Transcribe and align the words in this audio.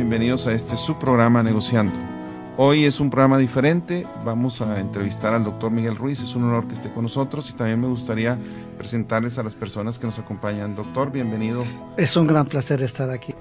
Bienvenidos 0.00 0.46
a 0.46 0.54
este 0.54 0.78
subprograma 0.78 1.42
Negociando. 1.42 1.92
Hoy 2.56 2.86
es 2.86 3.00
un 3.00 3.10
programa 3.10 3.36
diferente. 3.36 4.06
Vamos 4.24 4.62
a 4.62 4.80
entrevistar 4.80 5.34
al 5.34 5.44
doctor 5.44 5.70
Miguel 5.70 5.94
Ruiz. 5.94 6.22
Es 6.22 6.34
un 6.34 6.44
honor 6.44 6.66
que 6.66 6.72
esté 6.72 6.90
con 6.90 7.02
nosotros 7.02 7.50
y 7.50 7.52
también 7.52 7.78
me 7.78 7.86
gustaría 7.86 8.38
presentarles 8.78 9.36
a 9.38 9.42
las 9.42 9.54
personas 9.54 9.98
que 9.98 10.06
nos 10.06 10.18
acompañan. 10.18 10.74
Doctor, 10.74 11.12
bienvenido. 11.12 11.66
Es 11.98 12.16
un 12.16 12.26
gran 12.26 12.46
placer 12.46 12.80
estar 12.80 13.10
aquí. 13.10 13.34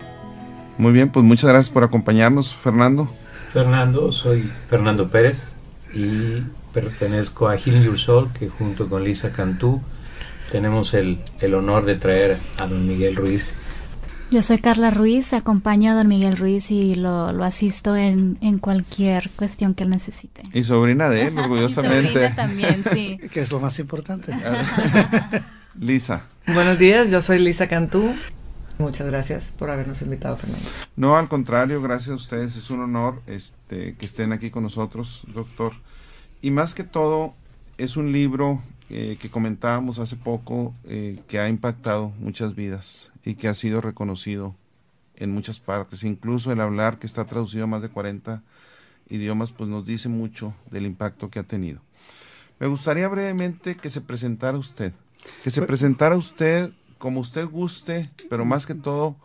Muy 0.78 0.92
bien, 0.92 1.10
pues 1.10 1.24
muchas 1.24 1.50
gracias 1.50 1.74
por 1.74 1.86
acompañarnos, 1.86 2.54
Fernando. 2.54 3.08
Fernando, 3.54 4.12
soy 4.12 4.52
Fernando 4.70 5.08
Pérez 5.08 5.54
y 5.94 6.44
pertenezco 6.74 7.48
a 7.48 7.56
Healing 7.56 7.84
Your 7.84 7.98
Soul, 7.98 8.34
que 8.38 8.50
junto 8.50 8.90
con 8.90 9.06
Lisa 9.06 9.32
Cantú 9.32 9.82
tenemos 10.52 10.94
el, 10.94 11.20
el 11.40 11.54
honor 11.54 11.86
de 11.86 11.96
traer 11.96 12.38
a 12.58 12.68
don 12.68 12.86
Miguel 12.86 13.16
Ruiz 13.16 13.54
yo 14.32 14.42
soy 14.42 14.60
Carla 14.60 14.92
Ruiz, 14.92 15.34
acompaño 15.34 15.92
a 15.92 15.96
don 15.96 16.08
Miguel 16.08 16.38
Ruiz 16.38 16.70
y 16.72 16.96
lo, 16.96 17.32
lo 17.34 17.44
asisto 17.44 17.96
en, 17.96 18.38
en, 18.42 18.60
cualquier 18.60 19.32
cuestión 19.32 19.74
que 19.74 19.84
él 19.84 19.90
necesite. 19.90 20.44
Y 20.54 20.64
sobrina 20.64 21.10
de 21.10 21.28
él, 21.28 21.38
orgullosamente. 21.38 22.14
sobrina 22.14 22.36
también, 22.36 22.84
sí. 22.94 23.18
que 23.32 23.42
es 23.42 23.52
lo 23.52 23.60
más 23.60 23.80
importante. 23.80 24.34
Lisa. 25.80 26.24
Buenos 26.48 26.78
días, 26.78 27.10
yo 27.10 27.22
soy 27.22 27.40
Lisa 27.40 27.68
Cantú. 27.68 28.14
Muchas 28.78 29.08
gracias 29.08 29.46
por 29.58 29.70
habernos 29.70 30.02
invitado, 30.02 30.38
Fernando. 30.38 30.68
No, 30.96 31.18
al 31.18 31.28
contrario, 31.28 31.82
gracias 31.82 32.12
a 32.12 32.16
ustedes. 32.16 32.56
Es 32.56 32.70
un 32.70 32.82
honor 32.82 33.22
este, 33.28 33.96
que 33.96 34.06
estén 34.06 34.32
aquí 34.32 34.50
con 34.50 34.64
nosotros, 34.64 35.26
doctor. 35.34 35.74
Y 36.42 36.52
más 36.52 36.76
que 36.76 36.84
todo, 36.84 37.34
es 37.78 37.98
un 37.98 38.12
libro 38.12 38.62
eh, 38.90 39.18
que 39.20 39.30
comentábamos 39.30 40.00
hace 40.00 40.16
poco 40.16 40.74
eh, 40.86 41.20
que 41.28 41.40
ha 41.40 41.48
impactado 41.48 42.10
muchas 42.20 42.56
vidas 42.56 43.12
y 43.24 43.36
que 43.36 43.48
ha 43.48 43.54
sido 43.54 43.82
reconocido 43.82 44.56
en 45.16 45.32
muchas 45.32 45.60
partes. 45.60 46.04
Incluso 46.04 46.52
el 46.52 46.62
hablar 46.62 46.98
que 46.98 47.08
está 47.08 47.26
traducido 47.26 47.66
a 47.66 47.68
más 47.68 47.82
de 47.82 47.90
40 47.90 48.42
idiomas, 49.10 49.52
pues 49.52 49.70
nos 49.70 49.86
dice 49.86 50.10
mucho 50.10 50.54
del 50.72 50.86
impacto 50.86 51.30
que 51.30 51.40
ha 51.40 51.44
tenido. 51.44 51.82
Me 52.60 52.68
gustaría 52.68 53.08
brevemente 53.08 53.76
que 53.76 53.90
se 53.90 54.02
presentara 54.02 54.58
usted, 54.58 54.92
que 55.44 55.52
se 55.52 55.62
presentara 55.62 56.18
usted 56.18 56.72
como 56.98 57.22
usted 57.22 57.46
guste, 57.48 58.10
pero 58.30 58.44
más 58.44 58.66
que 58.66 58.76
todo, 58.76 59.16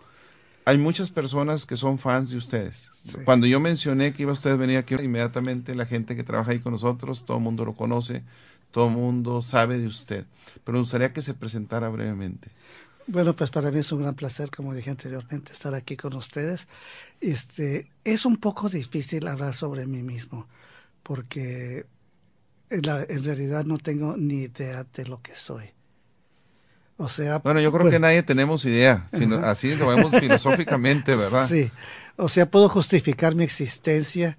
hay 0.64 0.78
muchas 0.78 1.10
personas 1.10 1.66
que 1.66 1.76
son 1.76 1.98
fans 1.98 2.30
de 2.30 2.36
ustedes. 2.36 2.90
Cuando 3.24 3.46
yo 3.46 3.60
mencioné 3.60 4.12
que 4.12 4.22
iba 4.22 4.32
usted 4.32 4.52
a 4.52 4.56
venir 4.56 4.78
aquí, 4.78 4.94
inmediatamente 4.94 5.74
la 5.74 5.84
gente 5.84 6.16
que 6.16 6.24
trabaja 6.24 6.52
ahí 6.52 6.60
con 6.60 6.72
nosotros, 6.72 7.24
todo 7.26 7.36
el 7.36 7.42
mundo 7.42 7.64
lo 7.64 7.74
conoce, 7.74 8.22
todo 8.74 8.88
el 8.88 8.94
mundo 8.94 9.40
sabe 9.40 9.78
de 9.78 9.86
usted, 9.86 10.24
pero 10.64 10.74
me 10.74 10.80
gustaría 10.80 11.12
que 11.12 11.22
se 11.22 11.32
presentara 11.32 11.88
brevemente. 11.90 12.50
Bueno, 13.06 13.36
pues 13.36 13.52
para 13.52 13.70
mí 13.70 13.78
es 13.78 13.92
un 13.92 14.02
gran 14.02 14.16
placer, 14.16 14.50
como 14.50 14.74
dije 14.74 14.90
anteriormente, 14.90 15.52
estar 15.52 15.76
aquí 15.76 15.96
con 15.96 16.12
ustedes. 16.14 16.66
Este, 17.20 17.88
es 18.02 18.26
un 18.26 18.36
poco 18.36 18.68
difícil 18.68 19.28
hablar 19.28 19.54
sobre 19.54 19.86
mí 19.86 20.02
mismo, 20.02 20.48
porque 21.04 21.86
en, 22.68 22.82
la, 22.82 23.04
en 23.08 23.22
realidad 23.22 23.64
no 23.64 23.78
tengo 23.78 24.16
ni 24.16 24.42
idea 24.42 24.84
de 24.92 25.06
lo 25.06 25.22
que 25.22 25.36
soy. 25.36 25.70
O 26.96 27.08
sea, 27.08 27.38
bueno, 27.38 27.60
yo 27.60 27.70
creo 27.70 27.82
pues, 27.82 27.92
que 27.92 28.00
nadie 28.00 28.24
tenemos 28.24 28.64
idea, 28.64 29.06
sino, 29.12 29.36
así 29.36 29.76
lo 29.76 29.86
vemos 29.86 30.16
filosóficamente, 30.18 31.14
¿verdad? 31.14 31.46
Sí, 31.46 31.70
o 32.16 32.28
sea, 32.28 32.50
puedo 32.50 32.68
justificar 32.68 33.36
mi 33.36 33.44
existencia 33.44 34.36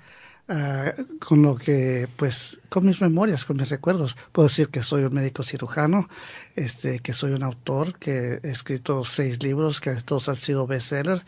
Uh, 0.48 1.18
con 1.18 1.42
lo 1.42 1.56
que, 1.56 2.08
pues, 2.18 2.60
con 2.70 2.86
mis 2.86 3.02
memorias, 3.02 3.46
con 3.46 3.58
mis 3.58 3.68
recuerdos. 3.68 4.16
Puedo 4.32 4.48
decir 4.48 4.70
que 4.70 4.84
soy 4.84 5.04
un 5.04 5.14
médico 5.16 5.42
cirujano, 5.42 6.08
este, 6.56 7.00
que 7.00 7.14
soy 7.14 7.32
un 7.32 7.42
autor, 7.42 7.98
que 7.98 8.40
he 8.44 8.52
escrito 8.52 9.04
seis 9.06 9.42
libros, 9.42 9.82
que 9.82 9.96
todos 10.04 10.30
han 10.30 10.36
sido 10.36 10.68
bestsellers. 10.68 11.26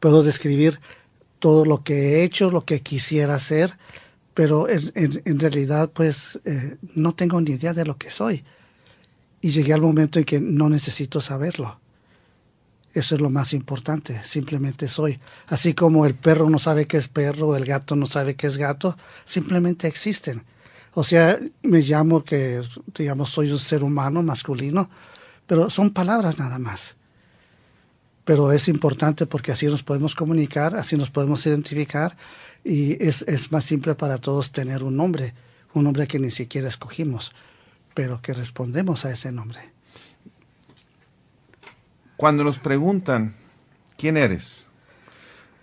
Puedo 0.00 0.24
describir 0.24 0.80
todo 1.38 1.64
lo 1.64 1.84
que 1.84 1.94
he 1.94 2.24
hecho, 2.24 2.50
lo 2.50 2.64
que 2.64 2.80
quisiera 2.80 3.36
hacer, 3.36 3.78
pero 4.34 4.66
en, 4.68 5.38
realidad, 5.38 5.90
pues, 5.94 6.40
eh, 6.44 6.76
no 6.96 7.14
tengo 7.14 7.40
ni 7.40 7.52
idea 7.52 7.72
de 7.72 7.84
lo 7.84 7.96
que 7.96 8.10
soy. 8.10 8.44
Y 9.40 9.50
llegué 9.50 9.74
al 9.74 9.80
momento 9.80 10.18
en 10.18 10.24
que 10.24 10.40
no 10.40 10.68
necesito 10.68 11.20
saberlo. 11.20 11.80
Eso 12.96 13.14
es 13.14 13.20
lo 13.20 13.28
más 13.28 13.52
importante, 13.52 14.22
simplemente 14.24 14.88
soy. 14.88 15.20
Así 15.48 15.74
como 15.74 16.06
el 16.06 16.14
perro 16.14 16.48
no 16.48 16.58
sabe 16.58 16.86
qué 16.86 16.96
es 16.96 17.08
perro, 17.08 17.54
el 17.54 17.66
gato 17.66 17.94
no 17.94 18.06
sabe 18.06 18.36
qué 18.36 18.46
es 18.46 18.56
gato, 18.56 18.96
simplemente 19.26 19.86
existen. 19.86 20.44
O 20.94 21.04
sea, 21.04 21.38
me 21.62 21.80
llamo 21.80 22.24
que, 22.24 22.62
digamos, 22.96 23.28
soy 23.28 23.50
un 23.52 23.58
ser 23.58 23.84
humano 23.84 24.22
masculino, 24.22 24.88
pero 25.46 25.68
son 25.68 25.90
palabras 25.90 26.38
nada 26.38 26.58
más. 26.58 26.96
Pero 28.24 28.50
es 28.50 28.66
importante 28.66 29.26
porque 29.26 29.52
así 29.52 29.66
nos 29.66 29.82
podemos 29.82 30.14
comunicar, 30.14 30.74
así 30.74 30.96
nos 30.96 31.10
podemos 31.10 31.44
identificar 31.44 32.16
y 32.64 32.92
es, 33.04 33.20
es 33.28 33.52
más 33.52 33.66
simple 33.66 33.94
para 33.94 34.16
todos 34.16 34.52
tener 34.52 34.82
un 34.82 34.96
nombre, 34.96 35.34
un 35.74 35.84
nombre 35.84 36.06
que 36.06 36.18
ni 36.18 36.30
siquiera 36.30 36.68
escogimos, 36.68 37.32
pero 37.92 38.22
que 38.22 38.32
respondemos 38.32 39.04
a 39.04 39.10
ese 39.10 39.32
nombre. 39.32 39.75
Cuando 42.16 42.44
nos 42.44 42.58
preguntan, 42.58 43.34
¿quién 43.98 44.16
eres? 44.16 44.66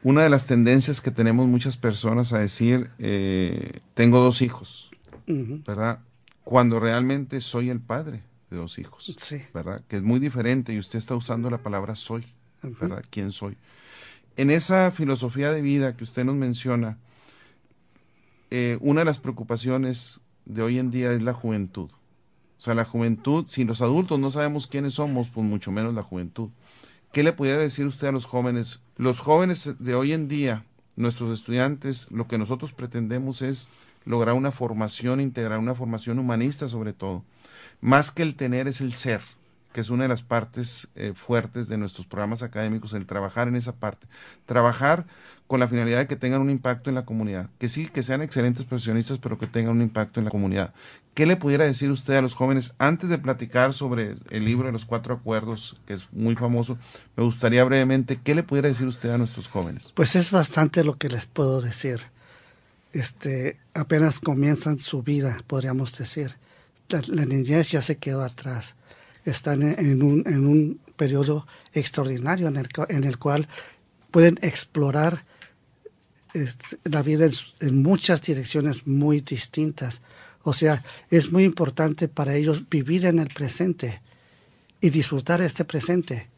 Una 0.03 0.21
de 0.21 0.29
las 0.29 0.45
tendencias 0.45 1.01
que 1.01 1.11
tenemos 1.11 1.47
muchas 1.47 1.77
personas 1.77 2.33
a 2.33 2.39
decir, 2.39 2.91
eh, 2.99 3.79
tengo 3.93 4.19
dos 4.19 4.41
hijos, 4.41 4.91
uh 5.27 5.33
-huh. 5.33 5.65
¿verdad? 5.65 5.99
Cuando 6.43 6.79
realmente 6.79 7.41
soy 7.41 7.69
el 7.69 7.79
padre 7.79 8.21
de 8.51 8.57
dos 8.57 8.77
hijos, 8.77 9.15
sí. 9.17 9.43
¿verdad? 9.53 9.81
Que 9.87 9.95
es 9.95 10.03
muy 10.03 10.19
diferente 10.19 10.73
y 10.73 10.79
usted 10.79 10.99
está 10.99 11.15
usando 11.15 11.49
la 11.49 11.63
palabra 11.63 11.95
soy, 11.95 12.25
uh 12.63 12.67
-huh. 12.67 12.79
¿verdad? 12.79 13.03
¿Quién 13.09 13.31
soy? 13.31 13.57
En 14.35 14.51
esa 14.51 14.91
filosofía 14.91 15.51
de 15.51 15.61
vida 15.61 15.95
que 15.95 16.03
usted 16.03 16.25
nos 16.25 16.35
menciona, 16.35 16.97
eh, 18.51 18.77
una 18.81 19.01
de 19.01 19.05
las 19.05 19.19
preocupaciones 19.19 20.19
de 20.45 20.61
hoy 20.61 20.79
en 20.79 20.91
día 20.91 21.11
es 21.13 21.21
la 21.21 21.33
juventud. 21.33 21.89
O 22.63 22.65
sea, 22.65 22.75
la 22.75 22.85
juventud, 22.85 23.43
si 23.45 23.65
los 23.65 23.81
adultos 23.81 24.17
no 24.19 24.31
sabemos 24.31 24.67
quiénes 24.67 24.93
somos, 24.93 25.27
pues 25.27 25.45
mucho 25.45 25.69
menos 25.69 25.93
la 25.93 26.01
juventud. 26.01 26.47
¿Qué 27.11 27.21
le 27.21 27.33
pudiera 27.33 27.57
decir 27.57 27.85
usted 27.85 28.07
a 28.07 28.13
los 28.13 28.23
jóvenes? 28.23 28.81
Los 28.95 29.19
jóvenes 29.19 29.75
de 29.79 29.95
hoy 29.95 30.13
en 30.13 30.29
día, 30.29 30.63
nuestros 30.95 31.37
estudiantes, 31.37 32.09
lo 32.09 32.25
que 32.29 32.37
nosotros 32.37 32.71
pretendemos 32.71 33.41
es 33.41 33.69
lograr 34.05 34.35
una 34.35 34.53
formación 34.53 35.19
integral, 35.19 35.59
una 35.59 35.75
formación 35.75 36.19
humanista 36.19 36.69
sobre 36.69 36.93
todo. 36.93 37.25
Más 37.81 38.11
que 38.11 38.23
el 38.23 38.35
tener 38.35 38.69
es 38.69 38.79
el 38.79 38.93
ser, 38.93 39.19
que 39.73 39.81
es 39.81 39.89
una 39.89 40.03
de 40.03 40.09
las 40.09 40.21
partes 40.21 40.87
eh, 40.95 41.11
fuertes 41.13 41.67
de 41.67 41.77
nuestros 41.77 42.07
programas 42.07 42.43
académicos, 42.43 42.93
el 42.93 43.05
trabajar 43.07 43.49
en 43.49 43.57
esa 43.57 43.75
parte. 43.75 44.07
Trabajar 44.45 45.05
con 45.47 45.59
la 45.59 45.67
finalidad 45.67 45.97
de 45.97 46.07
que 46.07 46.15
tengan 46.15 46.41
un 46.41 46.49
impacto 46.49 46.89
en 46.89 46.95
la 46.95 47.03
comunidad. 47.03 47.49
Que 47.59 47.67
sí, 47.67 47.87
que 47.87 48.03
sean 48.03 48.21
excelentes 48.21 48.63
profesionistas, 48.63 49.17
pero 49.17 49.37
que 49.37 49.47
tengan 49.47 49.75
un 49.75 49.81
impacto 49.81 50.21
en 50.21 50.25
la 50.25 50.31
comunidad. 50.31 50.73
¿Qué 51.13 51.25
le 51.25 51.37
pudiera 51.37 51.65
decir 51.65 51.91
usted 51.91 52.15
a 52.15 52.21
los 52.21 52.33
jóvenes 52.33 52.73
antes 52.79 53.09
de 53.09 53.17
platicar 53.17 53.73
sobre 53.73 54.15
el 54.31 54.45
libro 54.45 54.67
de 54.67 54.71
los 54.71 54.85
cuatro 54.85 55.13
acuerdos, 55.13 55.77
que 55.85 55.93
es 55.93 56.11
muy 56.11 56.35
famoso? 56.35 56.77
Me 57.15 57.23
gustaría 57.23 57.63
brevemente, 57.63 58.19
¿qué 58.23 58.33
le 58.33 58.43
pudiera 58.43 58.69
decir 58.69 58.87
usted 58.87 59.11
a 59.11 59.17
nuestros 59.17 59.47
jóvenes? 59.47 59.91
Pues 59.93 60.15
es 60.15 60.31
bastante 60.31 60.83
lo 60.83 60.97
que 60.97 61.09
les 61.09 61.27
puedo 61.27 61.61
decir. 61.61 61.99
Este, 62.93 63.59
apenas 63.73 64.19
comienzan 64.19 64.79
su 64.79 65.03
vida, 65.03 65.37
podríamos 65.47 65.97
decir. 65.97 66.35
La, 66.89 67.01
la 67.07 67.25
niñez 67.25 67.71
ya 67.71 67.81
se 67.81 67.97
quedó 67.97 68.23
atrás. 68.23 68.75
Están 69.25 69.61
en, 69.61 70.03
un, 70.03 70.23
en 70.25 70.45
un 70.45 70.79
periodo 70.95 71.47
extraordinario 71.73 72.47
en 72.47 73.03
el, 73.03 73.17
cual 73.17 73.47
pueden 74.11 74.37
explorar 74.41 75.21
la 76.83 77.01
vida 77.01 77.29
en, 77.59 77.83
muchas 77.83 78.21
direcciones 78.21 78.87
muy 78.87 79.21
distintas. 79.21 80.01
O 80.43 80.53
sea, 80.53 80.83
es 81.09 81.31
muy 81.31 81.43
importante 81.43 82.07
para 82.07 82.35
ellos 82.35 82.69
vivir 82.69 83.05
en 83.05 83.19
el 83.19 83.27
presente 83.27 84.01
y 84.81 84.89
disfrutar 84.89 85.41
este 85.41 85.65
presente. 85.65 86.29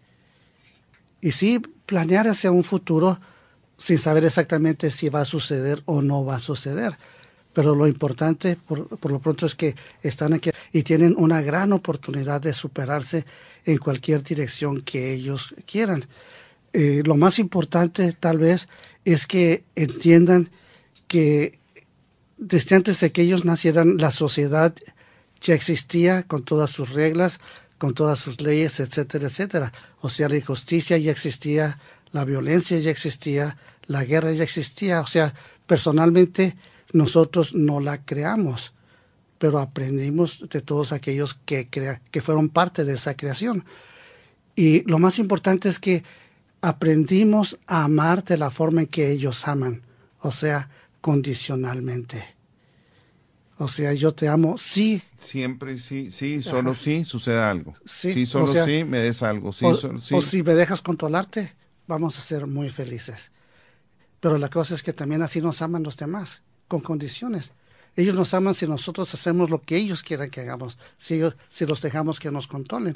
Y 1.21 1.31
sí, 1.31 1.59
planear 1.85 2.27
hacia 2.27 2.51
un 2.51 2.63
futuro 2.63 3.19
sin 3.77 3.97
saber 3.97 4.23
exactamente 4.25 4.91
si 4.91 5.09
va 5.09 5.21
a 5.21 5.25
suceder 5.25 5.81
o 5.85 6.01
no 6.01 6.23
va 6.23 6.35
a 6.35 6.39
suceder. 6.39 6.97
Pero 7.53 7.73
lo 7.73 7.87
importante, 7.87 8.57
por, 8.57 8.87
por 8.99 9.11
lo 9.11 9.19
pronto, 9.19 9.45
es 9.45 9.55
que 9.55 9.75
están 10.03 10.33
aquí 10.33 10.51
y 10.71 10.83
tienen 10.83 11.15
una 11.17 11.41
gran 11.41 11.73
oportunidad 11.73 12.41
de 12.41 12.53
superarse 12.53 13.25
en 13.65 13.77
cualquier 13.77 14.23
dirección 14.23 14.81
que 14.81 15.13
ellos 15.13 15.55
quieran. 15.65 16.05
Eh, 16.73 17.01
lo 17.05 17.15
más 17.15 17.39
importante, 17.39 18.11
tal 18.13 18.37
vez, 18.37 18.67
es 19.05 19.25
que 19.25 19.63
entiendan 19.75 20.49
que 21.07 21.59
desde 22.37 22.75
antes 22.75 22.99
de 22.99 23.11
que 23.11 23.21
ellos 23.21 23.45
nacieran, 23.45 23.97
la 23.97 24.11
sociedad 24.11 24.75
ya 25.41 25.53
existía 25.53 26.23
con 26.23 26.43
todas 26.43 26.71
sus 26.71 26.91
reglas, 26.91 27.39
con 27.77 27.93
todas 27.93 28.19
sus 28.19 28.41
leyes, 28.41 28.79
etcétera, 28.79 29.27
etcétera. 29.27 29.71
O 29.99 30.09
sea, 30.09 30.29
la 30.29 30.37
injusticia 30.37 30.97
ya 30.97 31.11
existía, 31.11 31.77
la 32.11 32.25
violencia 32.25 32.79
ya 32.79 32.91
existía, 32.91 33.57
la 33.85 34.03
guerra 34.03 34.31
ya 34.31 34.43
existía. 34.43 35.01
O 35.01 35.07
sea, 35.07 35.33
personalmente 35.67 36.55
nosotros 36.93 37.53
no 37.53 37.79
la 37.79 38.03
creamos, 38.03 38.73
pero 39.37 39.59
aprendimos 39.59 40.45
de 40.49 40.61
todos 40.61 40.91
aquellos 40.91 41.37
que, 41.45 41.69
crea 41.69 42.01
que 42.11 42.21
fueron 42.21 42.49
parte 42.49 42.85
de 42.85 42.93
esa 42.93 43.15
creación. 43.15 43.65
Y 44.55 44.83
lo 44.89 44.99
más 44.99 45.19
importante 45.19 45.67
es 45.67 45.79
que 45.79 46.03
aprendimos 46.61 47.59
a 47.67 47.83
amar 47.83 48.23
de 48.23 48.37
la 48.37 48.49
forma 48.49 48.81
en 48.81 48.87
que 48.87 49.11
ellos 49.11 49.47
aman, 49.47 49.83
o 50.19 50.31
sea, 50.31 50.69
condicionalmente. 51.05 52.25
O 53.59 53.67
sea, 53.67 53.93
yo 53.93 54.15
te 54.15 54.27
amo, 54.27 54.57
sí. 54.57 55.03
Siempre 55.15 55.77
sí, 55.77 56.09
sí, 56.09 56.41
solo 56.41 56.73
sí 56.73 57.05
sucede 57.05 57.43
algo. 57.43 57.75
Sí, 57.85 58.25
solo 58.25 58.51
sí 58.65 58.83
me 58.83 58.97
des 58.97 59.21
algo. 59.21 59.53
Sí, 59.53 59.65
o, 59.65 59.75
sí. 59.75 60.15
o 60.15 60.21
si 60.23 60.41
me 60.41 60.55
dejas 60.55 60.81
controlarte, 60.81 61.53
vamos 61.85 62.17
a 62.17 62.21
ser 62.21 62.47
muy 62.47 62.71
felices. 62.71 63.31
Pero 64.19 64.39
la 64.39 64.49
cosa 64.49 64.73
es 64.73 64.81
que 64.81 64.93
también 64.93 65.21
así 65.21 65.41
nos 65.41 65.61
aman 65.61 65.83
los 65.83 65.95
demás, 65.95 66.41
con 66.67 66.79
condiciones. 66.79 67.51
Ellos 67.95 68.15
nos 68.15 68.33
aman 68.33 68.55
si 68.55 68.65
nosotros 68.65 69.13
hacemos 69.13 69.51
lo 69.51 69.61
que 69.61 69.77
ellos 69.77 70.01
quieran 70.01 70.31
que 70.31 70.41
hagamos, 70.41 70.79
si, 70.97 71.21
si 71.49 71.67
los 71.67 71.83
dejamos 71.83 72.19
que 72.19 72.31
nos 72.31 72.47
controlen. 72.47 72.95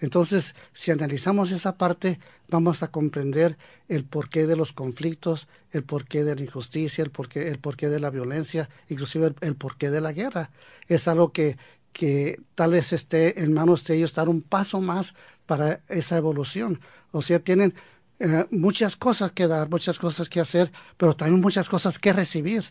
Entonces, 0.00 0.54
si 0.72 0.90
analizamos 0.90 1.50
esa 1.52 1.76
parte, 1.76 2.18
vamos 2.48 2.82
a 2.82 2.90
comprender 2.90 3.56
el 3.88 4.04
porqué 4.04 4.46
de 4.46 4.56
los 4.56 4.72
conflictos, 4.72 5.48
el 5.70 5.84
porqué 5.84 6.24
de 6.24 6.34
la 6.34 6.42
injusticia, 6.42 7.04
el 7.04 7.10
porqué, 7.10 7.48
el 7.48 7.58
porqué 7.58 7.88
de 7.88 8.00
la 8.00 8.10
violencia, 8.10 8.68
inclusive 8.88 9.34
el, 9.40 9.56
porqué 9.56 9.90
de 9.90 10.00
la 10.00 10.12
guerra. 10.12 10.50
Es 10.88 11.08
algo 11.08 11.32
que, 11.32 11.56
que 11.92 12.40
tal 12.54 12.72
vez 12.72 12.92
esté 12.92 13.42
en 13.42 13.52
manos 13.52 13.84
de 13.84 13.96
ellos 13.96 14.14
dar 14.14 14.28
un 14.28 14.42
paso 14.42 14.80
más 14.80 15.14
para 15.46 15.82
esa 15.88 16.16
evolución. 16.16 16.80
O 17.12 17.22
sea, 17.22 17.38
tienen 17.38 17.74
eh, 18.18 18.46
muchas 18.50 18.96
cosas 18.96 19.32
que 19.32 19.46
dar, 19.46 19.68
muchas 19.70 19.98
cosas 19.98 20.28
que 20.28 20.40
hacer, 20.40 20.72
pero 20.96 21.14
también 21.16 21.40
muchas 21.40 21.68
cosas 21.68 21.98
que 21.98 22.12
recibir. 22.12 22.64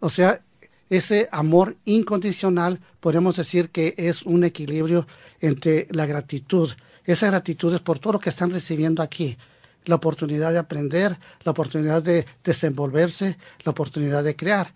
O 0.00 0.10
sea, 0.10 0.44
ese 0.88 1.28
amor 1.32 1.76
incondicional, 1.84 2.80
podemos 3.00 3.36
decir 3.36 3.70
que 3.70 3.94
es 3.96 4.22
un 4.22 4.44
equilibrio 4.44 5.06
entre 5.40 5.88
la 5.90 6.06
gratitud. 6.06 6.70
Esa 7.04 7.26
gratitud 7.26 7.74
es 7.74 7.80
por 7.80 7.98
todo 7.98 8.14
lo 8.14 8.20
que 8.20 8.30
están 8.30 8.50
recibiendo 8.50 9.02
aquí. 9.02 9.36
La 9.84 9.96
oportunidad 9.96 10.52
de 10.52 10.58
aprender, 10.58 11.18
la 11.44 11.52
oportunidad 11.52 12.02
de 12.02 12.26
desenvolverse, 12.42 13.38
la 13.64 13.70
oportunidad 13.70 14.24
de 14.24 14.36
crear. 14.36 14.74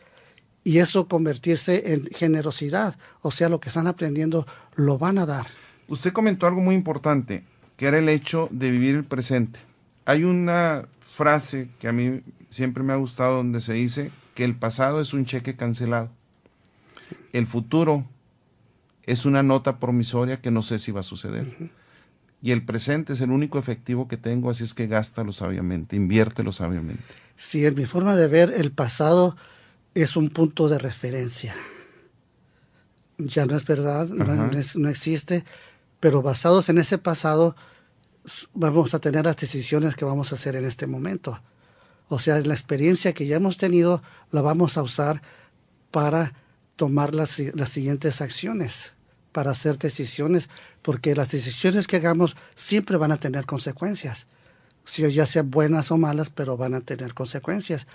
Y 0.63 0.79
eso 0.79 1.09
convertirse 1.09 1.93
en 1.93 2.05
generosidad. 2.07 2.97
O 3.23 3.31
sea, 3.31 3.49
lo 3.49 3.61
que 3.61 3.71
están 3.71 3.87
aprendiendo 3.87 4.47
lo 4.75 4.99
van 4.99 5.19
a 5.19 5.27
dar. 5.27 5.47
Usted 5.89 6.13
comentó 6.13 6.47
algo 6.47 6.61
muy 6.61 6.75
importante, 6.75 7.45
que 7.77 7.87
era 7.87 7.99
el 7.99 8.09
hecho 8.09 8.49
de 8.53 8.71
vivir 8.71 8.95
el 8.95 9.05
presente. 9.05 9.59
Hay 10.05 10.25
una 10.25 10.87
frase 11.01 11.71
que 11.79 11.89
a 11.89 11.93
mí 11.93 12.23
siempre 12.51 12.83
me 12.83 12.93
ha 12.93 12.97
gustado 12.97 13.37
donde 13.37 13.61
se 13.61 13.73
dice 13.73 14.13
que 14.35 14.45
el 14.45 14.57
pasado 14.57 15.01
es 15.01 15.13
un 15.13 15.25
cheque 15.25 15.57
cancelado. 15.57 16.11
El 17.33 17.47
futuro 17.47 18.07
es 19.05 19.25
una 19.25 19.43
nota 19.43 19.79
promisoria 19.79 20.41
que 20.41 20.51
no 20.51 20.63
sé 20.63 20.79
si 20.79 20.93
va 20.93 21.01
a 21.01 21.05
suceder. 21.05 21.71
Y 22.43 22.53
el 22.53 22.65
presente 22.65 23.13
es 23.13 23.21
el 23.21 23.31
único 23.31 23.59
efectivo 23.59 24.09
que 24.09 24.17
tengo, 24.17 24.51
así 24.51 24.65
es 24.65 24.73
que 24.73 24.87
gástalo 24.87 25.33
sabiamente, 25.33 25.97
inviértelo 25.97 26.53
sabiamente. 26.53 27.03
Sí, 27.37 27.67
en 27.67 27.75
mi 27.75 27.87
forma 27.87 28.17
de 28.17 28.29
ver, 28.29 28.53
el 28.57 28.73
pasado 28.73 29.37
es 29.95 30.17
un 30.17 30.31
punto 30.31 30.69
de 30.69 30.79
referencia. 30.79 31.55
Ya 33.19 33.45
no 33.45 33.57
es 33.57 33.67
verdad, 33.67 34.09
no, 34.09 34.89
existe, 34.89 35.45
pero 36.01 36.23
basados 36.23 36.71
en 36.71 36.79
ese 36.79 36.97
pasado 36.97 37.55
vamos 38.55 38.95
a 38.95 38.99
tener 38.99 39.27
las 39.27 39.37
decisiones 39.37 39.97
que 39.97 40.07
vamos 40.07 40.33
a 40.33 40.37
hacer 40.37 40.57
en 40.57 40.65
este 40.65 40.87
momento. 40.87 41.39
O 42.13 42.19
sea, 42.19 42.41
la 42.41 42.55
experiencia 42.55 43.13
que 43.13 43.29
ya 43.29 43.37
hemos 43.37 43.57
tenido 43.57 44.03
la 44.33 44.43
vamos 44.43 44.77
a 44.77 44.83
usar 44.83 45.23
para 45.93 46.35
tomar 46.75 47.15
las, 47.15 47.31
siguientes 47.31 48.21
acciones, 48.21 48.95
para 49.31 49.53
hacer 49.53 49.79
decisiones, 49.79 50.49
porque 50.83 51.15
las 51.15 51.31
decisiones 51.31 51.87
que 51.87 51.97
hagamos 51.97 52.37
siempre 52.57 52.97
van 52.97 53.13
a 53.13 53.19
tener 53.19 53.47
consecuencias, 53.47 54.27
si 54.85 55.09
ya 55.09 55.25
sean 55.25 55.53
buenas 55.53 55.93
o 55.93 55.99
malas, 55.99 56.31
pero 56.31 56.57
van 56.57 56.75
a 56.75 56.81
tener 56.81 57.15
consecuencias. 57.15 57.87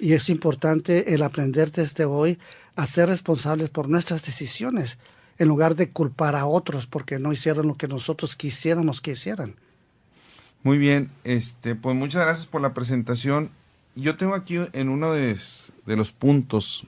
Y 0.00 0.14
es 0.14 0.30
importante 0.30 1.14
el 1.14 1.22
aprender 1.22 1.70
desde 1.70 2.06
hoy 2.06 2.40
a 2.74 2.88
ser 2.88 3.08
responsables 3.08 3.70
por 3.70 3.88
nuestras 3.88 4.24
decisiones, 4.24 4.98
en 5.38 5.46
lugar 5.46 5.76
de 5.76 5.90
culpar 5.90 6.34
a 6.34 6.46
otros 6.46 6.88
porque 6.88 7.20
no 7.20 7.32
hicieron 7.32 7.68
lo 7.68 7.76
que 7.76 7.86
nosotros 7.86 8.34
quisiéramos 8.34 9.00
que 9.00 9.12
hicieran. 9.12 9.54
Muy 10.64 10.76
bien, 10.76 11.12
este, 11.22 11.76
pues 11.76 11.94
muchas 11.94 12.22
gracias 12.22 12.46
por 12.46 12.62
la 12.62 12.74
presentación 12.74 13.59
yo 14.00 14.16
tengo 14.16 14.34
aquí 14.34 14.58
en 14.72 14.88
uno 14.88 15.12
de, 15.12 15.36
los 15.86 16.12
puntos 16.12 16.86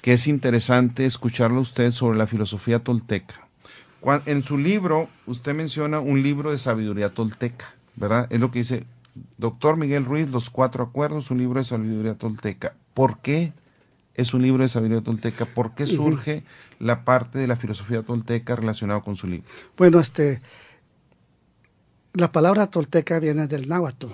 que 0.00 0.14
es 0.14 0.26
interesante 0.26 1.06
escucharlo 1.06 1.58
a 1.58 1.62
usted 1.62 1.90
sobre 1.90 2.18
la 2.18 2.26
filosofía 2.26 2.80
tolteca. 2.80 3.46
En 4.26 4.42
su 4.42 4.58
libro, 4.58 5.08
usted 5.26 5.54
menciona 5.54 6.00
un 6.00 6.22
libro 6.22 6.50
de 6.50 6.58
sabiduría 6.58 7.10
tolteca, 7.10 7.74
¿verdad? 7.94 8.26
Es 8.30 8.40
lo 8.40 8.50
que 8.50 8.60
dice 8.60 8.84
doctor 9.38 9.76
Miguel 9.76 10.04
Ruiz, 10.04 10.28
Los 10.30 10.50
Cuatro 10.50 10.82
Acuerdos, 10.82 11.30
un 11.30 11.38
libro 11.38 11.60
de 11.60 11.64
sabiduría 11.64 12.14
tolteca. 12.14 12.74
¿Por 12.94 13.20
qué 13.20 13.52
es 14.14 14.34
un 14.34 14.42
libro 14.42 14.64
de 14.64 14.68
sabiduría 14.68 15.02
tolteca? 15.02 15.46
¿Por 15.46 15.74
qué 15.74 15.86
surge 15.86 16.42
la 16.80 17.04
parte 17.04 17.38
de 17.38 17.46
la 17.46 17.54
filosofía 17.54 18.02
tolteca 18.02 18.56
relacionada 18.56 19.02
con 19.02 19.14
su 19.14 19.28
libro? 19.28 19.46
Bueno, 19.76 20.00
este, 20.00 20.42
la 22.14 22.32
palabra 22.32 22.66
tolteca 22.66 23.20
viene 23.20 23.46
del 23.46 23.68
náhuatl 23.68 24.08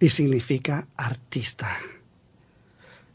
y 0.00 0.08
significa 0.10 0.86
artista. 0.96 1.68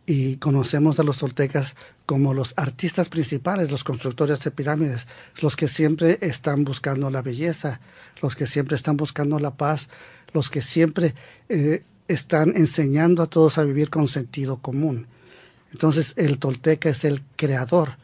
Y 0.06 0.38
conocemos 0.38 1.00
a 1.00 1.04
los 1.04 1.20
toltecas 1.20 1.76
como 2.06 2.34
los 2.34 2.54
artistas 2.58 3.08
principales, 3.10 3.72
los 3.72 3.84
constructores 3.84 4.42
de 4.42 4.52
pirámides, 4.52 5.08
los 5.42 5.56
que 5.56 5.68
siempre 5.68 6.18
están 6.22 6.66
buscando 6.66 7.10
la 7.10 7.22
belleza, 7.22 7.80
los 8.22 8.36
que 8.36 8.46
siempre 8.46 8.76
están 8.76 8.98
buscando 8.98 9.40
la 9.40 9.56
paz, 9.56 9.90
los 10.34 10.50
que 10.50 10.62
siempre 10.62 11.14
eh, 11.48 11.84
están 12.08 12.54
enseñando 12.56 13.24
a 13.24 13.28
todos 13.28 13.58
a 13.58 13.64
vivir 13.64 13.90
con 13.90 14.08
sentido 14.08 14.58
común. 14.58 15.08
Entonces 15.72 16.14
el 16.18 16.38
tolteca 16.38 16.90
es 16.90 17.06
el 17.06 17.22
creador. 17.36 17.98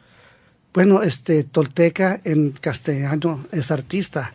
Bueno, 0.72 1.02
este 1.02 1.44
tolteca 1.44 2.20
en 2.24 2.52
castellano 2.52 3.46
es 3.52 3.70
artista 3.70 4.34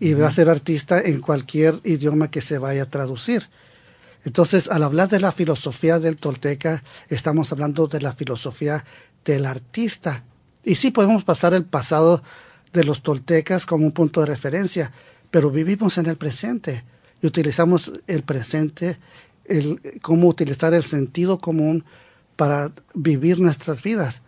y 0.00 0.14
va 0.14 0.28
a 0.28 0.32
ser 0.32 0.48
artista 0.48 1.00
en 1.00 1.20
cualquier 1.20 1.80
idioma 1.84 2.30
que 2.30 2.40
se 2.40 2.58
vaya 2.58 2.84
a 2.84 2.88
traducir. 2.88 3.48
Entonces, 4.28 4.68
al 4.68 4.82
hablar 4.82 5.08
de 5.08 5.20
la 5.20 5.32
filosofía 5.32 5.98
del 5.98 6.16
tolteca, 6.16 6.82
estamos 7.08 7.50
hablando 7.50 7.86
de 7.86 8.02
la 8.02 8.12
filosofía 8.12 8.84
del 9.24 9.46
artista. 9.46 10.22
Y 10.62 10.74
sí 10.74 10.90
podemos 10.90 11.24
pasar 11.24 11.54
el 11.54 11.64
pasado 11.64 12.22
de 12.74 12.84
los 12.84 13.02
toltecas 13.02 13.64
como 13.64 13.86
un 13.86 13.92
punto 13.92 14.20
de 14.20 14.26
referencia, 14.26 14.92
pero 15.30 15.50
vivimos 15.50 15.96
en 15.96 16.04
el 16.04 16.18
presente 16.18 16.84
y 17.22 17.26
utilizamos 17.26 17.90
el 18.06 18.22
presente, 18.22 18.98
el, 19.46 19.80
cómo 20.02 20.28
utilizar 20.28 20.74
el 20.74 20.84
sentido 20.84 21.38
común 21.38 21.86
para 22.36 22.70
vivir 22.92 23.40
nuestras 23.40 23.82
vidas, 23.82 24.20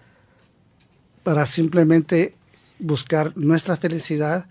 para 1.25 1.45
simplemente 1.45 2.35
buscar 2.79 3.37
nuestra 3.37 3.77
felicidad, 3.77 4.47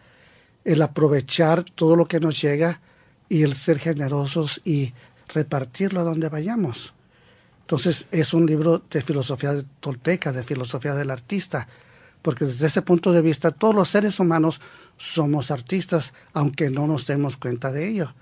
el 0.63 0.83
aprovechar 0.83 1.63
todo 1.63 1.95
lo 1.95 2.07
que 2.07 2.19
nos 2.19 2.39
llega 2.39 2.81
y 3.29 3.41
el 3.41 3.55
ser 3.55 3.79
generosos 3.79 4.61
y 4.63 4.93
repartirlo 5.33 6.01
a 6.01 6.03
donde 6.03 6.29
vayamos. 6.29 6.93
Entonces 7.61 8.07
es 8.11 8.33
un 8.33 8.45
libro 8.45 8.81
de 8.89 9.01
filosofía 9.01 9.53
tolteca, 9.79 10.31
de 10.31 10.43
filosofía 10.43 10.95
del 10.95 11.11
artista, 11.11 11.67
porque 12.21 12.45
desde 12.45 12.67
ese 12.67 12.81
punto 12.81 13.11
de 13.11 13.21
vista 13.21 13.51
todos 13.51 13.75
los 13.75 13.89
seres 13.89 14.19
humanos 14.19 14.59
somos 14.97 15.51
artistas, 15.51 16.13
aunque 16.33 16.69
no 16.69 16.87
nos 16.87 17.07
demos 17.07 17.37
cuenta 17.37 17.71
de 17.71 17.87
ello. 17.87 18.13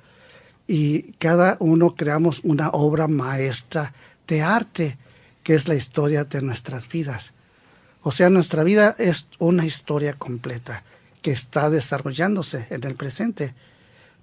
Y 0.68 1.14
cada 1.14 1.58
uno 1.60 1.96
creamos 1.96 2.42
una 2.44 2.70
obra 2.72 3.08
maestra 3.08 3.94
de 4.28 4.42
arte, 4.42 4.98
que 5.44 5.56
es 5.56 5.68
la 5.68 5.76
historia 5.76 6.26
de 6.26 6.42
nuestras 6.42 6.90
vidas. 6.90 7.34
O 8.02 8.12
sea, 8.12 8.30
nuestra 8.30 8.64
vida 8.64 8.96
es 9.00 9.28
una 9.40 9.66
historia 9.66 10.14
completa 10.14 10.84
que 11.22 11.32
está 11.32 11.70
desarrollándose 11.70 12.68
en 12.70 12.84
el 12.84 12.96
presente, 12.96 13.56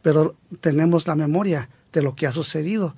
pero 0.03 0.37
tenemos 0.61 1.07
la 1.07 1.15
memoria 1.15 1.69
de 1.95 2.03
lo 2.03 2.15
que 2.15 2.27
ha 2.27 2.33
sucedido. 2.33 2.95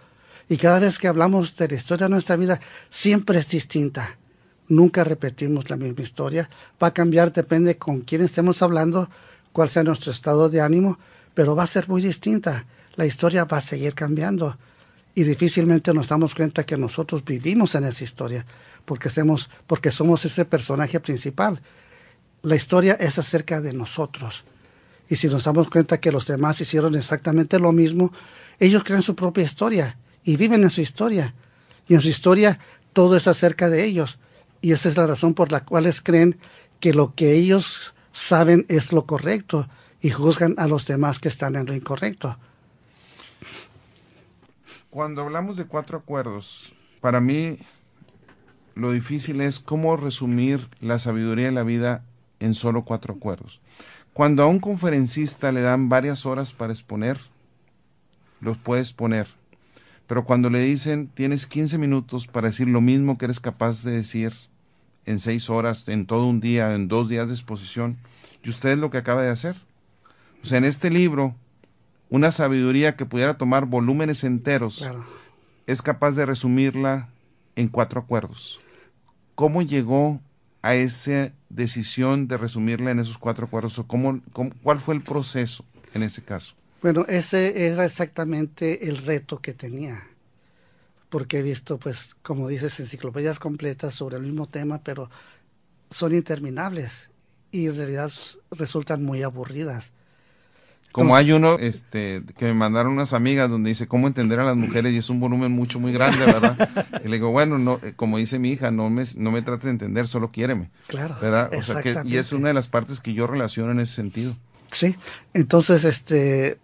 Y 0.48 0.56
cada 0.56 0.80
vez 0.80 0.98
que 0.98 1.06
hablamos 1.06 1.56
de 1.56 1.68
la 1.68 1.74
historia 1.74 2.06
de 2.06 2.10
nuestra 2.10 2.36
vida, 2.36 2.58
siempre 2.88 3.38
es 3.38 3.48
distinta. 3.48 4.16
Nunca 4.68 5.04
repetimos 5.04 5.70
la 5.70 5.76
misma 5.76 6.02
historia. 6.02 6.48
Va 6.82 6.88
a 6.88 6.94
cambiar, 6.94 7.32
depende 7.32 7.76
con 7.76 8.00
quién 8.00 8.22
estemos 8.22 8.62
hablando, 8.62 9.08
cuál 9.52 9.68
sea 9.68 9.84
nuestro 9.84 10.10
estado 10.10 10.48
de 10.48 10.60
ánimo, 10.60 10.98
pero 11.34 11.54
va 11.54 11.64
a 11.64 11.68
ser 11.68 11.88
muy 11.88 12.02
distinta. 12.02 12.66
La 12.94 13.06
historia 13.06 13.44
va 13.44 13.58
a 13.58 13.60
seguir 13.60 13.94
cambiando. 13.94 14.56
Y 15.14 15.24
difícilmente 15.24 15.94
nos 15.94 16.08
damos 16.08 16.34
cuenta 16.34 16.64
que 16.64 16.76
nosotros 16.76 17.24
vivimos 17.24 17.74
en 17.74 17.84
esa 17.84 18.04
historia, 18.04 18.46
porque 18.84 19.08
somos, 19.08 19.50
porque 19.66 19.90
somos 19.90 20.24
ese 20.24 20.44
personaje 20.44 21.00
principal. 21.00 21.60
La 22.42 22.56
historia 22.56 22.94
es 22.94 23.18
acerca 23.18 23.60
de 23.60 23.72
nosotros. 23.72 24.44
Y 25.08 25.16
si 25.16 25.28
nos 25.28 25.44
damos 25.44 25.70
cuenta 25.70 26.00
que 26.00 26.12
los 26.12 26.26
demás 26.26 26.60
hicieron 26.60 26.94
exactamente 26.94 27.58
lo 27.58 27.72
mismo, 27.72 28.12
ellos 28.58 28.84
crean 28.84 29.02
su 29.02 29.14
propia 29.14 29.44
historia 29.44 29.98
y 30.24 30.36
viven 30.36 30.64
en 30.64 30.70
su 30.70 30.80
historia. 30.80 31.34
Y 31.88 31.94
en 31.94 32.00
su 32.00 32.08
historia 32.08 32.58
todo 32.92 33.16
es 33.16 33.26
acerca 33.28 33.68
de 33.68 33.84
ellos. 33.84 34.18
Y 34.60 34.72
esa 34.72 34.88
es 34.88 34.96
la 34.96 35.06
razón 35.06 35.34
por 35.34 35.52
la 35.52 35.64
cual 35.64 35.92
creen 36.02 36.38
que 36.80 36.94
lo 36.94 37.14
que 37.14 37.32
ellos 37.34 37.94
saben 38.12 38.64
es 38.68 38.92
lo 38.92 39.06
correcto 39.06 39.68
y 40.00 40.10
juzgan 40.10 40.54
a 40.58 40.66
los 40.66 40.86
demás 40.86 41.18
que 41.18 41.28
están 41.28 41.56
en 41.56 41.66
lo 41.66 41.74
incorrecto. 41.74 42.38
Cuando 44.90 45.22
hablamos 45.22 45.56
de 45.56 45.66
cuatro 45.66 45.98
acuerdos, 45.98 46.72
para 47.00 47.20
mí 47.20 47.58
lo 48.74 48.92
difícil 48.92 49.40
es 49.40 49.60
cómo 49.60 49.96
resumir 49.96 50.68
la 50.80 50.98
sabiduría 50.98 51.46
de 51.46 51.52
la 51.52 51.62
vida 51.62 52.04
en 52.40 52.54
solo 52.54 52.84
cuatro 52.84 53.14
acuerdos. 53.14 53.60
Cuando 54.12 54.42
a 54.42 54.46
un 54.46 54.60
conferencista 54.60 55.52
le 55.52 55.60
dan 55.60 55.88
varias 55.88 56.24
horas 56.24 56.54
para 56.54 56.72
exponer, 56.72 57.18
los 58.46 58.56
puedes 58.58 58.92
poner. 58.92 59.26
Pero 60.06 60.24
cuando 60.24 60.48
le 60.48 60.60
dicen 60.60 61.08
tienes 61.08 61.46
15 61.46 61.78
minutos 61.78 62.26
para 62.26 62.48
decir 62.48 62.68
lo 62.68 62.80
mismo 62.80 63.18
que 63.18 63.26
eres 63.26 63.40
capaz 63.40 63.82
de 63.82 63.90
decir 63.90 64.32
en 65.04 65.18
seis 65.18 65.50
horas, 65.50 65.86
en 65.88 66.06
todo 66.06 66.26
un 66.26 66.40
día, 66.40 66.74
en 66.74 66.88
dos 66.88 67.08
días 67.08 67.28
de 67.28 67.34
exposición, 67.34 67.98
y 68.42 68.50
usted 68.50 68.70
es 68.70 68.78
lo 68.78 68.90
que 68.90 68.98
acaba 68.98 69.22
de 69.22 69.30
hacer. 69.30 69.56
O 70.42 70.46
sea, 70.46 70.58
en 70.58 70.64
este 70.64 70.90
libro, 70.90 71.34
una 72.08 72.30
sabiduría 72.30 72.96
que 72.96 73.06
pudiera 73.06 73.34
tomar 73.34 73.66
volúmenes 73.66 74.24
enteros, 74.24 74.88
es 75.66 75.82
capaz 75.82 76.14
de 76.14 76.26
resumirla 76.26 77.08
en 77.56 77.68
cuatro 77.68 78.00
acuerdos. 78.00 78.60
¿Cómo 79.34 79.62
llegó 79.62 80.20
a 80.62 80.74
esa 80.74 81.32
decisión 81.48 82.28
de 82.28 82.36
resumirla 82.36 82.90
en 82.92 83.00
esos 83.00 83.18
cuatro 83.18 83.46
acuerdos? 83.46 83.78
¿O 83.78 83.86
cómo, 83.86 84.20
cuál 84.62 84.78
fue 84.78 84.94
el 84.94 85.02
proceso 85.02 85.64
en 85.94 86.04
ese 86.04 86.22
caso? 86.22 86.54
Bueno, 86.82 87.04
ese 87.08 87.68
era 87.68 87.84
exactamente 87.84 88.88
el 88.88 88.98
reto 88.98 89.40
que 89.40 89.54
tenía, 89.54 90.06
porque 91.08 91.38
he 91.38 91.42
visto, 91.42 91.78
pues, 91.78 92.14
como 92.22 92.48
dices, 92.48 92.78
enciclopedias 92.80 93.38
completas 93.38 93.94
sobre 93.94 94.16
el 94.16 94.22
mismo 94.22 94.46
tema, 94.46 94.80
pero 94.82 95.10
son 95.90 96.14
interminables 96.14 97.10
y 97.50 97.66
en 97.66 97.76
realidad 97.76 98.10
resultan 98.50 99.02
muy 99.02 99.22
aburridas. 99.22 99.92
Como 100.92 101.14
hay 101.14 101.32
uno 101.32 101.58
este, 101.58 102.22
que 102.38 102.46
me 102.46 102.54
mandaron 102.54 102.92
unas 102.92 103.12
amigas 103.12 103.50
donde 103.50 103.68
dice 103.68 103.86
cómo 103.86 104.06
entender 104.06 104.40
a 104.40 104.44
las 104.44 104.56
mujeres 104.56 104.94
y 104.94 104.98
es 104.98 105.10
un 105.10 105.20
volumen 105.20 105.52
mucho, 105.52 105.78
muy 105.78 105.92
grande, 105.92 106.24
¿verdad? 106.24 107.00
y 107.04 107.08
le 107.08 107.16
digo, 107.16 107.32
bueno, 107.32 107.58
no, 107.58 107.78
eh, 107.82 107.92
como 107.94 108.16
dice 108.16 108.38
mi 108.38 108.50
hija, 108.50 108.70
no 108.70 108.88
me, 108.88 109.04
no 109.16 109.30
me 109.30 109.42
trates 109.42 109.64
de 109.64 109.70
entender, 109.72 110.08
solo 110.08 110.30
quiéreme. 110.30 110.70
Claro. 110.86 111.16
¿verdad? 111.20 111.50
O 111.54 111.60
sea 111.60 111.82
que, 111.82 112.00
y 112.04 112.16
es 112.16 112.32
una 112.32 112.48
de 112.48 112.54
las 112.54 112.68
partes 112.68 113.00
que 113.00 113.12
yo 113.12 113.26
relaciono 113.26 113.72
en 113.72 113.80
ese 113.80 113.92
sentido. 113.92 114.38
Sí, 114.70 114.96
entonces, 115.34 115.84
este, 115.84 116.58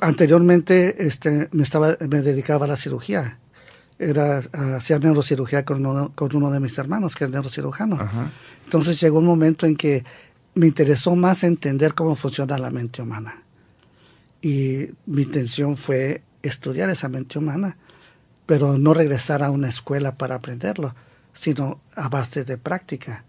anteriormente, 0.00 1.06
este, 1.06 1.48
me 1.52 1.62
estaba, 1.62 1.96
me 2.08 2.22
dedicaba 2.22 2.66
a 2.66 2.68
la 2.68 2.76
cirugía. 2.76 3.38
Era, 3.98 4.42
hacía 4.76 4.98
neurocirugía 4.98 5.64
con 5.64 5.84
uno, 5.84 6.12
con 6.14 6.34
uno 6.34 6.50
de 6.50 6.60
mis 6.60 6.76
hermanos, 6.78 7.14
que 7.14 7.24
es 7.24 7.30
neurocirujano. 7.30 7.98
Entonces 8.64 9.00
llegó 9.00 9.18
un 9.18 9.26
momento 9.26 9.66
en 9.66 9.76
que 9.76 10.04
me 10.54 10.66
interesó 10.66 11.14
más 11.16 11.44
entender 11.44 11.94
cómo 11.94 12.16
funciona 12.16 12.58
la 12.58 12.70
mente 12.70 13.02
humana. 13.02 13.42
Y 14.40 14.88
mi 15.06 15.22
intención 15.22 15.76
fue 15.76 16.22
estudiar 16.42 16.90
esa 16.90 17.08
mente 17.08 17.38
humana, 17.38 17.76
pero 18.46 18.76
no 18.76 18.92
regresar 18.92 19.42
a 19.42 19.50
una 19.50 19.68
escuela 19.68 20.16
para 20.16 20.36
aprenderlo, 20.36 20.94
sino 21.32 21.80
a 21.94 22.08
base 22.08 22.44
de 22.44 22.58
práctica. 22.58 23.24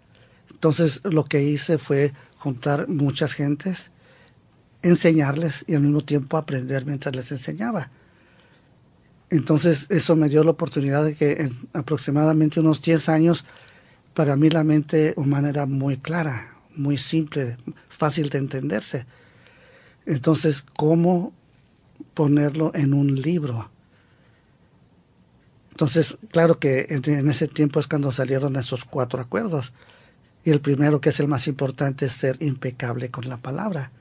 Entonces 0.51 1.01
lo 1.03 1.25
que 1.25 1.43
hice 1.43 1.77
fue 1.77 2.13
juntar 2.37 2.87
muchas 2.87 3.33
gentes, 3.33 3.91
enseñarles 4.83 5.65
y 5.67 5.75
al 5.75 5.81
mismo 5.81 6.01
tiempo 6.01 6.37
aprender 6.37 6.85
mientras 6.85 7.15
les 7.15 7.31
enseñaba. 7.31 7.89
Entonces 9.29 9.87
eso 9.89 10.15
me 10.15 10.29
dio 10.29 10.43
la 10.43 10.51
oportunidad 10.51 11.03
de 11.03 11.15
que 11.15 11.31
en 11.41 11.51
aproximadamente 11.73 12.59
unos 12.59 12.81
10 12.81 13.09
años, 13.09 13.45
para 14.13 14.35
mí 14.35 14.49
la 14.49 14.63
mente 14.63 15.13
humana 15.17 15.49
era 15.49 15.65
muy 15.65 15.97
clara, 15.97 16.55
muy 16.75 16.97
simple, 16.97 17.57
fácil 17.89 18.29
de 18.29 18.37
entenderse. 18.37 19.07
Entonces, 20.05 20.65
¿cómo 20.75 21.33
ponerlo 22.13 22.71
en 22.75 22.93
un 22.93 23.19
libro? 23.21 23.71
Entonces, 25.71 26.15
claro 26.29 26.59
que 26.59 26.85
en, 26.89 27.29
ese 27.29 27.47
tiempo 27.47 27.79
es 27.79 27.87
cuando 27.87 28.11
salieron 28.11 28.55
esos 28.55 28.85
cuatro 28.85 29.19
acuerdos. 29.19 29.73
Y 30.43 30.51
el 30.51 30.61
primero, 30.61 31.01
que 31.01 31.09
es 31.09 31.19
el 31.19 31.27
más 31.27 31.47
importante, 31.47 32.05
es 32.05 32.13
ser 32.13 32.37
impecable 32.43 33.09
con 33.09 33.27
la 33.27 33.37
palabra. 33.37 33.91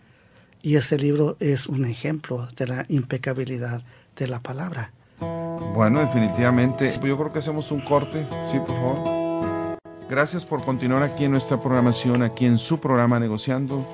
Y 0.62 0.76
ese 0.76 0.96
libro 0.96 1.36
es 1.40 1.66
un 1.66 1.84
ejemplo 1.84 2.48
de 2.56 2.68
la 2.68 2.86
impecabilidad 2.88 3.82
de 4.16 4.28
la 4.28 4.38
palabra. 4.38 4.92
Bueno, 5.74 5.98
definitivamente. 5.98 7.00
Yo 7.02 7.18
creo 7.18 7.32
que 7.32 7.40
hacemos 7.40 7.72
un 7.72 7.80
corte. 7.80 8.26
Sí, 8.44 8.58
por 8.60 8.76
favor. 8.76 9.78
Gracias 10.08 10.44
por 10.44 10.64
continuar 10.64 11.02
aquí 11.02 11.24
en 11.24 11.32
nuestra 11.32 11.60
programación, 11.60 12.22
aquí 12.22 12.46
en 12.46 12.58
su 12.58 12.78
programa 12.78 13.18
Negociando. 13.18 13.84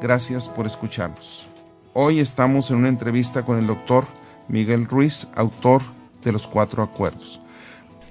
Gracias 0.00 0.48
por 0.48 0.66
escucharnos. 0.66 1.46
Hoy 1.92 2.20
estamos 2.20 2.70
en 2.70 2.78
una 2.78 2.88
entrevista 2.88 3.44
con 3.44 3.58
el 3.58 3.66
doctor 3.66 4.06
Miguel 4.48 4.86
Ruiz, 4.86 5.28
autor 5.34 5.82
de 6.22 6.32
los 6.32 6.46
cuatro 6.46 6.82
acuerdos. 6.82 7.40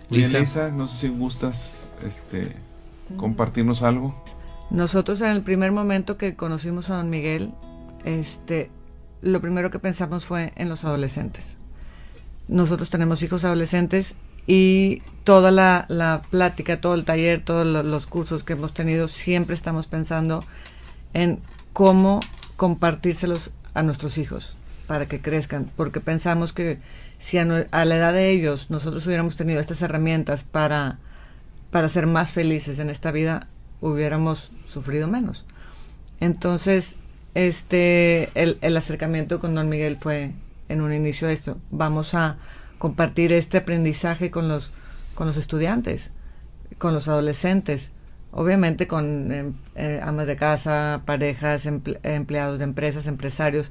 Lisa, 0.10 0.70
no 0.70 0.88
sé 0.88 1.08
si 1.08 1.10
gustas 1.10 1.88
este, 2.06 2.52
compartirnos 3.18 3.82
algo. 3.82 4.14
Nosotros 4.70 5.20
en 5.22 5.32
el 5.32 5.42
primer 5.42 5.72
momento 5.72 6.18
que 6.18 6.36
conocimos 6.36 6.90
a 6.90 6.98
don 6.98 7.10
Miguel, 7.10 7.54
este, 8.04 8.70
lo 9.22 9.42
primero 9.42 9.72
que 9.72 9.80
pensamos 9.80 10.26
fue 10.26 10.54
en 10.56 10.70
los 10.70 10.84
adolescentes. 10.84 11.58
Nosotros 12.48 12.90
tenemos 12.90 13.24
hijos 13.24 13.46
adolescentes 13.46 14.16
y 14.48 15.02
toda 15.24 15.52
la, 15.52 16.22
plática, 16.30 16.82
todo 16.82 16.96
el 16.96 17.06
taller, 17.06 17.44
todos 17.44 17.66
los 17.66 18.06
cursos 18.08 18.44
que 18.44 18.54
hemos 18.54 18.74
tenido, 18.74 19.08
siempre 19.08 19.56
estamos 19.56 19.88
pensando 19.88 20.44
en 21.14 21.40
cómo 21.72 22.20
compartírselos 22.56 23.52
a 23.74 23.84
nuestros 23.84 24.18
hijos 24.18 24.56
para 24.88 25.08
que 25.08 25.22
crezcan, 25.22 25.72
porque 25.78 26.02
pensamos 26.02 26.52
que 26.52 26.80
si 27.20 27.38
a, 27.38 27.46
la 27.46 27.96
edad 27.96 28.14
de 28.14 28.32
ellos 28.32 28.70
nosotros 28.70 29.08
hubiéramos 29.08 29.38
tenido 29.38 29.62
estas 29.62 29.82
herramientas 29.82 30.44
para, 30.44 31.00
para 31.72 31.88
ser 31.88 32.06
más 32.06 32.32
felices 32.32 32.80
en 32.80 32.90
esta 32.90 33.12
vida, 33.12 33.48
hubiéramos 33.80 34.52
sufrido 34.66 35.08
menos. 35.08 35.46
Entonces, 36.20 36.98
este, 37.36 38.30
el, 38.36 38.58
el 38.62 38.78
acercamiento 38.78 39.40
con 39.40 39.56
don 39.56 39.70
Miguel 39.70 39.98
fue 40.00 40.32
en 40.70 40.82
un 40.82 40.94
inicio 40.94 41.30
esto. 41.30 41.58
Vamos 41.72 42.14
a 42.14 42.38
compartir 42.78 43.32
este 43.32 43.58
aprendizaje 43.58 44.32
con 44.32 44.48
los, 44.48 44.72
con 45.16 45.28
los 45.28 45.38
estudiantes, 45.38 46.12
con 46.78 46.94
los 46.94 47.08
adolescentes, 47.08 47.92
obviamente 48.32 48.88
con 48.88 49.32
em, 49.32 49.54
eh, 49.76 50.02
amas 50.04 50.28
de 50.28 50.36
casa, 50.36 51.04
parejas, 51.06 51.66
empleados 51.66 52.60
de 52.60 52.66
empresas, 52.66 53.08
empresarios, 53.08 53.70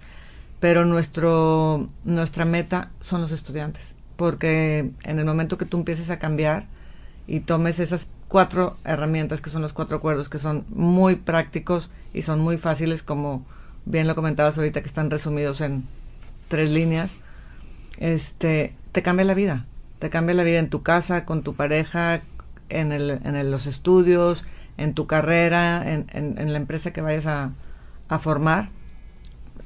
pero 0.60 0.84
nuestro, 0.84 1.88
nuestra 2.04 2.44
meta 2.44 2.90
son 3.00 3.20
los 3.20 3.32
estudiantes, 3.32 3.94
porque 4.16 4.90
en 5.02 5.18
el 5.18 5.24
momento 5.24 5.58
que 5.58 5.66
tú 5.66 5.78
empieces 5.78 6.08
a 6.10 6.18
cambiar 6.18 6.66
y 7.26 7.40
tomes 7.40 7.80
esas 7.80 8.06
cuatro 8.28 8.78
herramientas 8.84 9.40
que 9.40 9.50
son 9.50 9.62
los 9.62 9.72
cuatro 9.72 9.96
acuerdos, 9.96 10.28
que 10.28 10.38
son 10.38 10.64
muy 10.70 11.16
prácticos 11.16 11.90
y 12.12 12.22
son 12.22 12.40
muy 12.40 12.58
fáciles, 12.58 13.02
como 13.02 13.44
bien 13.84 14.06
lo 14.06 14.14
comentabas 14.14 14.56
ahorita, 14.58 14.82
que 14.82 14.88
están 14.88 15.10
resumidos 15.10 15.60
en 15.60 15.84
tres 16.48 16.70
líneas, 16.70 17.12
este, 17.98 18.74
te 18.92 19.02
cambia 19.02 19.24
la 19.24 19.34
vida. 19.34 19.66
Te 19.98 20.10
cambia 20.10 20.34
la 20.34 20.44
vida 20.44 20.58
en 20.58 20.68
tu 20.68 20.82
casa, 20.82 21.24
con 21.24 21.42
tu 21.42 21.54
pareja, 21.54 22.22
en, 22.68 22.92
el, 22.92 23.10
en 23.10 23.50
los 23.50 23.66
estudios, 23.66 24.44
en 24.76 24.94
tu 24.94 25.06
carrera, 25.06 25.90
en, 25.90 26.06
en, 26.12 26.52
la 26.52 26.58
empresa 26.58 26.92
que 26.92 27.00
vayas 27.00 27.26
a, 27.26 27.52
a, 28.08 28.18
formar. 28.18 28.70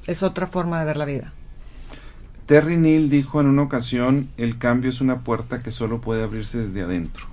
Es 0.06 0.22
otra 0.22 0.46
forma 0.46 0.78
de 0.80 0.84
ver 0.84 0.96
la 0.96 1.04
vida. 1.04 1.32
Terry 2.46 2.76
Neal 2.76 3.08
dijo 3.08 3.40
en 3.40 3.46
una 3.46 3.62
ocasión, 3.62 4.28
el 4.36 4.58
cambio 4.58 4.90
es 4.90 5.00
una 5.00 5.20
puerta 5.20 5.60
que 5.60 5.72
solo 5.72 6.00
puede 6.00 6.22
abrirse 6.22 6.58
desde 6.58 6.82
adentro. 6.82 7.26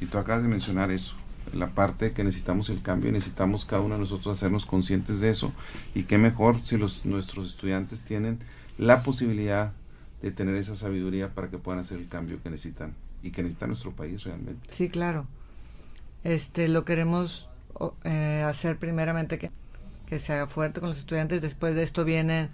Y 0.00 0.06
tú 0.06 0.18
acabas 0.18 0.42
de 0.42 0.48
mencionar 0.48 0.90
eso, 0.90 1.16
la 1.52 1.68
parte 1.74 2.12
que 2.12 2.24
necesitamos 2.24 2.70
el 2.70 2.82
cambio, 2.82 3.12
necesitamos 3.12 3.64
cada 3.64 3.82
uno 3.82 3.94
de 3.94 4.00
nosotros 4.00 4.38
hacernos 4.38 4.66
conscientes 4.66 5.20
de 5.20 5.30
eso. 5.30 5.52
Y 5.94 6.04
qué 6.04 6.18
mejor 6.18 6.60
si 6.60 6.76
los, 6.76 7.06
nuestros 7.06 7.46
estudiantes 7.46 8.02
tienen 8.02 8.38
la 8.78 9.02
posibilidad 9.02 9.72
de 10.22 10.30
tener 10.30 10.56
esa 10.56 10.76
sabiduría 10.76 11.34
para 11.34 11.48
que 11.48 11.58
puedan 11.58 11.80
hacer 11.80 11.98
el 11.98 12.08
cambio 12.08 12.42
que 12.42 12.50
necesitan 12.50 12.94
y 13.22 13.30
que 13.30 13.42
necesita 13.42 13.66
nuestro 13.66 13.92
país 13.92 14.24
realmente. 14.24 14.68
Sí, 14.70 14.88
claro. 14.88 15.26
Este, 16.24 16.68
lo 16.68 16.84
queremos 16.84 17.48
eh, 18.04 18.44
hacer 18.46 18.76
primeramente 18.78 19.38
que, 19.38 19.50
que 20.06 20.18
se 20.18 20.32
haga 20.32 20.46
fuerte 20.46 20.80
con 20.80 20.88
los 20.90 20.98
estudiantes. 20.98 21.40
Después 21.40 21.74
de 21.74 21.82
esto 21.82 22.04
vienen, 22.04 22.50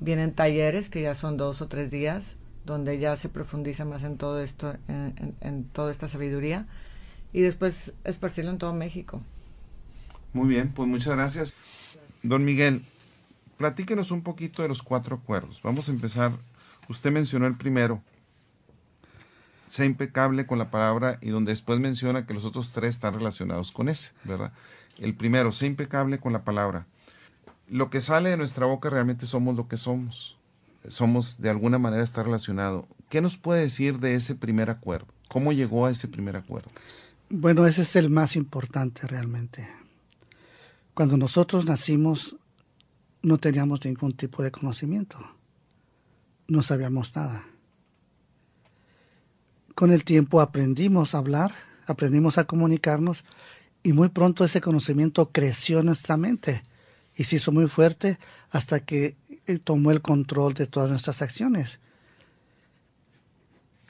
vienen 0.00 0.32
talleres 0.32 0.88
que 0.88 1.02
ya 1.02 1.14
son 1.14 1.36
dos 1.36 1.60
o 1.62 1.68
tres 1.68 1.90
días, 1.90 2.34
donde 2.64 2.98
ya 2.98 3.16
se 3.16 3.28
profundiza 3.28 3.84
más 3.84 4.02
en 4.04 4.16
todo 4.16 4.40
esto, 4.40 4.74
en, 4.88 5.34
en 5.40 5.64
toda 5.64 5.92
esta 5.92 6.08
sabiduría. 6.08 6.66
Y 7.34 7.42
después 7.42 7.92
esparcirlo 8.04 8.50
en 8.50 8.58
todo 8.58 8.72
México. 8.72 9.20
Muy 10.32 10.48
bien, 10.48 10.72
pues 10.72 10.88
muchas 10.88 11.14
gracias. 11.14 11.54
Don 12.22 12.46
Miguel, 12.46 12.86
platíquenos 13.58 14.10
un 14.10 14.22
poquito 14.22 14.62
de 14.62 14.68
los 14.68 14.82
cuatro 14.82 15.16
acuerdos. 15.16 15.60
Vamos 15.62 15.90
a 15.90 15.92
empezar 15.92 16.32
Usted 16.88 17.10
mencionó 17.10 17.46
el 17.46 17.56
primero. 17.56 18.02
Sea 19.66 19.86
impecable 19.86 20.46
con 20.46 20.58
la 20.58 20.70
palabra 20.70 21.18
y 21.22 21.30
donde 21.30 21.52
después 21.52 21.80
menciona 21.80 22.26
que 22.26 22.34
los 22.34 22.44
otros 22.44 22.72
tres 22.72 22.90
están 22.90 23.14
relacionados 23.14 23.72
con 23.72 23.88
ese, 23.88 24.12
¿verdad? 24.24 24.52
El 24.98 25.14
primero, 25.14 25.52
sea 25.52 25.66
impecable 25.66 26.18
con 26.18 26.32
la 26.32 26.44
palabra. 26.44 26.86
Lo 27.68 27.88
que 27.90 28.00
sale 28.00 28.28
de 28.28 28.36
nuestra 28.36 28.66
boca 28.66 28.90
realmente 28.90 29.26
somos 29.26 29.56
lo 29.56 29.68
que 29.68 29.76
somos. 29.76 30.38
somos 30.88 31.40
de 31.40 31.48
alguna 31.48 31.78
manera 31.78 32.02
está 32.02 32.22
relacionado. 32.22 32.86
¿Qué 33.08 33.22
nos 33.22 33.38
puede 33.38 33.62
decir 33.62 34.00
de 34.00 34.14
ese 34.14 34.34
primer 34.34 34.68
acuerdo? 34.68 35.06
¿Cómo 35.28 35.52
llegó 35.52 35.86
a 35.86 35.90
ese 35.90 36.08
primer 36.08 36.36
acuerdo? 36.36 36.70
Bueno, 37.36 37.66
ese 37.66 37.82
es 37.82 37.96
el 37.96 38.10
más 38.10 38.36
importante 38.36 39.08
realmente. 39.08 39.68
Cuando 40.94 41.16
nosotros 41.16 41.64
nacimos 41.64 42.36
no 43.22 43.38
teníamos 43.38 43.84
ningún 43.84 44.12
tipo 44.12 44.44
de 44.44 44.52
conocimiento, 44.52 45.18
no 46.46 46.62
sabíamos 46.62 47.16
nada. 47.16 47.44
Con 49.74 49.90
el 49.90 50.04
tiempo 50.04 50.40
aprendimos 50.40 51.12
a 51.12 51.18
hablar, 51.18 51.52
aprendimos 51.88 52.38
a 52.38 52.44
comunicarnos 52.44 53.24
y 53.82 53.94
muy 53.94 54.10
pronto 54.10 54.44
ese 54.44 54.60
conocimiento 54.60 55.32
creció 55.32 55.80
en 55.80 55.86
nuestra 55.86 56.16
mente 56.16 56.62
y 57.16 57.24
se 57.24 57.36
hizo 57.36 57.50
muy 57.50 57.66
fuerte 57.66 58.20
hasta 58.52 58.78
que 58.78 59.16
eh, 59.48 59.58
tomó 59.58 59.90
el 59.90 60.02
control 60.02 60.54
de 60.54 60.68
todas 60.68 60.88
nuestras 60.88 61.20
acciones. 61.20 61.80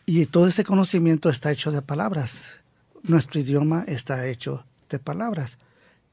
Y 0.06 0.24
todo 0.24 0.48
ese 0.48 0.64
conocimiento 0.64 1.28
está 1.28 1.52
hecho 1.52 1.72
de 1.72 1.82
palabras. 1.82 2.63
Nuestro 3.06 3.38
idioma 3.38 3.84
está 3.86 4.26
hecho 4.26 4.64
de 4.88 4.98
palabras 4.98 5.58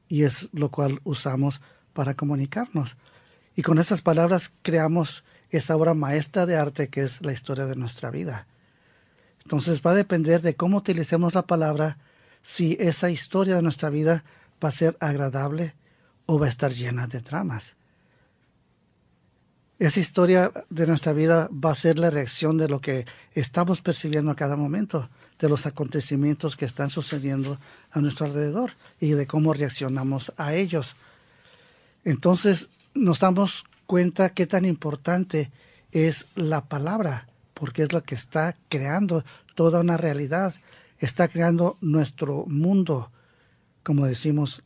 y 0.08 0.24
es 0.24 0.50
lo 0.52 0.70
cual 0.70 1.00
usamos 1.04 1.62
para 1.94 2.12
comunicarnos. 2.12 2.98
Y 3.56 3.62
con 3.62 3.78
esas 3.78 4.02
palabras 4.02 4.52
creamos 4.60 5.24
esa 5.48 5.74
obra 5.74 5.94
maestra 5.94 6.44
de 6.44 6.56
arte 6.56 6.88
que 6.88 7.00
es 7.00 7.22
la 7.22 7.32
historia 7.32 7.64
de 7.64 7.76
nuestra 7.76 8.10
vida. 8.10 8.46
Entonces 9.42 9.80
va 9.80 9.92
a 9.92 9.94
depender 9.94 10.42
de 10.42 10.54
cómo 10.54 10.76
utilicemos 10.76 11.32
la 11.32 11.46
palabra, 11.46 11.96
si 12.42 12.76
esa 12.78 13.08
historia 13.08 13.56
de 13.56 13.62
nuestra 13.62 13.88
vida 13.88 14.22
va 14.62 14.68
a 14.68 14.72
ser 14.72 14.98
agradable 15.00 15.74
o 16.26 16.38
va 16.38 16.44
a 16.44 16.50
estar 16.50 16.72
llena 16.72 17.06
de 17.06 17.20
dramas. 17.20 17.74
Esa 19.82 19.98
historia 19.98 20.52
de 20.70 20.86
nuestra 20.86 21.12
vida 21.12 21.50
va 21.52 21.72
a 21.72 21.74
ser 21.74 21.98
la 21.98 22.08
reacción 22.08 22.56
de 22.56 22.68
lo 22.68 22.78
que 22.78 23.04
estamos 23.34 23.80
percibiendo 23.80 24.30
a 24.30 24.36
cada 24.36 24.54
momento, 24.54 25.10
de 25.40 25.48
los 25.48 25.66
acontecimientos 25.66 26.54
que 26.54 26.66
están 26.66 26.88
sucediendo 26.88 27.58
a 27.90 28.00
nuestro 28.00 28.26
alrededor 28.26 28.70
y 29.00 29.10
de 29.10 29.26
cómo 29.26 29.52
reaccionamos 29.54 30.32
a 30.36 30.54
ellos. 30.54 30.94
Entonces 32.04 32.70
nos 32.94 33.18
damos 33.18 33.64
cuenta 33.86 34.28
qué 34.28 34.46
tan 34.46 34.66
importante 34.66 35.50
es 35.90 36.26
la 36.36 36.60
palabra, 36.60 37.26
porque 37.52 37.82
es 37.82 37.92
lo 37.92 38.04
que 38.04 38.14
está 38.14 38.54
creando 38.68 39.24
toda 39.56 39.80
una 39.80 39.96
realidad, 39.96 40.54
está 40.98 41.26
creando 41.26 41.76
nuestro 41.80 42.44
mundo, 42.46 43.10
como 43.82 44.06
decimos 44.06 44.62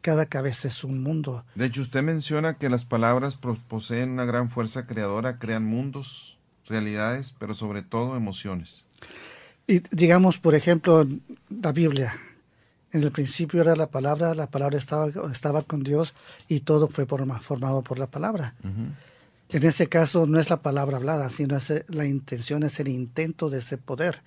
cada 0.00 0.26
cabeza 0.26 0.68
es 0.68 0.84
un 0.84 1.02
mundo. 1.02 1.44
De 1.54 1.66
hecho, 1.66 1.80
usted 1.80 2.02
menciona 2.02 2.54
que 2.54 2.70
las 2.70 2.84
palabras 2.84 3.36
poseen 3.36 4.10
una 4.10 4.24
gran 4.24 4.50
fuerza 4.50 4.86
creadora, 4.86 5.38
crean 5.38 5.64
mundos, 5.64 6.38
realidades, 6.66 7.34
pero 7.38 7.54
sobre 7.54 7.82
todo 7.82 8.16
emociones. 8.16 8.84
Y 9.66 9.80
digamos, 9.90 10.38
por 10.38 10.54
ejemplo, 10.54 11.06
la 11.48 11.72
Biblia. 11.72 12.14
En 12.90 13.02
el 13.02 13.10
principio 13.10 13.60
era 13.60 13.76
la 13.76 13.90
palabra, 13.90 14.34
la 14.34 14.46
palabra 14.46 14.78
estaba, 14.78 15.08
estaba 15.30 15.62
con 15.62 15.82
Dios 15.82 16.14
y 16.48 16.60
todo 16.60 16.88
fue 16.88 17.04
formado 17.04 17.82
por 17.82 17.98
la 17.98 18.06
palabra. 18.06 18.54
En 19.50 19.62
ese 19.66 19.88
caso 19.88 20.26
no 20.26 20.38
es 20.38 20.48
la 20.48 20.62
palabra 20.62 20.96
hablada, 20.96 21.28
sino 21.28 21.56
es 21.56 21.84
la 21.88 22.06
intención, 22.06 22.62
es 22.62 22.80
el 22.80 22.88
intento 22.88 23.50
de 23.50 23.58
ese 23.58 23.76
poder, 23.76 24.22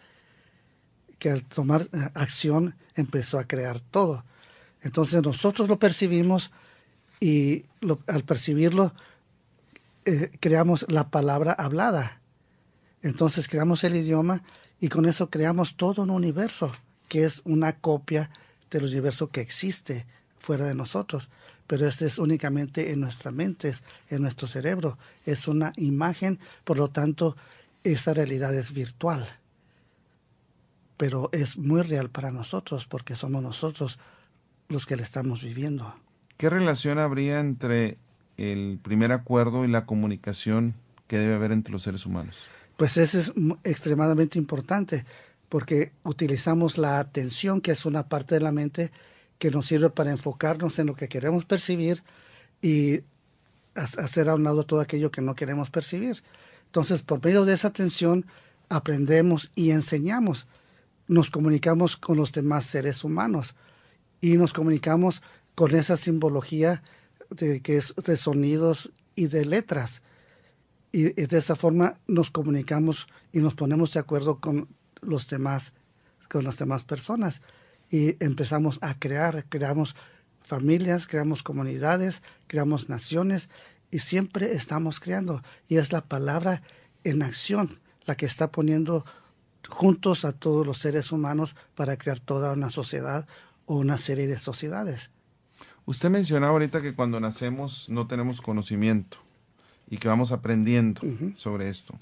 que 1.18 1.30
al 1.30 1.44
tomar 1.44 1.84
eh, 1.84 2.10
acción 2.16 2.76
empezó 2.96 3.38
a 3.40 3.44
crear 3.46 3.80
todo. 3.80 4.26
Entonces 4.82 5.22
nosotros 5.22 5.68
lo 5.68 5.78
percibimos 5.78 6.52
y 7.20 7.64
al 8.08 8.24
percibirlo 8.24 8.94
eh, 10.06 10.32
creamos 10.40 10.86
la 10.90 11.10
palabra 11.10 11.54
hablada. 11.54 12.20
Entonces 13.04 13.48
creamos 13.48 13.84
el 13.84 13.96
idioma 13.96 14.44
y 14.80 14.90
con 14.90 15.06
eso 15.06 15.30
creamos 15.30 15.76
todo 15.76 16.02
un 16.04 16.10
universo 16.10 16.72
que 17.08 17.26
es 17.26 17.42
una 17.46 17.74
copia 17.74 18.30
del 18.72 18.86
universo 18.86 19.30
que 19.30 19.42
existe 19.42 20.06
fuera 20.40 20.66
de 20.66 20.74
nosotros. 20.74 21.30
Pero 21.68 21.88
este 21.88 22.06
es 22.06 22.18
únicamente 22.18 22.92
en 22.92 23.00
nuestra 23.00 23.32
mente, 23.32 23.74
en 24.10 24.22
nuestro 24.22 24.48
cerebro. 24.48 24.98
Es 25.26 25.48
una 25.48 25.74
imagen, 25.78 26.40
por 26.64 26.78
lo 26.78 26.90
tanto, 26.90 27.38
esa 27.84 28.14
realidad 28.14 28.54
es 28.56 28.74
virtual. 28.74 29.28
Pero 30.98 31.30
es 31.32 31.58
muy 31.58 31.82
real 31.82 32.10
para 32.10 32.32
nosotros 32.32 32.88
porque 32.88 33.16
somos 33.16 33.44
nosotros 33.44 34.00
los 34.72 34.86
que 34.86 34.96
le 34.96 35.04
estamos 35.04 35.44
viviendo. 35.44 35.96
¿Qué 36.38 36.50
relación 36.50 36.98
habría 36.98 37.40
entre 37.40 37.98
el 38.38 38.80
primer 38.82 39.12
acuerdo 39.12 39.66
y 39.66 39.68
la 39.68 39.86
comunicación 39.86 40.74
que 41.08 41.20
debe 41.20 41.36
haber 41.36 41.52
entre 41.52 41.72
los 41.72 41.84
seres 41.84 42.06
humanos? 42.06 42.48
Pues 42.78 42.98
eso 42.98 43.20
es 43.20 43.34
extremadamente 43.64 44.40
importante 44.40 45.06
porque 45.50 45.92
utilizamos 46.04 46.78
la 46.78 47.00
atención, 47.00 47.62
que 47.62 47.72
es 47.72 47.86
una 47.86 48.08
parte 48.08 48.36
de 48.36 48.42
la 48.42 48.52
mente 48.52 48.92
que 49.38 49.52
nos 49.52 49.68
sirve 49.68 49.90
para 49.90 50.12
enfocarnos 50.12 50.80
en 50.80 50.88
lo 50.88 50.96
que 50.96 51.10
queremos 51.10 51.46
percibir 51.46 52.04
y 52.62 53.02
hacer 53.76 54.30
a 54.30 54.36
un 54.36 54.44
lado 54.44 54.64
todo 54.64 54.82
aquello 54.82 55.12
que 55.12 55.22
no 55.22 55.36
queremos 55.36 55.70
percibir. 55.70 56.24
Entonces, 56.68 57.04
por 57.04 57.24
medio 57.24 57.44
de 57.46 57.54
esa 57.54 57.68
atención, 57.68 58.26
aprendemos 58.70 59.52
y 59.56 59.72
enseñamos. 59.72 60.48
Nos 61.08 61.30
comunicamos 61.30 61.98
con 61.98 62.18
los 62.18 62.32
demás 62.32 62.66
seres 62.66 63.04
humanos 63.04 63.56
y 64.22 64.38
nos 64.38 64.54
comunicamos 64.54 65.22
con 65.56 65.76
esa 65.76 65.98
simbología 65.98 66.84
de, 67.30 67.62
que 67.62 67.78
es 67.78 67.94
de 67.96 68.16
sonidos 68.16 68.92
y 69.16 69.28
de 69.28 69.46
letras. 69.46 70.02
Y, 70.92 71.04
de 71.04 71.38
esa 71.38 71.56
forma 71.56 71.98
nos 72.08 72.32
comunicamos 72.32 73.08
y 73.32 73.40
nos 73.40 73.56
ponemos 73.56 73.94
de 73.94 74.00
acuerdo 74.00 74.40
con 74.40 74.68
los 75.02 75.28
demás, 75.28 75.74
con 76.30 76.44
las 76.44 76.58
demás 76.58 76.84
personas. 76.84 77.42
Y 77.90 78.24
empezamos 78.24 78.78
a 78.82 78.98
crear, 78.98 79.46
creamos 79.50 79.96
familias, 80.44 81.08
creamos 81.08 81.44
comunidades, 81.44 82.24
creamos 82.48 82.90
naciones 82.90 83.50
y 83.90 84.00
siempre 84.00 84.54
estamos 84.54 85.00
creando. 85.00 85.42
Y 85.68 85.78
es 85.78 85.92
la 85.92 86.02
palabra 86.02 86.62
en 87.04 87.22
acción 87.24 87.80
la 88.06 88.16
que 88.16 88.26
está 88.26 88.52
poniendo 88.52 89.06
juntos 89.68 90.26
a 90.26 90.32
todos 90.32 90.66
los 90.66 90.80
seres 90.80 91.12
humanos 91.12 91.56
para 91.76 91.98
crear 91.98 92.20
toda 92.20 92.54
una 92.54 92.70
sociedad, 92.70 93.28
una 93.78 93.98
serie 93.98 94.28
de 94.28 94.38
sociedades. 94.38 95.12
Usted 95.86 96.10
mencionaba 96.10 96.54
ahorita 96.54 96.82
que 96.82 96.94
cuando 96.94 97.20
nacemos 97.20 97.90
no 97.90 98.08
tenemos 98.08 98.42
conocimiento 98.42 99.18
y 99.90 99.98
que 99.98 100.08
vamos 100.08 100.32
aprendiendo 100.32 101.02
sobre 101.38 101.70
esto. 101.70 101.96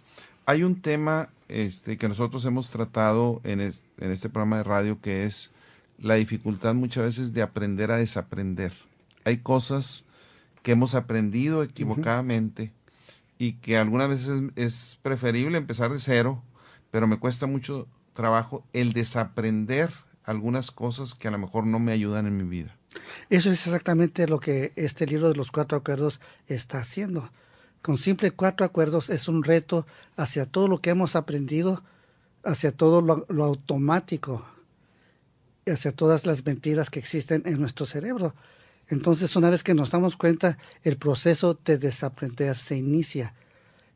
Hay 0.45 0.63
un 0.63 0.82
tema 0.82 1.29
este, 1.47 1.97
que 1.97 2.10
nosotros 2.10 2.45
hemos 2.45 2.69
tratado 2.69 3.41
en, 3.43 3.62
en 3.62 4.12
este 4.12 4.29
programa 4.29 4.58
de 4.58 4.63
radio 4.63 4.99
que 5.01 5.25
es 5.25 5.51
la 5.97 6.15
dificultad 6.15 6.75
muchas 6.75 7.03
veces 7.03 7.34
de 7.34 7.41
aprender 7.41 7.91
a 7.91 7.97
desaprender. 7.97 8.73
Hay 9.25 9.38
cosas 9.38 10.05
que 10.62 10.71
hemos 10.71 10.95
aprendido 10.95 11.63
equivocadamente 11.63 12.71
y 13.38 13.53
que 13.53 13.77
algunas 13.77 14.10
veces 14.10 14.43
es 14.55 14.99
preferible 15.01 15.58
empezar 15.58 15.91
de 15.91 15.99
cero, 15.99 16.43
pero 16.91 17.08
me 17.08 17.17
cuesta 17.17 17.47
mucho 17.47 17.88
trabajo 18.13 18.63
el 18.73 18.93
desaprender 18.93 19.89
algunas 20.30 20.70
cosas 20.70 21.15
que 21.15 21.28
a 21.28 21.32
lo 21.32 21.39
mejor 21.39 21.65
no 21.65 21.80
me 21.80 21.92
ayudan 21.92 22.28
en 22.28 22.38
mi 22.38 22.44
vida. 22.44 22.78
Eso 23.32 23.50
es 23.50 23.65
exactamente 23.65 24.28
lo 24.28 24.39
que 24.39 24.74
este 24.76 25.08
libro 25.08 25.30
de 25.30 25.36
los 25.36 25.52
cuatro 25.52 25.80
acuerdos 25.80 26.22
está 26.48 26.78
haciendo. 26.78 27.32
Con 27.82 27.98
simple 27.98 28.30
cuatro 28.30 28.63
acuerdos 28.63 29.10
es 29.10 29.28
un 29.28 29.44
reto 29.44 29.88
hacia 30.15 30.46
todo 30.46 30.68
lo 30.68 30.78
que 30.80 30.92
hemos 30.92 31.15
aprendido, 31.15 31.84
hacia 32.44 32.72
todo 32.72 33.02
lo, 33.02 33.26
lo 33.30 33.44
automático, 33.44 34.46
hacia 35.65 35.92
todas 35.92 36.28
las 36.28 36.46
mentiras 36.46 36.92
que 36.92 37.00
existen 37.00 37.42
en 37.46 37.60
nuestro 37.60 37.88
cerebro. 37.88 38.36
Entonces, 38.88 39.36
una 39.36 39.50
vez 39.50 39.63
que 39.63 39.74
nos 39.74 39.89
damos 39.89 40.15
cuenta, 40.15 40.60
el 40.84 40.98
proceso 40.98 41.60
de 41.65 41.80
desaprender 41.80 42.56
se 42.56 42.78
inicia. 42.78 43.34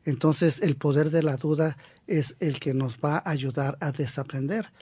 Entonces, 0.04 0.62
el 0.62 0.76
poder 0.76 1.10
de 1.10 1.22
la 1.22 1.36
duda 1.36 1.76
es 2.08 2.36
el 2.40 2.58
que 2.58 2.74
nos 2.74 2.98
va 2.98 3.18
a 3.18 3.30
ayudar 3.30 3.78
a 3.80 3.92
desaprender 3.92 4.72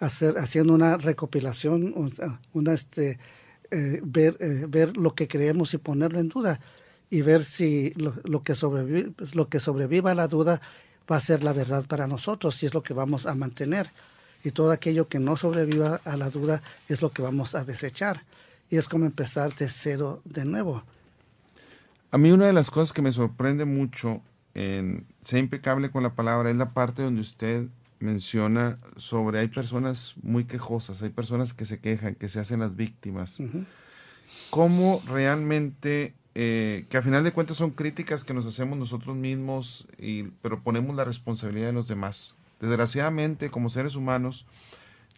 hacer, 0.00 0.38
haciendo 0.38 0.72
una 0.74 0.96
recopilación, 0.96 1.94
una, 2.52 2.72
este, 2.72 3.18
eh, 3.70 4.00
ver, 4.02 4.36
eh, 4.40 4.66
ver 4.68 4.96
lo 4.96 5.14
que 5.14 5.28
creemos 5.28 5.72
y 5.74 5.78
ponerlo 5.78 6.18
en 6.18 6.28
duda 6.28 6.60
y 7.10 7.22
ver 7.22 7.44
si 7.44 7.92
lo, 7.94 8.42
que 8.42 8.54
sobrevive, 8.54 9.12
lo 9.34 9.48
que 9.48 9.60
sobreviva 9.60 10.12
a 10.12 10.14
la 10.14 10.28
duda 10.28 10.60
va 11.10 11.16
a 11.16 11.20
ser 11.20 11.42
la 11.42 11.52
verdad 11.52 11.84
para 11.86 12.06
nosotros 12.06 12.62
y 12.62 12.66
es 12.66 12.74
lo 12.74 12.82
que 12.82 12.94
vamos 12.94 13.26
a 13.26 13.34
mantener. 13.34 13.90
Y 14.42 14.52
todo 14.52 14.70
aquello 14.70 15.08
que 15.08 15.18
no 15.18 15.36
sobreviva 15.36 16.00
a 16.04 16.16
la 16.16 16.30
duda 16.30 16.62
es 16.88 17.02
lo 17.02 17.10
que 17.10 17.20
vamos 17.20 17.54
a 17.54 17.64
desechar. 17.64 18.22
Y 18.70 18.76
es 18.76 18.88
como 18.88 19.04
empezar 19.04 19.54
de 19.56 19.68
cero 19.68 20.22
de 20.24 20.44
nuevo. 20.44 20.82
A 22.12 22.18
mí 22.18 22.30
una 22.30 22.46
de 22.46 22.52
las 22.52 22.70
cosas 22.70 22.92
que 22.92 23.02
me 23.02 23.12
sorprende 23.12 23.64
mucho 23.64 24.22
en 24.54 25.04
ser 25.20 25.40
impecable 25.40 25.90
con 25.90 26.02
la 26.02 26.14
palabra 26.14 26.50
es 26.50 26.56
la 26.56 26.72
parte 26.72 27.02
donde 27.02 27.20
usted 27.20 27.66
menciona 28.00 28.78
sobre 28.96 29.38
hay 29.38 29.48
personas 29.48 30.14
muy 30.22 30.44
quejosas, 30.44 31.02
hay 31.02 31.10
personas 31.10 31.52
que 31.52 31.66
se 31.66 31.78
quejan, 31.78 32.14
que 32.14 32.28
se 32.28 32.40
hacen 32.40 32.60
las 32.60 32.76
víctimas. 32.76 33.38
¿Cómo 34.50 35.02
realmente 35.06 36.14
eh, 36.34 36.86
que 36.88 36.96
a 36.96 37.02
final 37.02 37.24
de 37.24 37.32
cuentas 37.32 37.56
son 37.56 37.70
críticas 37.70 38.24
que 38.24 38.34
nos 38.34 38.46
hacemos 38.46 38.78
nosotros 38.78 39.16
mismos, 39.16 39.88
y, 39.98 40.24
pero 40.42 40.62
ponemos 40.62 40.94
la 40.94 41.04
responsabilidad 41.04 41.66
de 41.66 41.72
los 41.72 41.88
demás. 41.88 42.36
Desgraciadamente, 42.60 43.50
como 43.50 43.68
seres 43.68 43.96
humanos, 43.96 44.46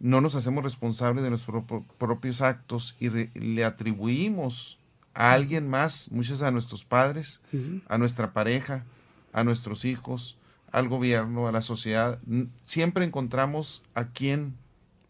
no 0.01 0.21
nos 0.21 0.35
hacemos 0.35 0.65
responsables 0.65 1.23
de 1.23 1.31
nuestros 1.31 1.65
propios 1.99 2.41
actos 2.41 2.97
y 2.99 3.11
le 3.11 3.65
atribuimos 3.65 4.79
a 5.15 5.33
alguien 5.33 5.69
más, 5.69 6.11
muchas 6.11 6.41
a 6.43 6.51
nuestros 6.51 6.85
padres, 6.85 7.43
a 7.89 7.99
nuestra 7.99 8.33
pareja, 8.33 8.85
a 9.33 9.45
nuestros 9.45 9.85
hijos, 9.85 10.39
al 10.73 10.89
gobierno, 10.89 11.47
a 11.47 11.53
la 11.53 11.63
sociedad. 11.63 12.19
Siempre 12.65 13.05
encontramos 13.05 13.85
a 13.95 14.09
quien 14.09 14.55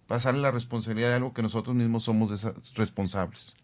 pasarle 0.07 0.43
la 0.43 0.51
responsabilidad 0.51 1.09
de 1.09 1.15
algo 1.15 1.33
que 1.33 1.43
nosotros 1.43 1.75
mismos 1.75 2.05
somos 2.05 2.45
responsables. 2.75 3.57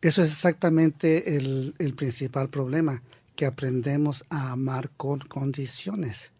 Eso 0.00 0.22
es 0.22 0.30
exactamente 0.30 1.36
el, 1.36 1.74
el 1.78 1.94
principal 1.94 2.48
problema, 2.48 3.02
que 3.34 3.46
aprendemos 3.46 4.24
a 4.30 4.52
amar 4.52 4.90
con 4.96 5.18
condiciones. 5.18 6.30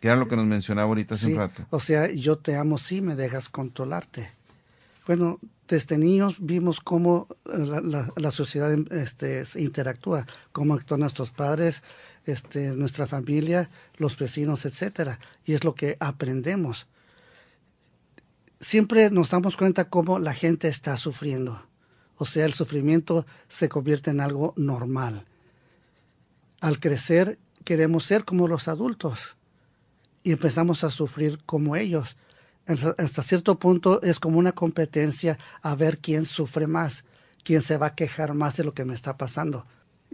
Que 0.00 0.08
era 0.08 0.16
lo 0.16 0.28
que 0.28 0.36
nos 0.36 0.46
mencionaba 0.46 0.88
ahorita 0.88 1.16
hace 1.16 1.26
un 1.26 1.36
rato. 1.36 1.66
O 1.70 1.80
sea, 1.80 2.10
yo 2.10 2.38
te 2.38 2.56
amo 2.56 2.78
si 2.78 3.00
me 3.00 3.16
dejas 3.16 3.48
controlarte. 3.48 4.30
Bueno, 5.06 5.40
desde 5.68 5.98
niños 5.98 6.36
vimos 6.38 6.80
cómo 6.80 7.26
la, 7.44 8.10
la, 8.14 8.30
sociedad 8.30 8.72
este, 8.92 9.44
interactúa, 9.56 10.26
cómo 10.52 10.74
actúan 10.74 11.00
nuestros 11.00 11.30
padres, 11.30 11.82
este, 12.26 12.72
nuestra 12.72 13.06
familia, 13.06 13.70
los 13.96 14.18
vecinos, 14.18 14.66
etcétera. 14.66 15.18
Y 15.44 15.54
es 15.54 15.64
lo 15.64 15.74
que 15.74 15.96
aprendemos. 16.00 16.86
Siempre 18.60 19.10
nos 19.10 19.30
damos 19.30 19.56
cuenta 19.56 19.88
cómo 19.88 20.18
la 20.18 20.34
gente 20.34 20.68
está 20.68 20.96
sufriendo. 20.96 21.66
O 22.16 22.26
sea, 22.26 22.44
el 22.46 22.54
sufrimiento 22.54 23.26
se 23.48 23.68
convierte 23.68 24.10
en 24.10 24.20
algo 24.20 24.54
normal. 24.56 25.26
Al 26.60 26.80
crecer 26.80 27.38
queremos 27.64 28.04
ser 28.04 28.24
como 28.24 28.48
los 28.48 28.68
adultos 28.68 29.36
y 30.22 30.32
empezamos 30.32 30.82
a 30.82 30.90
sufrir 30.90 31.38
como 31.44 31.76
ellos. 31.76 32.16
Hasta 32.66 33.22
cierto 33.22 33.58
punto 33.58 34.02
es 34.02 34.18
como 34.18 34.38
una 34.38 34.52
competencia 34.52 35.38
a 35.62 35.76
ver 35.76 35.98
quién 35.98 36.24
sufre 36.24 36.66
más, 36.66 37.04
quién 37.44 37.62
se 37.62 37.76
va 37.76 37.88
a 37.88 37.94
quejar 37.94 38.34
más 38.34 38.56
de 38.56 38.64
lo 38.64 38.74
que 38.74 38.84
me 38.84 38.94
está 38.94 39.16
pasando. 39.16 39.66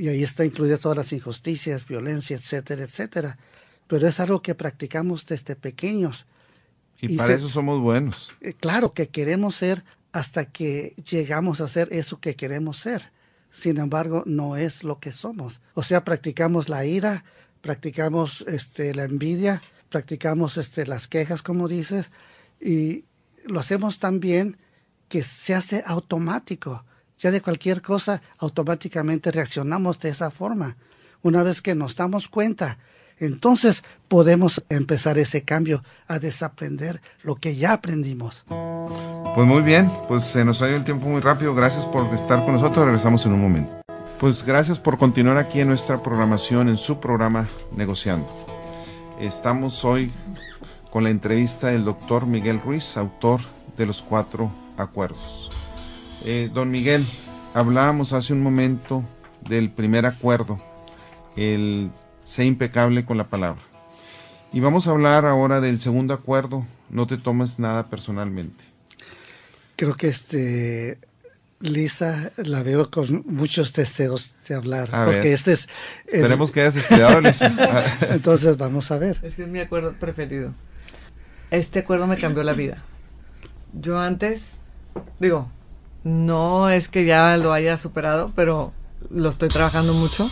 Y 0.03 0.09
ahí 0.09 0.25
está 0.25 0.45
incluidas 0.45 0.81
todas 0.81 0.99
las 0.99 1.13
injusticias, 1.13 1.87
violencia, 1.87 2.35
etcétera, 2.35 2.83
etcétera. 2.83 3.39
Pero 3.87 4.09
es 4.09 4.19
algo 4.19 4.43
que 4.43 4.57
practicamos 4.57 5.27
desde 5.27 5.55
pequeños. 5.55 6.27
Y, 7.01 7.17
para 7.17 7.35
eso 7.35 7.49
somos 7.49 7.81
buenos. 7.81 8.35
Eh, 8.41 8.53
claro 8.53 8.95
que 8.95 9.11
queremos 9.11 9.55
ser 9.55 9.85
hasta 10.11 10.47
que 10.47 10.97
llegamos 11.09 11.61
a 11.61 11.69
ser 11.69 11.87
eso 11.93 12.19
que 12.19 12.35
queremos 12.35 12.79
ser. 12.79 13.13
Sin 13.53 13.79
embargo, 13.79 14.25
no 14.27 14.57
es 14.57 14.83
lo 14.83 14.99
que 14.99 15.13
somos. 15.13 15.61
O 15.75 15.85
sea, 15.85 16.03
practicamos 16.03 16.69
la 16.69 16.85
ira, 16.85 17.25
practicamos 17.61 18.45
este, 18.49 18.97
la 18.97 19.05
envidia, 19.05 19.63
practicamos 19.89 20.57
este, 20.57 20.85
las 20.85 21.07
quejas, 21.07 21.43
como 21.43 21.69
dices, 21.69 22.11
y 22.61 23.05
lo 23.45 23.61
hacemos 23.61 24.01
tan 24.01 24.19
bien 24.19 24.57
que 25.09 25.23
se 25.23 25.55
hace 25.55 25.85
automático. 25.87 26.85
Ya 27.23 27.31
de 27.31 27.41
cualquier 27.41 27.83
cosa, 27.83 28.21
automáticamente 28.39 29.31
reaccionamos 29.31 30.01
de 30.01 30.09
esa 30.09 30.33
forma. 30.33 30.77
Una 31.23 31.45
vez 31.45 31.63
que 31.63 31.77
nos 31.77 31.95
damos 31.95 32.27
cuenta, 32.27 32.79
entonces 33.17 33.85
podemos 34.09 34.65
empezar 34.71 35.19
ese 35.19 35.45
cambio 35.45 35.85
a 36.09 36.19
desaprender 36.19 37.01
lo 37.23 37.37
que 37.37 37.55
ya 37.55 37.75
aprendimos. 37.75 38.45
Pues 38.49 39.47
muy 39.47 39.63
bien, 39.63 39.89
pues 40.09 40.25
se 40.25 40.45
nos 40.45 40.63
ha 40.63 40.69
ido 40.69 40.79
el 40.79 40.85
tiempo 40.85 41.07
muy 41.07 41.21
rápido. 41.21 41.55
Gracias 41.55 41.87
por 41.87 42.13
estar 42.13 42.45
con 42.45 42.55
nosotros. 42.55 42.85
Regresamos 42.85 43.25
en 43.25 43.35
un 43.35 43.41
momento. 43.41 43.83
Pues 44.19 44.45
gracias 44.45 44.81
por 44.81 44.99
continuar 44.99 45.37
aquí 45.37 45.61
en 45.61 45.69
nuestra 45.69 45.99
programación, 45.99 46.69
en 46.69 46.77
su 46.77 46.99
programa 46.99 47.47
Negociando. 47.77 48.29
Estamos 49.21 49.85
hoy 49.85 50.11
con 50.91 51.05
la 51.05 51.11
entrevista 51.11 51.69
del 51.69 51.85
doctor 51.85 52.27
Miguel 52.27 52.61
Ruiz, 52.61 52.97
autor 52.97 53.41
de 53.77 53.87
los 53.87 54.03
cuatro 54.03 54.51
acuerdos. 54.77 55.62
Eh, 56.25 56.51
don 56.53 56.71
Miguel, 56.71 57.05
hablábamos 57.55 58.13
hace 58.13 58.33
un 58.33 58.43
momento 58.43 59.05
del 59.49 59.71
primer 59.71 60.07
acuerdo, 60.07 60.63
el 61.37 61.91
ser 62.23 62.47
impecable 62.47 63.05
con 63.05 63.19
la 63.19 63.29
palabra. 63.29 63.63
Y 64.53 64.61
vamos 64.61 64.87
a 64.87 64.91
hablar 64.93 65.27
ahora 65.27 65.61
del 65.61 65.81
segundo 65.81 66.15
acuerdo, 66.15 66.67
no 66.91 67.07
te 67.07 67.17
tomes 67.17 67.59
nada 67.59 67.89
personalmente 67.89 68.73
creo 69.83 69.97
que 69.97 70.07
este 70.07 70.99
Lisa 71.59 72.31
la 72.37 72.63
veo 72.63 72.89
con 72.89 73.25
muchos 73.27 73.73
deseos 73.73 74.33
de 74.47 74.55
hablar. 74.55 74.89
porque 75.05 75.33
este 75.33 75.53
es. 75.53 75.69
Esperemos 76.07 76.53
que 76.53 76.61
hayas 76.61 76.77
estudiado, 76.77 77.21
Lisa. 77.21 77.53
Entonces 78.11 78.57
vamos 78.59 78.93
a 78.93 78.99
ver. 78.99 79.19
Es 79.23 79.35
que 79.35 79.43
es 79.43 79.49
mi 79.49 79.59
acuerdo 79.59 79.93
preferido. 79.95 80.53
Este 81.51 81.81
acuerdo 81.81 82.07
me 82.07 82.17
cambió 82.17 82.45
la 82.45 82.53
vida. 82.53 82.85
Yo 83.73 83.99
antes, 83.99 84.43
digo, 85.19 85.51
no 86.05 86.71
es 86.71 86.89
que 86.89 87.05
ya 87.05 87.37
lo 87.37 87.53
haya 87.53 87.77
superado, 87.77 88.33
pero 88.35 88.73
lo 89.11 89.31
estoy 89.31 89.49
trabajando 89.49 89.95
mucho. 89.95 90.27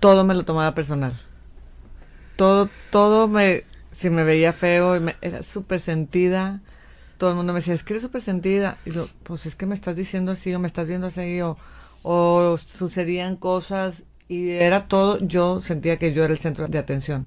Todo 0.00 0.24
me 0.24 0.34
lo 0.34 0.44
tomaba 0.44 0.74
personal. 0.74 1.18
Todo, 2.36 2.68
todo 2.90 3.28
me, 3.28 3.64
si 3.92 4.10
me 4.10 4.24
veía 4.24 4.52
feo, 4.52 4.94
era 5.20 5.42
súper 5.42 5.80
sentida 5.80 6.60
todo 7.20 7.30
el 7.30 7.36
mundo 7.36 7.52
me 7.52 7.58
decía, 7.58 7.74
es 7.74 7.84
que 7.84 7.92
eres 7.92 8.02
súper 8.02 8.22
sentida. 8.22 8.78
Y 8.86 8.92
yo, 8.92 9.06
pues 9.24 9.44
es 9.44 9.54
que 9.54 9.66
me 9.66 9.74
estás 9.74 9.94
diciendo 9.94 10.32
así, 10.32 10.54
o 10.54 10.58
me 10.58 10.66
estás 10.66 10.88
viendo 10.88 11.08
así, 11.08 11.40
o, 11.42 11.58
o 12.02 12.56
sucedían 12.56 13.36
cosas, 13.36 14.04
y 14.26 14.52
era 14.52 14.88
todo, 14.88 15.18
yo 15.18 15.60
sentía 15.60 15.98
que 15.98 16.14
yo 16.14 16.24
era 16.24 16.32
el 16.32 16.38
centro 16.38 16.66
de 16.66 16.78
atención. 16.78 17.26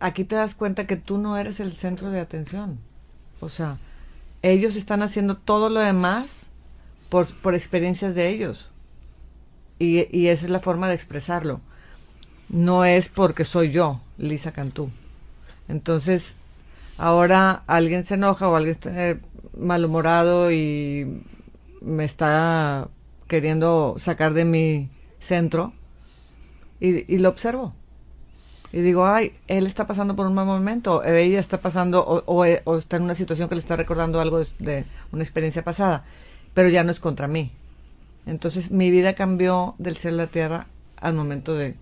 Aquí 0.00 0.24
te 0.24 0.34
das 0.34 0.54
cuenta 0.54 0.86
que 0.86 0.96
tú 0.96 1.18
no 1.18 1.36
eres 1.36 1.60
el 1.60 1.72
centro 1.72 2.10
de 2.10 2.20
atención. 2.20 2.78
O 3.40 3.50
sea, 3.50 3.76
ellos 4.40 4.76
están 4.76 5.02
haciendo 5.02 5.36
todo 5.36 5.68
lo 5.68 5.80
demás 5.80 6.43
por, 7.14 7.28
por 7.32 7.54
experiencias 7.54 8.12
de 8.16 8.28
ellos. 8.28 8.72
Y, 9.78 10.26
esa 10.26 10.46
es 10.46 10.50
la 10.50 10.58
forma 10.58 10.88
de 10.88 10.96
expresarlo. 10.96 11.60
No 12.48 12.84
es 12.84 13.08
porque 13.08 13.44
soy 13.44 13.70
yo, 13.70 14.00
Lisa 14.18 14.50
Cantú. 14.50 14.90
Entonces, 15.68 16.34
ahora 16.98 17.62
alguien 17.68 18.02
se 18.02 18.14
enoja 18.14 18.48
o 18.48 18.56
alguien 18.56 18.72
está 18.72 19.16
malhumorado 19.56 20.50
y 20.50 21.22
me 21.80 22.04
está 22.04 22.88
queriendo 23.28 23.94
sacar 24.00 24.34
de 24.34 24.44
mi 24.44 24.88
centro 25.20 25.72
y, 26.80 27.18
lo 27.18 27.28
observo. 27.28 27.74
Y 28.72 28.80
digo, 28.80 29.06
ay, 29.06 29.34
él 29.46 29.68
está 29.68 29.86
pasando 29.86 30.16
por 30.16 30.26
un 30.26 30.34
mal 30.34 30.46
momento, 30.46 31.04
ella 31.04 31.38
está 31.38 31.58
pasando 31.58 32.04
o, 32.04 32.44
está 32.44 32.96
en 32.96 33.04
una 33.04 33.14
situación 33.14 33.48
que 33.48 33.54
le 33.54 33.60
está 33.60 33.76
recordando 33.76 34.20
algo 34.20 34.42
de, 34.58 34.84
una 35.12 35.22
experiencia 35.22 35.62
pasada, 35.62 36.04
pero 36.54 36.68
ya 36.68 36.84
no 36.84 36.90
es 36.90 37.00
contra 37.00 37.28
mí. 37.28 37.52
Entonces 38.26 38.70
mi 38.70 38.90
vida 38.90 39.14
cambió 39.14 39.74
del 39.78 39.96
cielo 39.96 40.22
a 40.22 40.26
la 40.26 40.30
tierra 40.30 40.66
al 40.96 41.14
momento 41.14 41.54
de, 41.54 41.76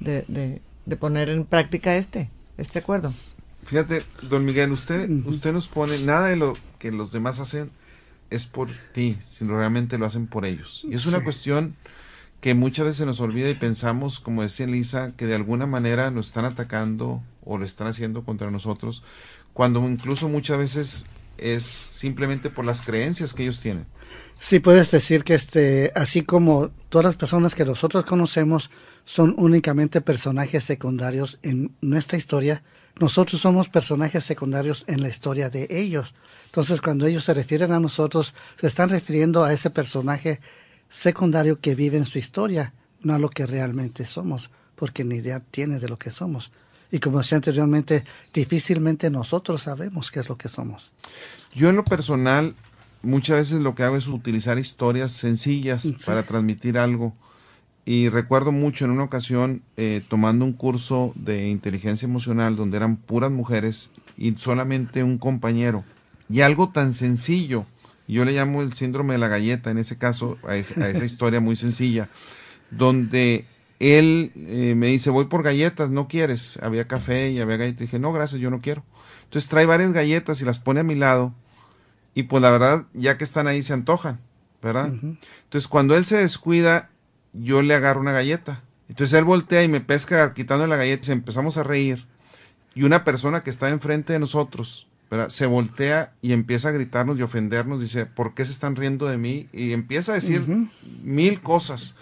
de, 0.00 0.60
de 0.84 0.96
poner 0.96 1.28
en 1.28 1.44
práctica 1.44 1.96
este, 1.96 2.30
este 2.56 2.80
acuerdo. 2.80 3.14
Fíjate, 3.64 4.02
don 4.22 4.44
Miguel, 4.46 4.72
usted, 4.72 5.10
usted 5.26 5.52
nos 5.52 5.68
pone, 5.68 5.98
nada 5.98 6.28
de 6.28 6.36
lo 6.36 6.54
que 6.78 6.90
los 6.90 7.12
demás 7.12 7.38
hacen 7.38 7.70
es 8.30 8.46
por 8.46 8.70
ti, 8.94 9.18
sino 9.22 9.56
realmente 9.58 9.98
lo 9.98 10.06
hacen 10.06 10.26
por 10.26 10.46
ellos. 10.46 10.86
Y 10.88 10.94
es 10.94 11.04
una 11.04 11.22
cuestión 11.22 11.76
que 12.40 12.54
muchas 12.54 12.86
veces 12.86 13.04
nos 13.04 13.20
olvida 13.20 13.50
y 13.50 13.54
pensamos, 13.54 14.20
como 14.20 14.42
decía 14.42 14.64
Elisa, 14.64 15.12
que 15.16 15.26
de 15.26 15.34
alguna 15.34 15.66
manera 15.66 16.10
nos 16.10 16.28
están 16.28 16.46
atacando 16.46 17.22
o 17.44 17.58
lo 17.58 17.66
están 17.66 17.88
haciendo 17.88 18.24
contra 18.24 18.50
nosotros, 18.50 19.02
cuando 19.52 19.86
incluso 19.86 20.30
muchas 20.30 20.56
veces 20.56 21.06
es 21.38 21.62
simplemente 21.64 22.50
por 22.50 22.64
las 22.64 22.82
creencias 22.82 23.34
que 23.34 23.44
ellos 23.44 23.60
tienen. 23.60 23.86
Sí, 24.38 24.60
puedes 24.60 24.90
decir 24.90 25.24
que 25.24 25.34
este, 25.34 25.92
así 25.94 26.22
como 26.22 26.70
todas 26.88 27.06
las 27.06 27.16
personas 27.16 27.54
que 27.54 27.64
nosotros 27.64 28.04
conocemos 28.04 28.70
son 29.04 29.34
únicamente 29.36 30.00
personajes 30.00 30.64
secundarios 30.64 31.38
en 31.42 31.74
nuestra 31.80 32.18
historia, 32.18 32.62
nosotros 33.00 33.40
somos 33.40 33.68
personajes 33.68 34.24
secundarios 34.24 34.84
en 34.88 35.02
la 35.02 35.08
historia 35.08 35.50
de 35.50 35.66
ellos. 35.70 36.14
Entonces, 36.46 36.80
cuando 36.80 37.06
ellos 37.06 37.24
se 37.24 37.34
refieren 37.34 37.72
a 37.72 37.80
nosotros, 37.80 38.34
se 38.56 38.66
están 38.66 38.90
refiriendo 38.90 39.44
a 39.44 39.52
ese 39.52 39.70
personaje 39.70 40.40
secundario 40.88 41.60
que 41.60 41.74
vive 41.74 41.96
en 41.96 42.06
su 42.06 42.18
historia, 42.18 42.74
no 43.00 43.14
a 43.14 43.18
lo 43.18 43.28
que 43.28 43.46
realmente 43.46 44.04
somos, 44.04 44.50
porque 44.74 45.04
ni 45.04 45.16
idea 45.16 45.40
tiene 45.40 45.78
de 45.78 45.88
lo 45.88 45.96
que 45.96 46.10
somos. 46.10 46.50
Y 46.90 46.98
como 47.00 47.18
decía 47.18 47.36
anteriormente, 47.36 48.04
difícilmente 48.32 49.10
nosotros 49.10 49.62
sabemos 49.62 50.10
qué 50.10 50.20
es 50.20 50.28
lo 50.28 50.36
que 50.36 50.48
somos. 50.48 50.92
Yo 51.54 51.68
en 51.68 51.76
lo 51.76 51.84
personal, 51.84 52.54
muchas 53.02 53.36
veces 53.36 53.60
lo 53.60 53.74
que 53.74 53.82
hago 53.82 53.96
es 53.96 54.08
utilizar 54.08 54.58
historias 54.58 55.12
sencillas 55.12 55.92
para 56.06 56.22
transmitir 56.22 56.78
algo 56.78 57.14
y 57.84 58.10
recuerdo 58.10 58.52
mucho 58.52 58.84
en 58.84 58.90
una 58.90 59.04
ocasión 59.04 59.62
eh, 59.78 60.02
tomando 60.08 60.44
un 60.44 60.52
curso 60.52 61.12
de 61.14 61.48
inteligencia 61.48 62.04
emocional 62.04 62.54
donde 62.54 62.76
eran 62.76 62.96
puras 62.96 63.30
mujeres 63.30 63.92
y 64.18 64.34
solamente 64.34 65.02
un 65.02 65.16
compañero. 65.16 65.84
Y 66.28 66.42
algo 66.42 66.68
tan 66.68 66.92
sencillo, 66.92 67.64
yo 68.06 68.26
le 68.26 68.32
llamo 68.32 68.60
el 68.60 68.74
síndrome 68.74 69.14
de 69.14 69.18
la 69.18 69.28
galleta 69.28 69.70
en 69.70 69.78
ese 69.78 69.96
caso, 69.96 70.36
a, 70.46 70.56
esa 70.56 71.04
historia 71.04 71.40
muy 71.40 71.56
sencilla, 71.56 72.10
donde 72.70 73.46
él 73.80 74.32
eh, 74.34 74.74
me 74.76 74.88
dice, 74.88 75.10
voy 75.10 75.26
por 75.26 75.42
galletas, 75.42 75.90
¿no 75.90 76.08
quieres? 76.08 76.58
Había 76.62 76.88
café 76.88 77.30
y 77.30 77.40
había 77.40 77.56
galletas. 77.56 77.80
dije, 77.80 77.98
no, 77.98 78.12
gracias, 78.12 78.40
yo 78.40 78.50
no 78.50 78.60
quiero. 78.60 78.84
Entonces 79.24 79.48
trae 79.48 79.66
varias 79.66 79.92
galletas 79.92 80.40
y 80.40 80.44
las 80.44 80.58
pone 80.58 80.80
a 80.80 80.84
mi 80.84 80.94
lado. 80.94 81.34
Y 82.14 82.24
pues 82.24 82.42
la 82.42 82.50
verdad, 82.50 82.84
ya 82.94 83.16
que 83.16 83.24
están 83.24 83.46
ahí, 83.46 83.62
se 83.62 83.74
antojan, 83.74 84.18
¿verdad? 84.62 84.88
Entonces 84.88 85.68
cuando 85.68 85.96
él 85.96 86.04
se 86.04 86.16
descuida, 86.16 86.90
yo 87.32 87.62
le 87.62 87.74
agarro 87.74 88.00
una 88.00 88.12
galleta. 88.12 88.62
Entonces 88.88 89.16
él 89.16 89.24
voltea 89.24 89.62
y 89.62 89.68
me 89.68 89.80
pesca 89.80 90.32
quitando 90.34 90.66
la 90.66 90.76
galleta 90.76 91.10
y 91.10 91.12
empezamos 91.12 91.58
a 91.58 91.62
reír. 91.62 92.06
Y 92.74 92.82
una 92.82 93.04
persona 93.04 93.42
que 93.42 93.50
está 93.50 93.68
enfrente 93.68 94.12
de 94.12 94.18
nosotros, 94.18 94.88
¿verdad? 95.10 95.28
se 95.28 95.46
voltea 95.46 96.14
y 96.22 96.32
empieza 96.32 96.70
a 96.70 96.72
gritarnos 96.72 97.18
y 97.18 97.22
ofendernos. 97.22 97.80
Dice, 97.80 98.06
¿por 98.06 98.34
qué 98.34 98.44
se 98.44 98.50
están 98.50 98.74
riendo 98.74 99.06
de 99.06 99.18
mí? 99.18 99.48
Y 99.52 99.72
empieza 99.72 100.12
a 100.12 100.14
decir 100.16 100.42
mil 101.04 101.40
cosas 101.42 101.96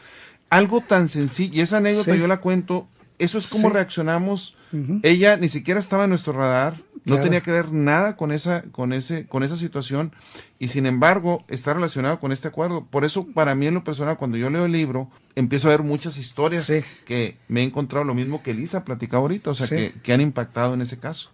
algo 0.51 0.81
tan 0.81 1.09
sencillo, 1.09 1.55
y 1.55 1.61
esa 1.61 1.79
anécdota 1.79 2.15
yo 2.15 2.27
la 2.27 2.41
cuento, 2.41 2.89
eso 3.19 3.39
es 3.39 3.47
como 3.47 3.71
reaccionamos. 3.71 4.57
Ella 5.03 5.37
ni 5.37 5.49
siquiera 5.49 5.81
estaba 5.81 6.05
en 6.05 6.11
nuestro 6.11 6.33
radar, 6.35 6.77
no 7.05 7.21
tenía 7.21 7.41
que 7.41 7.53
ver 7.53 7.73
nada 7.73 8.17
con 8.17 8.31
esa, 8.33 8.63
con 8.73 8.93
ese, 8.93 9.27
con 9.27 9.43
esa 9.43 9.57
situación, 9.57 10.13
y 10.59 10.69
sin 10.69 10.87
embargo 10.87 11.45
está 11.49 11.73
relacionado 11.73 12.19
con 12.19 12.33
este 12.33 12.49
acuerdo. 12.49 12.85
Por 12.85 13.05
eso, 13.05 13.23
para 13.23 13.55
mí 13.55 13.67
en 13.67 13.75
lo 13.75 13.85
personal, 13.85 14.17
cuando 14.17 14.37
yo 14.37 14.51
leo 14.51 14.67
el 14.67 14.73
libro, 14.73 15.11
empiezo 15.35 15.69
a 15.69 15.71
ver 15.71 15.83
muchas 15.83 16.19
historias 16.19 16.71
que 17.05 17.37
me 17.49 17.63
he 17.63 17.65
encontrado 17.65 18.05
lo 18.05 18.15
mismo 18.15 18.43
que 18.43 18.51
Elisa 18.51 18.85
platicaba 18.85 19.23
ahorita, 19.23 19.51
o 19.51 19.55
sea, 19.55 19.69
que, 19.69 19.95
que 20.03 20.13
han 20.13 20.21
impactado 20.21 20.75
en 20.75 20.83
ese 20.83 20.99
caso. 20.99 21.31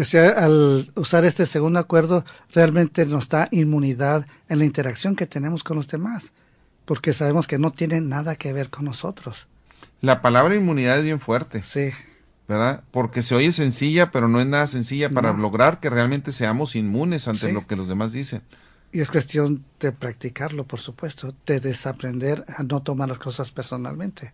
O 0.00 0.04
sea, 0.04 0.30
al 0.30 0.90
usar 0.94 1.24
este 1.24 1.46
segundo 1.46 1.80
acuerdo, 1.80 2.24
realmente 2.52 3.04
nos 3.06 3.28
da 3.28 3.48
inmunidad 3.50 4.26
en 4.48 4.60
la 4.60 4.64
interacción 4.64 5.16
que 5.16 5.26
tenemos 5.26 5.64
con 5.64 5.76
los 5.76 5.88
demás 5.88 6.32
porque 6.90 7.12
sabemos 7.12 7.46
que 7.46 7.56
no 7.56 7.70
tiene 7.70 8.00
nada 8.00 8.34
que 8.34 8.52
ver 8.52 8.68
con 8.68 8.84
nosotros. 8.84 9.46
La 10.00 10.22
palabra 10.22 10.56
inmunidad 10.56 10.98
es 10.98 11.04
bien 11.04 11.20
fuerte. 11.20 11.62
Sí. 11.62 11.92
¿Verdad? 12.48 12.82
Porque 12.90 13.22
se 13.22 13.36
oye 13.36 13.52
sencilla, 13.52 14.10
pero 14.10 14.26
no 14.26 14.40
es 14.40 14.48
nada 14.48 14.66
sencilla 14.66 15.08
para 15.08 15.32
lograr 15.32 15.78
que 15.78 15.88
realmente 15.88 16.32
seamos 16.32 16.74
inmunes 16.74 17.28
ante 17.28 17.52
lo 17.52 17.64
que 17.64 17.76
los 17.76 17.86
demás 17.86 18.10
dicen. 18.10 18.42
Y 18.90 18.98
es 18.98 19.08
cuestión 19.08 19.64
de 19.78 19.92
practicarlo, 19.92 20.64
por 20.64 20.80
supuesto, 20.80 21.32
de 21.46 21.60
desaprender 21.60 22.44
a 22.56 22.64
no 22.64 22.82
tomar 22.82 23.08
las 23.08 23.20
cosas 23.20 23.52
personalmente. 23.52 24.32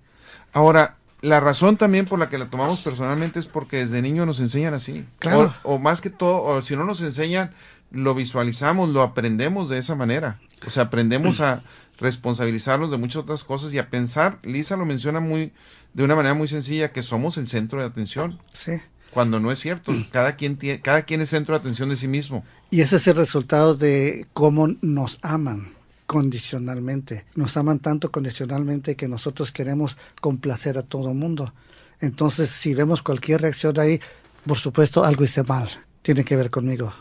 Ahora, 0.55 0.97
la 1.21 1.41
razón 1.41 1.77
también 1.77 2.07
por 2.07 2.19
la 2.19 2.31
que 2.31 2.39
la 2.39 2.49
tomamos 2.49 2.81
personalmente 2.81 3.39
es 3.39 3.49
porque 3.49 3.77
desde 3.77 4.01
niño 4.01 4.25
nos 4.25 4.41
enseñan 4.41 4.73
así. 4.73 5.05
Claro. 5.19 5.55
O, 5.63 5.75
o 5.75 5.79
más 5.79 6.01
que 6.01 6.09
todo, 6.09 6.43
o 6.43 6.63
si 6.63 6.75
no 6.75 6.85
nos 6.85 7.03
enseñan, 7.03 7.53
lo 7.91 8.15
visualizamos, 8.15 8.89
lo 8.89 9.03
aprendemos 9.03 9.69
de 9.69 9.79
esa 9.79 9.95
manera. 9.95 10.39
O 10.67 10.71
sea, 10.71 10.85
aprendemos 10.85 11.41
a, 11.41 11.63
responsabilizarnos 11.99 12.91
de 12.91 12.99
muchas 12.99 13.23
otras 13.23 13.45
cosas 13.45 13.73
y 13.73 13.79
a 13.79 13.91
pensar, 13.91 14.39
Lisa 14.43 14.77
lo 14.77 14.85
menciona 14.85 15.21
muy 15.21 15.53
de 15.95 16.05
una 16.05 16.15
manera 16.15 16.35
muy 16.35 16.49
sencilla 16.49 16.93
que 16.93 17.03
somos 17.03 17.39
el 17.39 17.47
centro 17.47 17.81
de 17.81 17.87
atención. 17.87 18.39
Sí. 18.53 18.73
Cuando 19.11 19.41
no 19.41 19.51
es 19.51 19.59
cierto, 19.59 19.93
cada 20.11 20.37
quien 20.37 20.57
tiene, 20.57 20.81
cada 20.81 21.03
quien 21.03 21.23
es 21.23 21.31
centro 21.31 21.55
de 21.55 21.61
atención 21.61 21.89
de 21.89 21.97
sí 21.97 22.07
mismo. 22.07 22.45
Y 22.71 22.83
ese 22.83 22.97
es 22.97 23.07
el 23.07 23.17
resultado 23.17 23.75
de 23.75 24.27
cómo 24.35 24.69
nos 24.83 25.19
aman 25.23 25.73
condicionalmente. 26.07 27.25
Nos 27.35 27.57
aman 27.57 27.79
tanto 27.79 28.13
condicionalmente 28.13 28.95
que 28.95 29.09
nosotros 29.09 29.53
queremos 29.53 29.97
complacer 30.21 30.77
a 30.77 30.83
todo 30.83 31.11
el 31.11 31.17
mundo. 31.17 31.55
Entonces, 32.01 32.51
si 32.51 32.75
vemos 32.75 33.03
cualquier 33.03 33.41
reacción 33.41 33.79
ahí, 33.79 34.01
por 34.47 34.59
supuesto, 34.59 35.05
algo 35.05 35.25
hice 35.25 35.43
mal. 35.45 35.69
Tiene 36.03 36.25
que 36.25 36.37
ver 36.37 36.51
conmigo. 36.51 36.93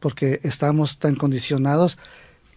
Porque 0.00 0.40
estamos 0.42 0.98
tan 0.98 1.16
condicionados 1.16 1.98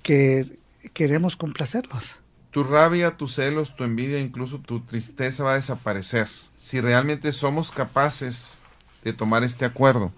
que 0.03 0.45
queremos 0.89 1.35
complacerlos. 1.35 2.19
Tu 2.51 2.63
rabia, 2.63 3.17
tus 3.17 3.35
celos, 3.35 3.75
tu 3.75 3.83
envidia, 3.83 4.19
incluso 4.19 4.59
tu 4.59 4.79
tristeza 4.79 5.43
va 5.43 5.51
a 5.51 5.55
desaparecer 5.55 6.27
si 6.55 6.81
realmente 6.81 7.31
somos 7.31 7.71
capaces 7.71 8.57
de 9.03 9.13
tomar 9.13 9.43
este 9.43 9.65
acuerdo. 9.65 10.11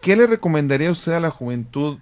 ¿Qué 0.00 0.16
le 0.16 0.26
recomendaría 0.26 0.90
usted 0.90 1.12
a 1.12 1.20
la 1.20 1.30
juventud 1.30 1.98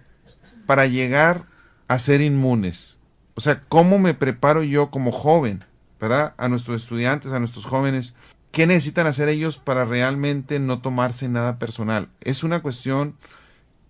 para 0.66 0.86
llegar 0.86 1.46
a 1.88 1.98
ser 1.98 2.20
inmunes? 2.20 2.98
O 3.34 3.40
sea, 3.40 3.62
¿cómo 3.68 3.98
me 3.98 4.14
preparo 4.14 4.62
yo 4.62 4.90
como 4.90 5.10
joven, 5.10 5.64
¿verdad? 6.00 6.34
A 6.38 6.48
nuestros 6.48 6.82
estudiantes, 6.82 7.32
a 7.32 7.38
nuestros 7.38 7.66
jóvenes, 7.66 8.14
¿qué 8.52 8.66
necesitan 8.66 9.06
hacer 9.06 9.28
ellos 9.28 9.58
para 9.58 9.84
realmente 9.84 10.58
no 10.60 10.80
tomarse 10.80 11.28
nada 11.28 11.58
personal? 11.58 12.08
Es 12.20 12.44
una 12.44 12.60
cuestión 12.60 13.16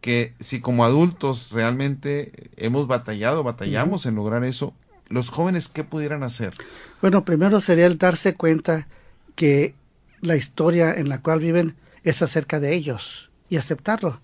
que 0.00 0.34
si 0.38 0.60
como 0.60 0.84
adultos 0.84 1.50
realmente 1.52 2.50
hemos 2.56 2.86
batallado, 2.86 3.42
batallamos 3.42 4.06
en 4.06 4.14
lograr 4.14 4.44
eso, 4.44 4.74
los 5.08 5.30
jóvenes, 5.30 5.68
¿qué 5.68 5.84
pudieran 5.84 6.22
hacer? 6.22 6.52
Bueno, 7.00 7.24
primero 7.24 7.60
sería 7.60 7.86
el 7.86 7.98
darse 7.98 8.34
cuenta 8.34 8.86
que 9.34 9.74
la 10.20 10.36
historia 10.36 10.94
en 10.94 11.08
la 11.08 11.22
cual 11.22 11.40
viven 11.40 11.76
es 12.04 12.22
acerca 12.22 12.60
de 12.60 12.74
ellos 12.74 13.30
y 13.48 13.56
aceptarlo. 13.56 14.20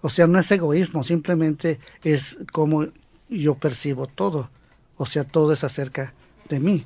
O 0.00 0.08
sea, 0.08 0.26
no 0.26 0.38
es 0.38 0.50
egoísmo, 0.50 1.04
simplemente 1.04 1.80
es 2.04 2.38
como 2.52 2.86
yo 3.28 3.56
percibo 3.56 4.06
todo. 4.06 4.50
O 4.96 5.06
sea, 5.06 5.24
todo 5.24 5.52
es 5.52 5.64
acerca 5.64 6.14
de 6.48 6.60
mí. 6.60 6.84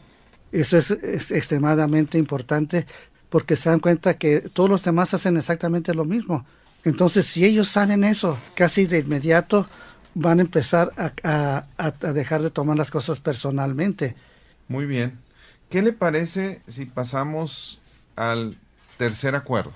Eso 0.50 0.76
es, 0.78 0.90
es 0.90 1.30
extremadamente 1.30 2.16
importante 2.18 2.86
porque 3.28 3.56
se 3.56 3.68
dan 3.68 3.80
cuenta 3.80 4.14
que 4.18 4.40
todos 4.40 4.70
los 4.70 4.84
demás 4.84 5.14
hacen 5.14 5.36
exactamente 5.36 5.94
lo 5.94 6.04
mismo 6.04 6.46
entonces, 6.84 7.26
si 7.26 7.44
ellos 7.44 7.68
saben 7.68 8.04
eso, 8.04 8.38
casi 8.54 8.86
de 8.86 8.98
inmediato 8.98 9.66
van 10.14 10.38
a 10.38 10.42
empezar 10.42 10.92
a, 10.96 11.64
dejar 12.12 12.42
de 12.42 12.50
tomar 12.50 12.76
las 12.76 12.90
cosas 12.90 13.20
personalmente. 13.20 14.14
Muy 14.68 14.86
bien. 14.86 15.18
¿Qué 15.70 15.82
le 15.82 15.92
parece 15.92 16.60
si 16.66 16.84
pasamos 16.84 17.80
al 18.16 18.56
tercer 18.98 19.34
acuerdo? 19.34 19.72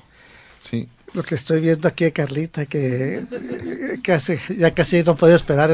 Sí. 0.61 0.89
Lo 1.15 1.23
que 1.23 1.35
estoy 1.35 1.61
viendo 1.61 1.89
aquí, 1.89 2.11
Carlita, 2.13 2.67
que 2.67 3.27
casi, 4.05 4.37
ya 4.57 4.75
casi 4.75 5.03
no 5.03 5.17
puedo 5.17 5.35
esperar 5.35 5.71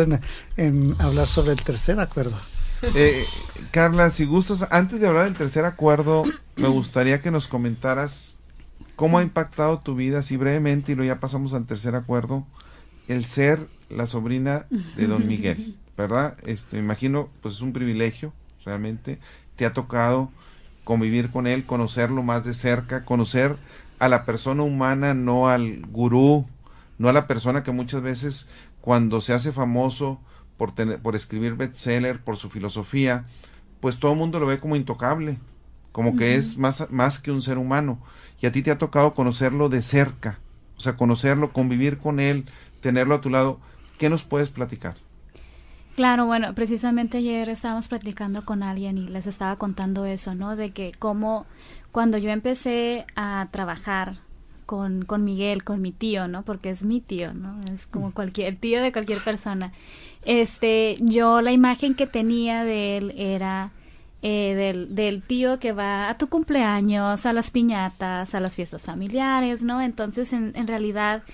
en, 0.57 0.97
hablar 1.01 1.27
sobre 1.27 1.53
el 1.53 1.62
tercer 1.62 1.99
acuerdo. 1.99 2.38
Eh, 2.94 3.25
Carla, 3.73 4.11
si 4.11 4.25
gustas, 4.25 4.68
antes 4.70 5.01
de 5.01 5.09
hablar 5.09 5.25
del 5.25 5.35
tercer 5.35 5.64
acuerdo, 5.64 6.23
me 6.55 6.68
gustaría 6.68 7.20
que 7.20 7.33
nos 7.33 7.49
comentaras 7.49 8.37
¿Cómo 8.96 9.18
ha 9.18 9.22
impactado 9.22 9.78
tu 9.78 9.94
vida, 9.94 10.20
así 10.20 10.37
brevemente, 10.37 10.92
y 10.92 10.94
luego 10.94 11.12
ya 11.12 11.20
pasamos 11.20 11.52
al 11.54 11.66
tercer 11.66 11.96
acuerdo, 11.96 12.46
el 13.09 13.26
ser 13.26 13.68
la 13.88 14.07
sobrina 14.07 14.66
de 14.96 15.07
don 15.07 15.26
Miguel, 15.26 15.76
¿verdad? 15.96 16.37
Este, 16.44 16.76
me 16.76 16.83
imagino, 16.83 17.28
pues 17.42 17.54
es 17.54 17.61
un 17.61 17.72
privilegio, 17.72 18.33
realmente. 18.64 19.18
Te 19.57 19.66
ha 19.66 19.72
tocado 19.72 20.30
convivir 20.85 21.30
con 21.30 21.46
él, 21.46 21.64
conocerlo 21.64 22.22
más 22.22 22.44
de 22.44 22.54
cerca, 22.54 23.04
conocer 23.04 23.57
a 23.98 24.09
la 24.09 24.24
persona 24.24 24.62
humana, 24.62 25.14
no 25.14 25.48
al 25.48 25.83
gurú, 25.87 26.46
no 26.98 27.09
a 27.09 27.12
la 27.12 27.26
persona 27.26 27.62
que 27.62 27.72
muchas 27.72 28.02
veces 28.02 28.48
cuando 28.80 29.20
se 29.20 29.33
hace 29.33 29.52
famoso 29.52 30.20
por, 30.57 30.74
tener, 30.74 31.00
por 31.00 31.16
escribir 31.16 31.54
bestseller, 31.54 32.22
por 32.22 32.37
su 32.37 32.50
filosofía, 32.50 33.26
pues 33.80 33.98
todo 33.98 34.12
el 34.12 34.18
mundo 34.18 34.38
lo 34.38 34.46
ve 34.46 34.61
como 34.61 34.76
intocable, 34.76 35.38
como 35.94 36.16
que 36.16 36.35
es 36.35 36.59
más, 36.59 36.90
más 36.90 37.20
que 37.20 37.30
un 37.30 37.40
ser 37.40 37.57
humano 37.57 38.00
y 38.42 38.46
a 38.46 38.52
ti 38.52 38.62
te 38.62 38.72
ha 38.72 38.78
tocado 38.78 39.14
conocerlo 39.14 39.68
de 39.68 39.80
cerca, 39.80 40.40
o 40.76 40.80
sea, 40.80 40.96
conocerlo, 40.96 41.52
convivir 41.52 41.98
con 41.98 42.18
él, 42.18 42.46
tenerlo 42.80 43.14
a 43.14 43.20
tu 43.20 43.30
lado. 43.30 43.61
¿Qué 43.96 44.11
nos 44.11 44.24
puedes 44.24 44.48
platicar? 44.48 44.96
Claro, 45.94 46.26
bueno, 46.26 46.52
precisamente 46.52 47.18
ayer 47.18 47.48
estábamos 47.48 47.87
platicando 47.87 48.44
con 48.44 48.64
alguien 48.64 48.98
y 48.98 49.07
les 49.07 49.28
estaba 49.28 49.54
contando 49.54 50.04
eso, 50.04 50.35
¿no? 50.35 50.57
De 50.57 50.72
que 50.72 50.90
como 50.98 51.46
cuando 51.92 52.18
yo 52.18 52.30
empecé 52.30 53.07
a 53.14 53.46
trabajar 53.52 54.16
con, 54.66 55.04
con 55.04 55.22
Miguel, 55.22 55.62
con 55.62 55.80
mi 55.80 55.92
tío, 55.92 56.26
¿no? 56.26 56.42
Porque 56.42 56.70
es 56.70 56.83
mi 56.83 57.00
tío, 57.00 57.35
¿no? 57.35 57.61
Es 57.72 57.87
como 57.87 58.12
cualquier 58.12 58.57
tío 58.57 58.83
de 58.83 58.90
cualquier 58.90 59.20
persona. 59.20 59.72
Este, 60.24 60.96
yo 60.98 61.40
la 61.40 61.52
imagen 61.52 61.94
que 61.94 62.09
tenía 62.09 62.64
de 62.64 62.96
él 62.96 63.14
era 63.16 63.70
eh, 64.27 64.55
del, 64.55 64.95
del, 64.95 65.21
tío 65.21 65.59
que 65.59 65.73
va 65.73 66.09
a 66.09 66.17
tu 66.17 66.31
cumpleaños, 66.31 67.27
a 67.27 67.35
las 67.35 67.51
piñatas, 67.51 68.35
a 68.35 68.41
las 68.41 68.57
fiestas 68.57 68.83
familiares, 68.83 69.63
¿no? 69.63 69.83
Entonces, 69.83 70.33
en, 70.33 70.53
en 70.55 70.67
realidad, 70.67 71.25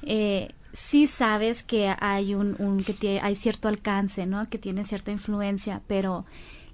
eh, 0.00 0.54
sí 0.72 1.06
sabes 1.06 1.62
que 1.62 1.94
hay 2.00 2.34
un, 2.34 2.56
un 2.58 2.82
que 2.82 3.20
hay 3.22 3.34
cierto 3.34 3.68
alcance, 3.68 4.24
¿no? 4.24 4.42
Que 4.48 4.56
tiene 4.56 4.84
cierta 4.84 5.10
influencia, 5.10 5.82
pero 5.86 6.24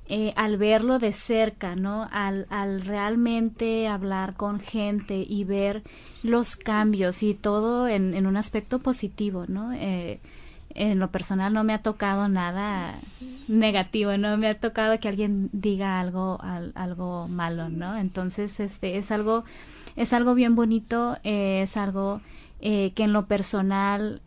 eh, 0.07 0.33
al 0.37 0.59
verlo 0.59 1.01
de 1.01 1.13
cerca, 1.13 1.75
¿no? 1.75 2.09
Al, 2.13 2.47
al 2.51 2.83
realmente 2.83 3.89
hablar 3.89 4.37
con 4.37 4.61
gente 4.61 5.27
y 5.29 5.43
ver 5.43 5.83
los 6.23 6.55
cambios 6.55 7.25
y 7.25 7.35
todo 7.35 7.89
en, 7.89 8.15
en 8.15 8.29
un 8.29 8.37
aspecto 8.37 8.79
positivo, 8.79 9.47
¿no? 9.49 9.73
Eh, 9.73 10.21
en 10.75 10.99
lo 10.99 11.11
personal 11.11 11.53
no 11.53 11.65
me 11.65 11.73
ha 11.73 11.83
tocado 11.83 12.29
nada 12.29 12.99
negativo, 13.49 14.17
no 14.17 14.37
me 14.37 14.49
ha 14.49 14.59
tocado 14.59 14.99
que 14.99 15.09
alguien 15.09 15.51
diga 15.53 16.01
algo 16.01 16.41
algo 16.75 17.29
malo, 17.29 17.69
¿no? 17.69 17.97
Entonces, 17.97 18.61
este 18.61 18.97
es 18.97 19.11
algo 19.11 19.45
es 19.97 20.13
algo 20.13 20.35
bien 20.35 20.57
bonito, 20.57 21.17
eh, 21.23 21.63
es 21.63 21.77
algo 21.77 22.21
eh, 22.61 22.93
que 22.95 23.05
en 23.05 23.13
lo 23.13 23.27
personal 23.27 24.21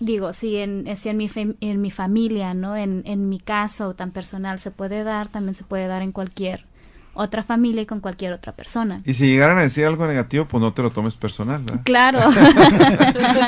digo, 0.00 0.32
si 0.32 0.56
en, 0.56 0.96
si 0.96 1.08
en 1.08 1.16
mi, 1.16 1.30
en 1.60 1.80
mi 1.80 1.90
familia, 1.90 2.54
¿no? 2.54 2.76
En, 2.76 3.02
en 3.06 3.28
mi 3.28 3.38
caso 3.38 3.94
tan 3.94 4.10
personal 4.10 4.58
se 4.58 4.70
puede 4.70 5.04
dar, 5.04 5.28
también 5.28 5.54
se 5.54 5.64
puede 5.64 5.86
dar 5.86 6.02
en 6.02 6.12
cualquier 6.12 6.66
otra 7.14 7.42
familia 7.42 7.82
y 7.82 7.86
con 7.86 8.00
cualquier 8.00 8.32
otra 8.32 8.52
persona. 8.52 9.00
Y 9.04 9.14
si 9.14 9.26
llegaran 9.26 9.58
a 9.58 9.62
decir 9.62 9.86
algo 9.86 10.06
negativo, 10.06 10.46
pues 10.46 10.60
no 10.60 10.72
te 10.72 10.82
lo 10.82 10.90
tomes 10.90 11.16
personal, 11.16 11.62
¿verdad? 11.62 11.82
Claro. 11.84 12.20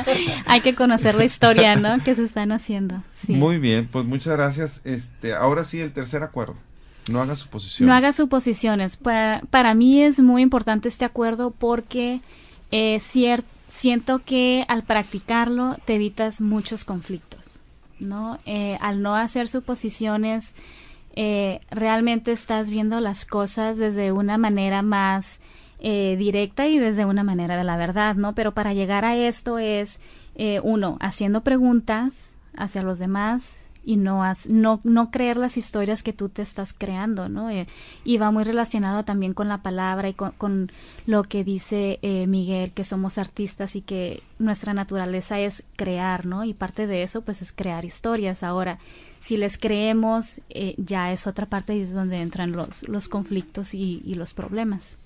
Hay 0.46 0.60
que 0.60 0.74
conocer 0.74 1.14
la 1.14 1.24
historia, 1.24 1.76
¿no? 1.76 2.02
Que 2.02 2.14
se 2.14 2.24
están 2.24 2.52
haciendo. 2.52 3.02
Muy 3.28 3.58
bien, 3.58 3.88
pues 3.90 4.04
muchas 4.04 4.34
gracias. 4.34 4.82
Este, 4.84 5.34
ahora 5.34 5.64
sí, 5.64 5.80
el 5.80 5.92
tercer 5.92 6.22
acuerdo. 6.22 6.56
No 7.10 7.20
haga 7.20 7.36
suposiciones. 7.36 7.88
No 7.88 7.94
haga 7.94 8.12
suposiciones. 8.12 8.96
Para, 8.96 9.42
para 9.50 9.74
mí 9.74 10.02
es 10.02 10.20
muy 10.20 10.42
importante 10.42 10.88
este 10.88 11.04
acuerdo 11.04 11.52
porque 11.52 12.20
eh, 12.70 13.00
siento 13.72 14.20
que 14.24 14.64
al 14.68 14.82
practicarlo 14.82 15.76
te 15.84 15.94
evitas 15.94 16.40
muchos 16.40 16.84
conflictos, 16.84 17.62
¿no? 18.00 18.38
Eh, 18.44 18.76
al 18.80 19.02
no 19.02 19.14
hacer 19.14 19.48
suposiciones, 19.48 20.54
eh, 21.16 21.60
realmente 21.70 22.30
estás 22.30 22.70
viendo 22.70 23.00
las 23.00 23.24
cosas 23.24 23.78
desde 23.78 24.12
una 24.12 24.36
manera 24.38 24.82
más 24.82 25.40
eh, 25.78 26.16
directa 26.18 26.66
y 26.68 26.78
desde 26.78 27.04
una 27.04 27.24
manera 27.24 27.56
de 27.56 27.64
la 27.64 27.76
verdad, 27.76 28.14
¿no? 28.16 28.34
Pero 28.34 28.52
para 28.52 28.74
llegar 28.74 29.04
a 29.04 29.16
esto 29.16 29.58
es, 29.58 30.00
eh, 30.34 30.60
uno, 30.62 30.98
haciendo 31.00 31.42
preguntas 31.42 32.36
hacia 32.56 32.82
los 32.82 32.98
demás, 32.98 33.65
y 33.86 33.96
no, 33.96 34.20
no, 34.48 34.80
no 34.82 35.10
creer 35.12 35.36
las 35.36 35.56
historias 35.56 36.02
que 36.02 36.12
tú 36.12 36.28
te 36.28 36.42
estás 36.42 36.74
creando, 36.74 37.28
¿no? 37.28 37.50
Eh, 37.50 37.68
y 38.04 38.18
va 38.18 38.32
muy 38.32 38.42
relacionado 38.42 39.04
también 39.04 39.32
con 39.32 39.48
la 39.48 39.62
palabra 39.62 40.08
y 40.08 40.14
con, 40.14 40.72
lo 41.06 41.22
que 41.22 41.44
dice 41.44 42.00
eh, 42.02 42.26
Miguel, 42.26 42.72
que 42.72 42.82
somos 42.82 43.16
artistas 43.16 43.76
y 43.76 43.82
que 43.82 44.24
nuestra 44.40 44.74
naturaleza 44.74 45.38
es 45.38 45.62
crear, 45.76 46.26
¿no? 46.26 46.42
Y 46.44 46.52
parte 46.52 46.88
de 46.88 47.04
eso, 47.04 47.22
pues, 47.22 47.42
es 47.42 47.52
crear 47.52 47.84
historias. 47.84 48.42
Ahora, 48.42 48.80
si 49.20 49.36
les 49.36 49.56
creemos, 49.56 50.40
eh, 50.50 50.74
ya 50.78 51.12
es 51.12 51.28
otra 51.28 51.46
parte 51.46 51.76
y 51.76 51.80
es 51.82 51.92
donde 51.92 52.20
entran 52.20 52.50
los, 52.50 52.88
los 52.88 53.08
conflictos 53.08 53.72
y, 53.72 54.02
y 54.04 54.14
los 54.14 54.34
problemas. 54.34 54.98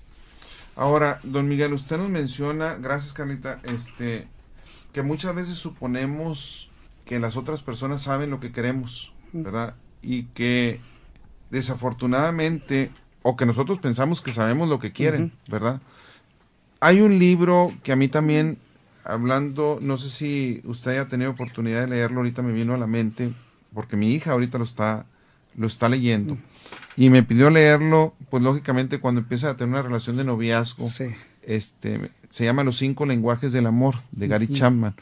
Ahora, 0.75 1.19
don 1.21 1.47
Miguel, 1.47 1.73
usted 1.73 1.99
nos 1.99 2.09
menciona, 2.09 2.75
gracias 2.75 3.13
Carlita, 3.13 3.59
este, 3.63 4.27
que 4.91 5.03
muchas 5.03 5.35
veces 5.35 5.59
suponemos 5.59 6.70
que 7.11 7.19
las 7.19 7.35
otras 7.35 7.61
personas 7.61 8.01
saben 8.01 8.29
lo 8.29 8.39
que 8.39 8.53
queremos, 8.53 9.11
¿verdad? 9.33 9.75
Y 10.01 10.27
que 10.27 10.79
desafortunadamente, 11.49 12.89
o 13.21 13.35
que 13.35 13.45
nosotros 13.45 13.79
pensamos 13.79 14.21
que 14.21 14.31
sabemos 14.31 14.69
lo 14.69 14.79
que 14.79 14.93
quieren, 14.93 15.33
¿verdad? 15.49 15.81
Hay 16.79 17.01
un 17.01 17.19
libro 17.19 17.69
que 17.83 17.91
a 17.91 17.97
mí 17.97 18.07
también, 18.07 18.59
hablando, 19.03 19.77
no 19.81 19.97
sé 19.97 20.07
si 20.07 20.61
usted 20.63 20.91
haya 20.91 21.09
tenido 21.09 21.31
oportunidad 21.31 21.81
de 21.81 21.87
leerlo, 21.87 22.19
ahorita 22.21 22.43
me 22.43 22.53
vino 22.53 22.75
a 22.75 22.77
la 22.77 22.87
mente, 22.87 23.33
porque 23.73 23.97
mi 23.97 24.13
hija 24.13 24.31
ahorita 24.31 24.57
lo 24.57 24.63
está, 24.63 25.05
lo 25.57 25.67
está 25.67 25.89
leyendo. 25.89 26.37
Y 26.95 27.09
me 27.09 27.23
pidió 27.23 27.49
leerlo, 27.49 28.13
pues 28.29 28.41
lógicamente 28.41 29.01
cuando 29.01 29.19
empieza 29.19 29.49
a 29.49 29.57
tener 29.57 29.73
una 29.73 29.81
relación 29.81 30.15
de 30.15 30.23
noviazgo, 30.23 30.89
este, 31.41 32.09
se 32.29 32.45
llama 32.45 32.63
Los 32.63 32.77
cinco 32.77 33.05
lenguajes 33.05 33.51
del 33.51 33.67
amor, 33.67 33.95
de 34.13 34.29
Gary 34.29 34.47
Chapman. 34.47 34.95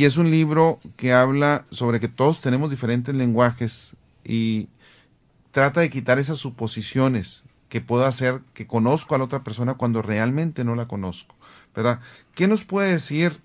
Y 0.00 0.06
es 0.06 0.16
un 0.16 0.30
libro 0.30 0.80
que 0.96 1.12
habla 1.12 1.66
sobre 1.70 2.00
que 2.00 2.08
todos 2.08 2.40
tenemos 2.40 2.70
diferentes 2.70 3.14
lenguajes 3.14 3.96
y 4.24 4.70
trata 5.50 5.82
de 5.82 5.90
quitar 5.90 6.18
esas 6.18 6.38
suposiciones 6.38 7.42
que 7.68 7.82
puedo 7.82 8.06
hacer 8.06 8.40
que 8.54 8.66
conozco 8.66 9.14
a 9.14 9.18
la 9.18 9.24
otra 9.24 9.44
persona 9.44 9.74
cuando 9.74 10.00
realmente 10.00 10.64
no 10.64 10.74
la 10.74 10.88
conozco, 10.88 11.36
¿verdad? 11.76 12.00
¿Qué 12.34 12.48
nos 12.48 12.64
puede 12.64 12.92
decir 12.92 13.42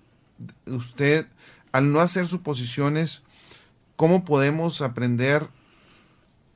usted 0.64 1.26
al 1.72 1.92
no 1.92 2.00
hacer 2.00 2.26
suposiciones? 2.26 3.22
¿Cómo 3.96 4.24
podemos 4.24 4.80
aprender 4.80 5.48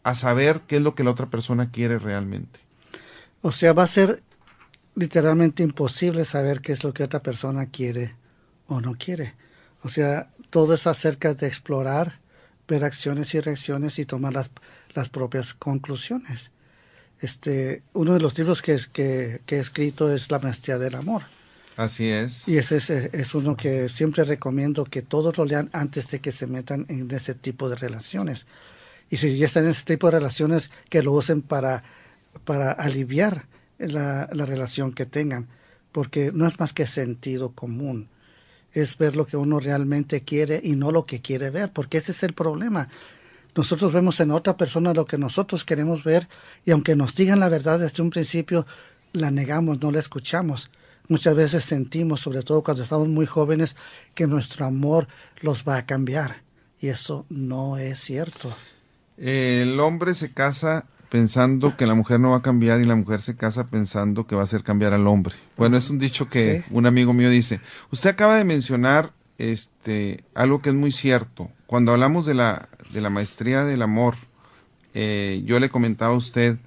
a 0.02 0.14
saber 0.14 0.62
qué 0.62 0.76
es 0.76 0.82
lo 0.82 0.94
que 0.94 1.04
la 1.04 1.10
otra 1.10 1.28
persona 1.28 1.70
quiere 1.70 1.98
realmente? 1.98 2.58
O 3.42 3.52
sea, 3.52 3.74
va 3.74 3.82
a 3.82 3.86
ser 3.86 4.22
literalmente 4.94 5.62
imposible 5.62 6.24
saber 6.24 6.62
qué 6.62 6.72
es 6.72 6.84
lo 6.84 6.94
que 6.94 7.04
otra 7.04 7.22
persona 7.22 7.66
quiere 7.66 8.16
o 8.66 8.80
no 8.80 8.94
quiere. 8.94 9.34
O 9.82 9.88
sea, 9.88 10.30
todo 10.50 10.74
es 10.74 10.86
acerca 10.86 11.34
de 11.34 11.46
explorar, 11.46 12.20
ver 12.68 12.84
acciones 12.84 13.34
y 13.34 13.40
reacciones 13.40 13.98
y 13.98 14.04
tomar 14.04 14.34
las, 14.34 14.50
las 14.94 15.08
propias 15.08 15.54
conclusiones. 15.54 16.50
Este, 17.20 17.82
uno 17.92 18.14
de 18.14 18.20
los 18.20 18.36
libros 18.38 18.62
que, 18.62 18.78
que, 18.92 19.40
que 19.46 19.56
he 19.56 19.60
escrito 19.60 20.12
es 20.12 20.30
La 20.30 20.38
maestría 20.38 20.78
del 20.78 20.94
amor. 20.94 21.22
Así 21.76 22.08
es. 22.08 22.48
Y 22.48 22.58
ese 22.58 22.76
es, 22.76 22.90
es, 22.90 23.34
uno 23.34 23.56
que 23.56 23.88
siempre 23.88 24.24
recomiendo 24.24 24.84
que 24.84 25.02
todos 25.02 25.36
lo 25.38 25.44
lean 25.44 25.70
antes 25.72 26.10
de 26.10 26.20
que 26.20 26.32
se 26.32 26.46
metan 26.46 26.84
en 26.88 27.10
ese 27.10 27.34
tipo 27.34 27.68
de 27.68 27.76
relaciones. 27.76 28.46
Y 29.08 29.16
si 29.16 29.36
ya 29.38 29.46
están 29.46 29.64
en 29.64 29.70
ese 29.70 29.84
tipo 29.84 30.06
de 30.06 30.18
relaciones, 30.18 30.70
que 30.88 31.02
lo 31.02 31.12
usen 31.12 31.42
para, 31.42 31.82
para 32.44 32.72
aliviar 32.72 33.46
la, 33.78 34.28
la 34.32 34.46
relación 34.46 34.92
que 34.92 35.06
tengan, 35.06 35.48
porque 35.90 36.32
no 36.34 36.46
es 36.46 36.60
más 36.60 36.72
que 36.72 36.86
sentido 36.86 37.52
común 37.52 38.08
es 38.72 38.96
ver 38.98 39.16
lo 39.16 39.26
que 39.26 39.36
uno 39.36 39.60
realmente 39.60 40.22
quiere 40.22 40.60
y 40.62 40.76
no 40.76 40.92
lo 40.92 41.06
que 41.06 41.20
quiere 41.20 41.50
ver, 41.50 41.72
porque 41.72 41.98
ese 41.98 42.12
es 42.12 42.22
el 42.22 42.32
problema. 42.32 42.88
Nosotros 43.54 43.92
vemos 43.92 44.20
en 44.20 44.30
otra 44.30 44.56
persona 44.56 44.94
lo 44.94 45.04
que 45.04 45.18
nosotros 45.18 45.64
queremos 45.64 46.04
ver 46.04 46.28
y 46.64 46.70
aunque 46.70 46.94
nos 46.94 47.14
digan 47.14 47.40
la 47.40 47.48
verdad 47.48 47.80
desde 47.80 48.02
un 48.02 48.10
principio, 48.10 48.66
la 49.12 49.30
negamos, 49.30 49.80
no 49.80 49.90
la 49.90 49.98
escuchamos. 49.98 50.70
Muchas 51.08 51.34
veces 51.34 51.64
sentimos, 51.64 52.20
sobre 52.20 52.42
todo 52.42 52.62
cuando 52.62 52.84
estamos 52.84 53.08
muy 53.08 53.26
jóvenes, 53.26 53.74
que 54.14 54.28
nuestro 54.28 54.66
amor 54.66 55.08
los 55.40 55.64
va 55.64 55.76
a 55.76 55.86
cambiar 55.86 56.42
y 56.80 56.88
eso 56.88 57.26
no 57.28 57.76
es 57.76 57.98
cierto. 57.98 58.54
El 59.16 59.78
hombre 59.80 60.14
se 60.14 60.32
casa 60.32 60.86
pensando 61.10 61.76
que 61.76 61.86
la 61.86 61.94
mujer 61.94 62.20
no 62.20 62.30
va 62.30 62.36
a 62.36 62.42
cambiar 62.42 62.80
y 62.80 62.84
la 62.84 62.94
mujer 62.94 63.20
se 63.20 63.36
casa 63.36 63.66
pensando 63.66 64.26
que 64.26 64.36
va 64.36 64.42
a 64.42 64.44
hacer 64.44 64.62
cambiar 64.62 64.94
al 64.94 65.06
hombre. 65.06 65.34
Bueno, 65.56 65.76
es 65.76 65.90
un 65.90 65.98
dicho 65.98 66.30
que 66.30 66.64
un 66.70 66.86
amigo 66.86 67.12
mío 67.12 67.28
dice. 67.28 67.60
Usted 67.90 68.10
acaba 68.10 68.36
de 68.36 68.44
mencionar 68.44 69.12
este 69.38 70.22
algo 70.34 70.62
que 70.62 70.70
es 70.70 70.74
muy 70.74 70.92
cierto. 70.92 71.50
Cuando 71.66 71.92
hablamos 71.92 72.26
de 72.26 72.34
la, 72.34 72.68
de 72.92 73.00
la 73.00 73.10
maestría 73.10 73.64
del 73.64 73.82
amor, 73.82 74.14
eh, 74.94 75.42
yo 75.44 75.58
le 75.58 75.68
comentaba 75.68 76.14
a 76.14 76.16
usted 76.16 76.58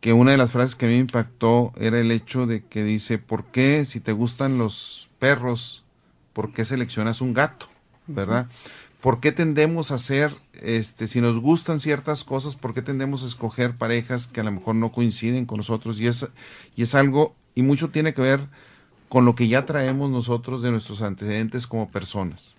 que 0.00 0.12
una 0.12 0.30
de 0.30 0.36
las 0.36 0.52
frases 0.52 0.76
que 0.76 0.86
a 0.86 0.88
mí 0.88 0.94
me 0.94 1.00
impactó 1.00 1.72
era 1.76 1.98
el 1.98 2.12
hecho 2.12 2.46
de 2.46 2.64
que 2.64 2.84
dice, 2.84 3.18
¿por 3.18 3.46
qué 3.46 3.84
si 3.84 3.98
te 3.98 4.12
gustan 4.12 4.58
los 4.58 5.08
perros, 5.18 5.84
por 6.32 6.52
qué 6.52 6.64
seleccionas 6.64 7.20
un 7.20 7.34
gato? 7.34 7.66
¿Verdad? 8.06 8.46
¿Por 9.00 9.20
qué 9.20 9.30
tendemos 9.30 9.92
a 9.92 9.94
hacer, 9.94 10.34
este, 10.60 11.06
si 11.06 11.20
nos 11.20 11.38
gustan 11.38 11.78
ciertas 11.78 12.24
cosas, 12.24 12.56
por 12.56 12.74
qué 12.74 12.82
tendemos 12.82 13.22
a 13.22 13.28
escoger 13.28 13.76
parejas 13.76 14.26
que 14.26 14.40
a 14.40 14.44
lo 14.44 14.50
mejor 14.50 14.74
no 14.74 14.90
coinciden 14.90 15.46
con 15.46 15.58
nosotros? 15.58 16.00
Y 16.00 16.08
es, 16.08 16.26
y 16.74 16.82
es 16.82 16.94
algo, 16.96 17.36
y 17.54 17.62
mucho 17.62 17.90
tiene 17.90 18.12
que 18.12 18.22
ver 18.22 18.48
con 19.08 19.24
lo 19.24 19.36
que 19.36 19.46
ya 19.46 19.66
traemos 19.66 20.10
nosotros 20.10 20.62
de 20.62 20.72
nuestros 20.72 21.00
antecedentes 21.02 21.68
como 21.68 21.90
personas. 21.90 22.56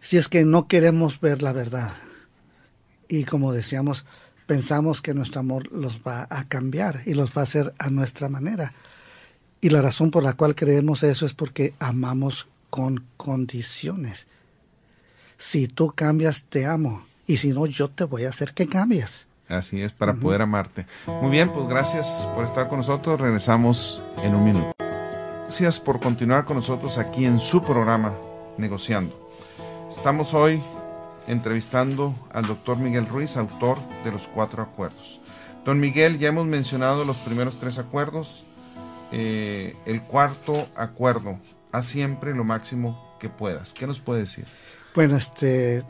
Si 0.00 0.16
es 0.16 0.28
que 0.28 0.46
no 0.46 0.66
queremos 0.66 1.20
ver 1.20 1.42
la 1.42 1.52
verdad. 1.52 1.92
Y 3.08 3.24
como 3.24 3.52
decíamos, 3.52 4.06
pensamos 4.46 5.02
que 5.02 5.12
nuestro 5.12 5.40
amor 5.40 5.70
los 5.72 6.00
va 6.00 6.26
a 6.30 6.48
cambiar 6.48 7.02
y 7.04 7.12
los 7.12 7.30
va 7.36 7.42
a 7.42 7.44
hacer 7.44 7.74
a 7.78 7.90
nuestra 7.90 8.30
manera. 8.30 8.72
Y 9.60 9.68
la 9.68 9.82
razón 9.82 10.10
por 10.10 10.24
la 10.24 10.32
cual 10.32 10.54
creemos 10.54 11.02
eso 11.02 11.26
es 11.26 11.34
porque 11.34 11.74
amamos 11.78 12.48
con 12.70 13.04
condiciones 13.18 14.26
si 15.42 15.66
tú 15.66 15.92
cambias, 15.92 16.44
te 16.44 16.66
amo. 16.66 17.04
Y 17.26 17.38
si 17.38 17.48
no, 17.48 17.66
yo 17.66 17.88
te 17.88 18.04
voy 18.04 18.26
a 18.26 18.28
hacer 18.28 18.54
que 18.54 18.68
cambies. 18.68 19.26
Así 19.48 19.82
es, 19.82 19.90
para 19.90 20.14
poder 20.14 20.40
amarte. 20.40 20.86
Muy 21.20 21.32
bien, 21.32 21.52
pues 21.52 21.66
gracias 21.66 22.28
por 22.36 22.44
estar 22.44 22.68
con 22.68 22.78
nosotros. 22.78 23.20
Regresamos 23.20 24.00
en 24.22 24.36
un 24.36 24.44
minuto. 24.44 24.72
Gracias 24.78 25.80
por 25.80 25.98
continuar 25.98 26.44
con 26.44 26.56
nosotros 26.58 26.96
aquí 26.96 27.24
en 27.24 27.40
su 27.40 27.60
programa 27.60 28.14
Negociando. 28.56 29.32
Estamos 29.90 30.32
hoy 30.32 30.62
entrevistando 31.26 32.14
al 32.32 32.46
doctor 32.46 32.78
Miguel 32.78 33.08
Ruiz, 33.08 33.36
autor 33.36 33.78
de 34.04 34.12
los 34.12 34.28
cuatro 34.28 34.62
acuerdos. 34.62 35.20
Don 35.64 35.80
Miguel, 35.80 36.20
ya 36.20 36.28
hemos 36.28 36.46
mencionado 36.46 37.04
los 37.04 37.16
primeros 37.16 37.58
tres 37.58 37.78
acuerdos. 37.78 38.44
Eh, 39.10 39.74
el 39.86 40.02
cuarto 40.02 40.68
acuerdo, 40.76 41.40
haz 41.72 41.86
siempre 41.86 42.32
lo 42.32 42.44
máximo 42.44 43.16
que 43.18 43.28
puedas. 43.28 43.74
¿Qué 43.74 43.88
nos 43.88 43.98
puede 43.98 44.20
decir? 44.20 44.46
Bueno, 44.94 45.16
este 45.16 45.82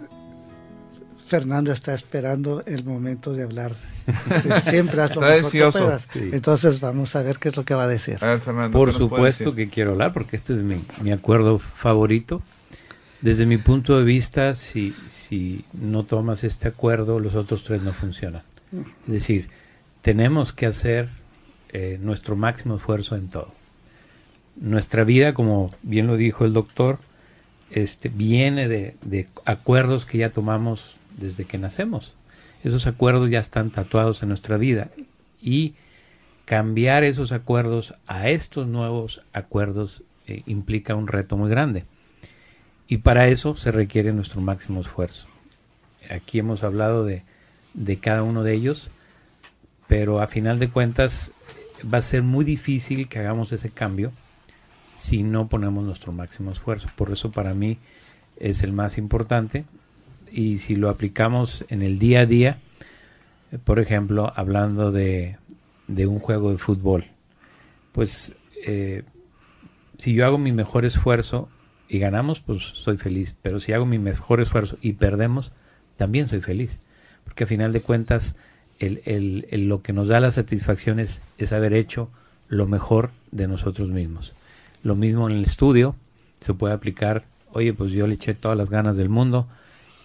Fernando 1.33 1.73
está 1.73 1.95
esperando 1.95 2.63
el 2.67 2.85
momento 2.85 3.33
de 3.33 3.45
hablar. 3.45 3.73
Siempre 4.63 5.01
haz 5.01 5.17
lo 5.17 5.27
está 5.27 5.99
Entonces 6.15 6.79
vamos 6.81 7.17
a 7.17 7.23
ver 7.23 7.39
qué 7.39 7.49
es 7.49 7.57
lo 7.57 7.65
que 7.65 7.75
va 7.75 7.85
a 7.85 7.89
decir. 7.89 8.19
A 8.21 8.27
ver, 8.27 8.41
Fernando, 8.41 8.77
Por 8.77 8.93
supuesto 8.93 9.55
que 9.55 9.71
quiero 9.71 9.93
hablar 9.93 10.13
porque 10.13 10.37
este 10.37 10.53
es 10.53 10.63
mi, 10.63 10.85
mi, 11.01 11.11
acuerdo 11.11 11.59
favorito. 11.59 12.43
Desde 13.23 13.47
mi 13.47 13.57
punto 13.57 13.97
de 13.97 14.05
vista, 14.05 14.55
si, 14.57 14.95
si 15.11 15.65
no 15.73 16.03
tomas 16.03 16.45
este 16.45 16.69
acuerdo, 16.69 17.19
los 17.19 17.35
otros 17.35 17.65
tres 17.65 17.81
no 17.81 17.95
funcionan. 17.95 18.43
Es 19.07 19.13
decir, 19.13 19.49
tenemos 20.03 20.53
que 20.53 20.67
hacer 20.67 21.09
eh, 21.71 21.99
nuestro 22.03 22.37
máximo 22.37 22.77
esfuerzo 22.77 23.17
en 23.17 23.29
todo. 23.29 23.49
Nuestra 24.57 25.05
vida, 25.05 25.33
como 25.33 25.71
bien 25.83 26.07
lo 26.07 26.17
dijo 26.17 26.45
el 26.45 26.53
doctor, 26.53 26.99
este, 27.73 28.11
viene 28.11 28.68
de, 28.68 29.29
acuerdos 29.45 30.05
que 30.05 30.18
ya 30.18 30.29
tomamos 30.29 30.97
desde 31.16 31.45
que 31.45 31.59
nacemos. 31.59 32.14
Esos 32.62 32.87
acuerdos 32.87 33.31
ya 33.31 33.41
están 33.41 33.70
tatuados 33.70 34.23
en 34.23 34.29
nuestra 34.29 34.57
vida 34.57 34.91
y 35.41 35.75
cambiar 36.45 37.03
esos 37.03 37.33
acuerdos 37.33 37.95
a 38.07 38.29
estos 38.29 38.66
nuevos 38.66 39.23
acuerdos 39.33 40.03
eh, 40.27 40.43
implica 40.47 40.95
un 40.95 41.09
reto 41.09 41.37
muy 41.37 41.51
grande. 41.51 41.85
Y 42.89 42.99
para 42.99 43.29
eso 43.29 43.57
se 43.57 43.73
requiere 43.73 44.12
nuestro 44.12 44.41
máximo 44.41 44.81
esfuerzo. 44.81 45.27
Aquí 46.11 46.39
hemos 46.39 46.62
hablado 46.62 47.05
de, 47.05 47.23
de 47.73 47.99
cada 47.99 48.23
uno 48.23 48.43
de 48.43 48.53
ellos, 48.53 48.91
pero 49.87 50.20
a 50.20 50.27
final 50.27 50.59
de 50.59 50.68
cuentas 50.68 51.33
va 51.93 51.99
a 51.99 52.03
ser 52.03 52.23
muy 52.23 52.45
difícil 52.45 53.09
que 53.09 53.18
hagamos 53.18 53.51
ese 53.51 53.70
cambio 53.70 54.12
si 54.95 55.22
no 55.22 55.49
ponemos 55.49 55.84
nuestro 55.84 56.12
máximo 56.12 56.53
esfuerzo. 56.53 56.88
Por 56.97 57.11
eso 57.11 57.30
para 57.30 57.55
mí 57.55 57.78
es 58.36 58.62
el 58.62 58.72
más 58.72 58.99
importante 58.99 59.64
y 60.30 60.59
si 60.59 60.76
lo 60.76 60.88
aplicamos 60.88 61.64
en 61.68 61.82
el 61.82 61.99
día 61.99 62.20
a 62.20 62.26
día, 62.26 62.59
por 63.64 63.78
ejemplo, 63.78 64.32
hablando 64.34 64.93
de, 64.93 65.36
de 65.88 66.07
un 66.07 66.18
juego 66.18 66.51
de 66.51 66.59
fútbol, 66.59 67.07
pues 67.93 68.34
eh, 68.64 69.03
si 69.99 70.14
yo 70.14 70.26
hago 70.26 70.38
mi 70.38 70.53
mejor 70.53 70.84
esfuerzo 70.84 71.49
y 71.88 71.99
ganamos, 71.99 72.40
pues 72.40 72.62
soy 72.62 72.97
feliz, 72.97 73.36
pero 73.43 73.61
si 73.61 73.72
hago 73.72 73.84
mi 73.84 73.99
mejor 73.99 74.40
esfuerzo 74.40 74.78
y 74.80 74.95
perdemos, 74.95 75.53
también 75.97 76.26
soy 76.26 76.40
feliz, 76.40 76.78
porque 77.24 77.45
a 77.45 77.47
final 77.47 77.72
de 77.72 77.82
cuentas 77.82 78.36
el, 78.78 79.03
el, 79.05 79.68
lo 79.68 79.82
que 79.82 79.93
nos 79.93 80.09
da 80.09 80.18
la 80.20 80.30
satisfacción 80.30 80.99
es, 80.99 81.22
es 81.38 81.53
haber 81.53 81.74
hecho 81.74 82.09
lo 82.49 82.66
mejor 82.66 83.11
de 83.30 83.47
nosotros 83.47 83.90
mismos. 83.90 84.32
Lo 84.83 84.95
mismo 84.95 85.28
en 85.28 85.37
el 85.37 85.45
estudio, 85.45 85.95
se 86.41 86.55
puede 86.55 86.74
aplicar, 86.74 87.22
oye, 87.53 87.72
pues 87.72 87.93
yo 87.93 88.07
le 88.07 88.14
eché 88.14 88.35
todas 88.35 88.59
las 88.59 88.70
ganas 88.70 88.97
del 88.97 89.09
mundo 89.09 89.49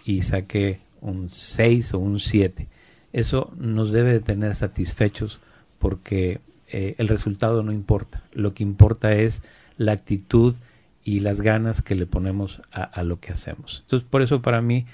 y 0.04 0.22
saqué 0.22 0.80
un 1.00 1.28
6 1.28 1.94
o 1.94 1.98
un 1.98 2.18
7. 2.18 2.68
Eso 3.12 3.52
nos 3.56 3.90
debe 3.90 4.12
de 4.12 4.20
tener 4.20 4.54
satisfechos 4.54 5.40
porque 5.78 6.40
eh, 6.68 6.94
el 6.98 7.08
resultado 7.08 7.62
no 7.62 7.72
importa. 7.72 8.22
Lo 8.32 8.54
que 8.54 8.62
importa 8.62 9.14
es 9.14 9.42
la 9.76 9.92
actitud 9.92 10.54
y 11.02 11.20
las 11.20 11.40
ganas 11.40 11.82
que 11.82 11.94
le 11.94 12.06
ponemos 12.06 12.60
a, 12.70 13.02
lo 13.02 13.18
que 13.18 13.32
hacemos. 13.32 13.80
Entonces, 13.84 14.06
por 14.08 14.20
eso 14.20 14.42
para 14.42 14.60
mí 14.60 14.84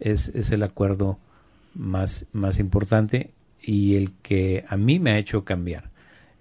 es, 0.00 0.28
es 0.28 0.50
el 0.50 0.62
acuerdo 0.62 1.18
más, 1.74 2.26
más 2.32 2.58
importante 2.58 3.30
y 3.62 3.94
el 3.94 4.12
que 4.12 4.64
a 4.68 4.76
mí 4.76 4.98
me 4.98 5.12
ha 5.12 5.18
hecho 5.18 5.44
cambiar. 5.44 5.90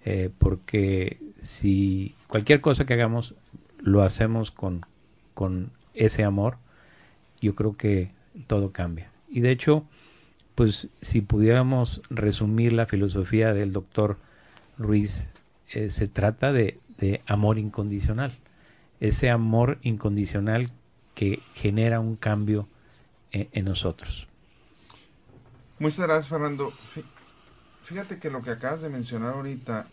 Eh, 0.04 0.32
porque 0.38 1.20
si 1.42 2.16
cualquier 2.28 2.62
cosa 2.62 2.86
que 2.86 2.94
hagamos 2.94 3.36
lo 3.80 4.04
hacemos 4.04 4.52
con, 4.52 4.86
con 5.34 5.72
ese 5.96 6.24
amor, 6.24 6.58
yo 7.42 7.56
creo 7.56 7.76
que 7.76 8.12
todo 8.48 8.72
cambia. 8.72 9.12
Y 9.28 9.42
de 9.42 9.52
hecho, 9.52 9.86
pues 10.56 10.90
si 11.02 11.22
pudiéramos 11.22 12.02
resumir 12.10 12.74
la 12.74 12.86
filosofía 12.86 13.54
del 13.54 13.74
doctor 13.74 14.18
Ruiz, 14.78 15.30
eh, 15.70 15.90
se 15.90 16.08
trata 16.08 16.54
de, 16.54 16.80
amor 17.26 17.58
incondicional. 17.58 18.32
Ese 19.00 19.32
amor 19.32 19.80
incondicional 19.82 20.70
que 21.16 21.42
genera 21.56 22.00
un 22.00 22.16
cambio 22.16 22.68
en, 23.32 23.66
nosotros. 23.66 24.28
Muchas 25.80 26.06
gracias, 26.06 26.28
Fernando. 26.28 26.72
Fíjate 27.84 28.20
que 28.20 28.30
lo 28.30 28.44
que 28.44 28.52
acabas 28.52 28.84
de 28.84 28.90
mencionar 28.90 29.34
ahorita, 29.34 29.88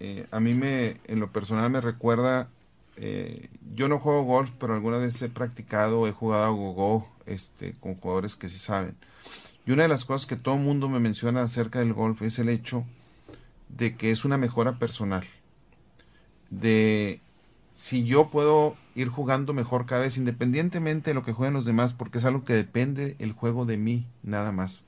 eh, 0.00 0.26
a 0.30 0.40
mí 0.40 0.54
me, 0.54 0.96
en 1.06 1.20
lo 1.20 1.30
personal 1.30 1.70
me 1.70 1.80
recuerda, 1.80 2.48
eh, 2.96 3.48
yo 3.74 3.86
no 3.88 3.98
juego 3.98 4.24
golf, 4.24 4.50
pero 4.58 4.74
alguna 4.74 4.98
vez 4.98 5.20
he 5.22 5.28
practicado, 5.28 6.08
he 6.08 6.12
jugado 6.12 6.44
a 6.44 6.48
gogo, 6.48 7.08
este, 7.26 7.74
con 7.80 7.94
jugadores 7.94 8.34
que 8.34 8.48
sí 8.48 8.58
saben. 8.58 8.96
Y 9.66 9.72
una 9.72 9.82
de 9.82 9.88
las 9.88 10.06
cosas 10.06 10.26
que 10.26 10.36
todo 10.36 10.54
el 10.54 10.62
mundo 10.62 10.88
me 10.88 11.00
menciona 11.00 11.42
acerca 11.42 11.80
del 11.80 11.92
golf 11.92 12.22
es 12.22 12.38
el 12.38 12.48
hecho 12.48 12.84
de 13.68 13.94
que 13.96 14.10
es 14.10 14.24
una 14.24 14.38
mejora 14.38 14.78
personal. 14.78 15.24
De 16.48 17.20
si 17.74 18.04
yo 18.04 18.28
puedo 18.28 18.76
ir 18.94 19.08
jugando 19.08 19.54
mejor 19.54 19.86
cada 19.86 20.02
vez, 20.02 20.16
independientemente 20.16 21.10
de 21.10 21.14
lo 21.14 21.22
que 21.22 21.32
jueguen 21.32 21.54
los 21.54 21.64
demás, 21.64 21.92
porque 21.92 22.18
es 22.18 22.24
algo 22.24 22.44
que 22.44 22.54
depende 22.54 23.16
el 23.18 23.32
juego 23.32 23.66
de 23.66 23.76
mí, 23.76 24.06
nada 24.22 24.52
más. 24.52 24.84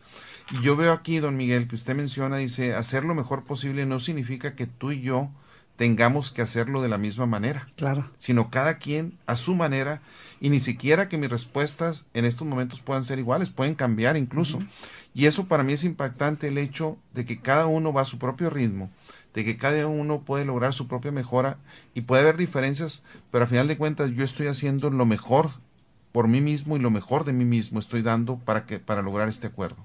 Y 0.50 0.62
yo 0.62 0.76
veo 0.76 0.92
aquí, 0.92 1.18
don 1.18 1.36
Miguel, 1.36 1.68
que 1.68 1.76
usted 1.76 1.94
menciona, 1.94 2.36
dice, 2.36 2.74
hacer 2.74 3.04
lo 3.04 3.14
mejor 3.14 3.44
posible 3.44 3.86
no 3.86 4.00
significa 4.00 4.54
que 4.54 4.66
tú 4.66 4.92
y 4.92 5.00
yo 5.00 5.30
tengamos 5.76 6.30
que 6.30 6.42
hacerlo 6.42 6.82
de 6.82 6.88
la 6.88 6.98
misma 6.98 7.26
manera. 7.26 7.66
Claro. 7.76 8.08
Sino 8.18 8.50
cada 8.50 8.78
quien 8.78 9.18
a 9.26 9.36
su 9.36 9.54
manera 9.54 10.02
y 10.40 10.50
ni 10.50 10.60
siquiera 10.60 11.08
que 11.08 11.18
mis 11.18 11.30
respuestas 11.30 12.06
en 12.14 12.24
estos 12.24 12.46
momentos 12.46 12.80
puedan 12.80 13.04
ser 13.04 13.18
iguales, 13.18 13.50
pueden 13.50 13.74
cambiar 13.74 14.16
incluso. 14.16 14.58
Y 15.14 15.26
eso 15.26 15.46
para 15.46 15.62
mí 15.62 15.72
es 15.72 15.84
impactante 15.84 16.48
el 16.48 16.58
hecho 16.58 16.98
de 17.14 17.24
que 17.24 17.40
cada 17.40 17.66
uno 17.66 17.92
va 17.92 18.02
a 18.02 18.06
su 18.06 18.18
propio 18.18 18.48
ritmo, 18.50 18.90
de 19.34 19.44
que 19.44 19.56
cada 19.56 19.86
uno 19.86 20.22
puede 20.22 20.44
lograr 20.44 20.74
su 20.74 20.88
propia 20.88 21.12
mejora 21.12 21.58
y 21.94 22.02
puede 22.02 22.22
haber 22.22 22.36
diferencias, 22.36 23.02
pero 23.30 23.44
al 23.44 23.50
final 23.50 23.68
de 23.68 23.78
cuentas 23.78 24.10
yo 24.10 24.24
estoy 24.24 24.46
haciendo 24.46 24.90
lo 24.90 25.06
mejor 25.06 25.50
por 26.12 26.28
mí 26.28 26.40
mismo 26.40 26.76
y 26.76 26.80
lo 26.80 26.90
mejor 26.90 27.24
de 27.24 27.32
mí 27.32 27.44
mismo 27.44 27.80
estoy 27.80 28.02
dando 28.02 28.38
para 28.38 28.66
que 28.66 28.78
para 28.78 29.02
lograr 29.02 29.28
este 29.28 29.46
acuerdo. 29.46 29.78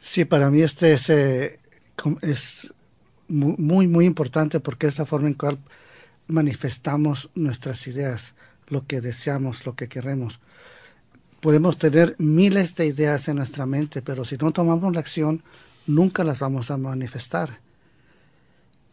Sí, 0.00 0.24
para 0.24 0.50
mí 0.50 0.62
este 0.62 0.92
es, 0.92 1.08
eh, 1.10 1.60
es 2.22 2.72
muy, 3.28 3.86
muy 3.86 4.04
importante 4.04 4.60
porque 4.60 4.86
es 4.86 4.98
la 4.98 5.06
forma 5.06 5.28
en 5.28 5.34
que 5.34 5.58
manifestamos 6.26 7.30
nuestras 7.34 7.86
ideas, 7.86 8.34
lo 8.68 8.86
que 8.86 9.00
deseamos, 9.00 9.66
lo 9.66 9.74
que 9.74 9.88
queremos. 9.88 10.40
Podemos 11.40 11.78
tener 11.78 12.16
miles 12.18 12.74
de 12.74 12.86
ideas 12.86 13.28
en 13.28 13.36
nuestra 13.36 13.64
mente, 13.64 14.02
pero 14.02 14.24
si 14.24 14.36
no 14.36 14.50
tomamos 14.52 14.92
la 14.92 15.00
acción, 15.00 15.42
nunca 15.86 16.24
las 16.24 16.38
vamos 16.38 16.70
a 16.70 16.76
manifestar. 16.76 17.60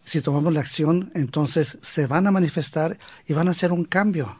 Si 0.05 0.21
tomamos 0.21 0.53
la 0.53 0.61
acción, 0.61 1.11
entonces 1.15 1.77
se 1.81 2.07
van 2.07 2.27
a 2.27 2.31
manifestar 2.31 2.97
y 3.27 3.33
van 3.33 3.47
a 3.47 3.51
hacer 3.51 3.73
un 3.73 3.83
cambio. 3.83 4.39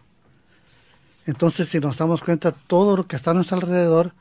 Entonces, 1.26 1.68
si 1.68 1.80
nos 1.80 1.98
damos 1.98 2.22
cuenta, 2.22 2.52
todo 2.52 2.96
lo 2.96 3.08
que 3.08 3.16
está 3.16 3.32
a 3.32 3.34
nuestro 3.34 3.58
alrededor, 3.58 4.14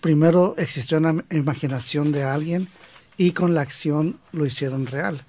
primero 0.00 0.54
existió 0.56 0.98
una 0.98 1.24
imaginación 1.30 2.12
de 2.12 2.22
alguien 2.22 2.68
y 3.16 3.32
con 3.32 3.54
la 3.54 3.62
acción 3.62 4.20
lo 4.30 4.46
hicieron 4.46 4.86
real. 4.86 5.20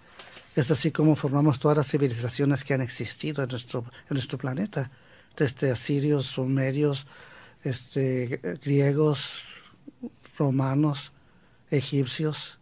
Es 0.55 0.69
así 0.69 0.91
como 0.91 1.15
formamos 1.15 1.57
todas 1.57 1.77
las 1.77 1.87
civilizaciones 1.87 2.63
que 2.63 2.75
han 2.75 2.81
existido 2.81 3.43
en 3.43 3.49
nuestro, 3.49 3.79
en 4.09 4.13
nuestro 4.13 4.37
planeta, 4.37 4.91
desde 5.35 5.71
asirios, 5.71 6.27
sumerios, 6.27 7.07
este, 7.63 8.39
griegos, 8.63 9.45
romanos, 10.37 11.11
egipcios, 11.71 12.58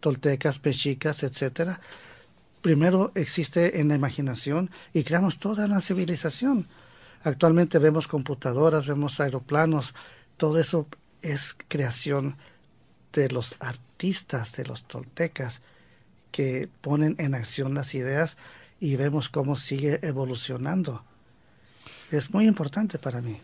toltecas, 0.00 0.60
mexicas, 0.64 1.22
etcétera. 1.22 1.80
Primero 2.62 3.12
existe 3.14 3.80
en 3.80 3.88
la 3.88 3.94
imaginación 3.94 4.70
y 4.92 5.04
creamos 5.04 5.38
toda 5.38 5.66
una 5.66 5.80
civilización. 5.80 6.66
Actualmente 7.22 7.78
vemos 7.78 8.08
computadoras, 8.08 8.86
vemos 8.86 9.20
aeroplanos, 9.20 9.94
todo 10.36 10.58
eso 10.58 10.86
es 11.22 11.56
creación 11.68 12.36
de 13.12 13.28
los 13.28 13.56
artistas, 13.60 14.52
de 14.56 14.64
los 14.64 14.84
toltecas, 14.84 15.62
que 16.30 16.68
ponen 16.80 17.16
en 17.18 17.34
acción 17.34 17.74
las 17.74 17.94
ideas 17.94 18.36
y 18.78 18.96
vemos 18.96 19.28
cómo 19.28 19.56
sigue 19.56 19.98
evolucionando. 20.02 21.04
Es 22.10 22.32
muy 22.32 22.46
importante 22.46 22.98
para 22.98 23.20
mí. 23.20 23.40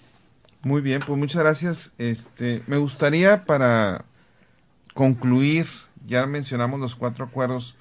Muy 0.63 0.81
bien, 0.81 1.01
pues 1.07 1.19
muchas 1.19 1.43
gracias. 1.43 1.95
Este, 1.99 2.63
me 2.67 2.77
gustaría 2.77 3.45
para 3.45 4.05
concluir, 4.95 5.67
ya 6.07 6.27
mencionamos 6.27 6.81
los 6.81 6.97
cuatro 6.97 7.27
acuerdos, 7.27 7.77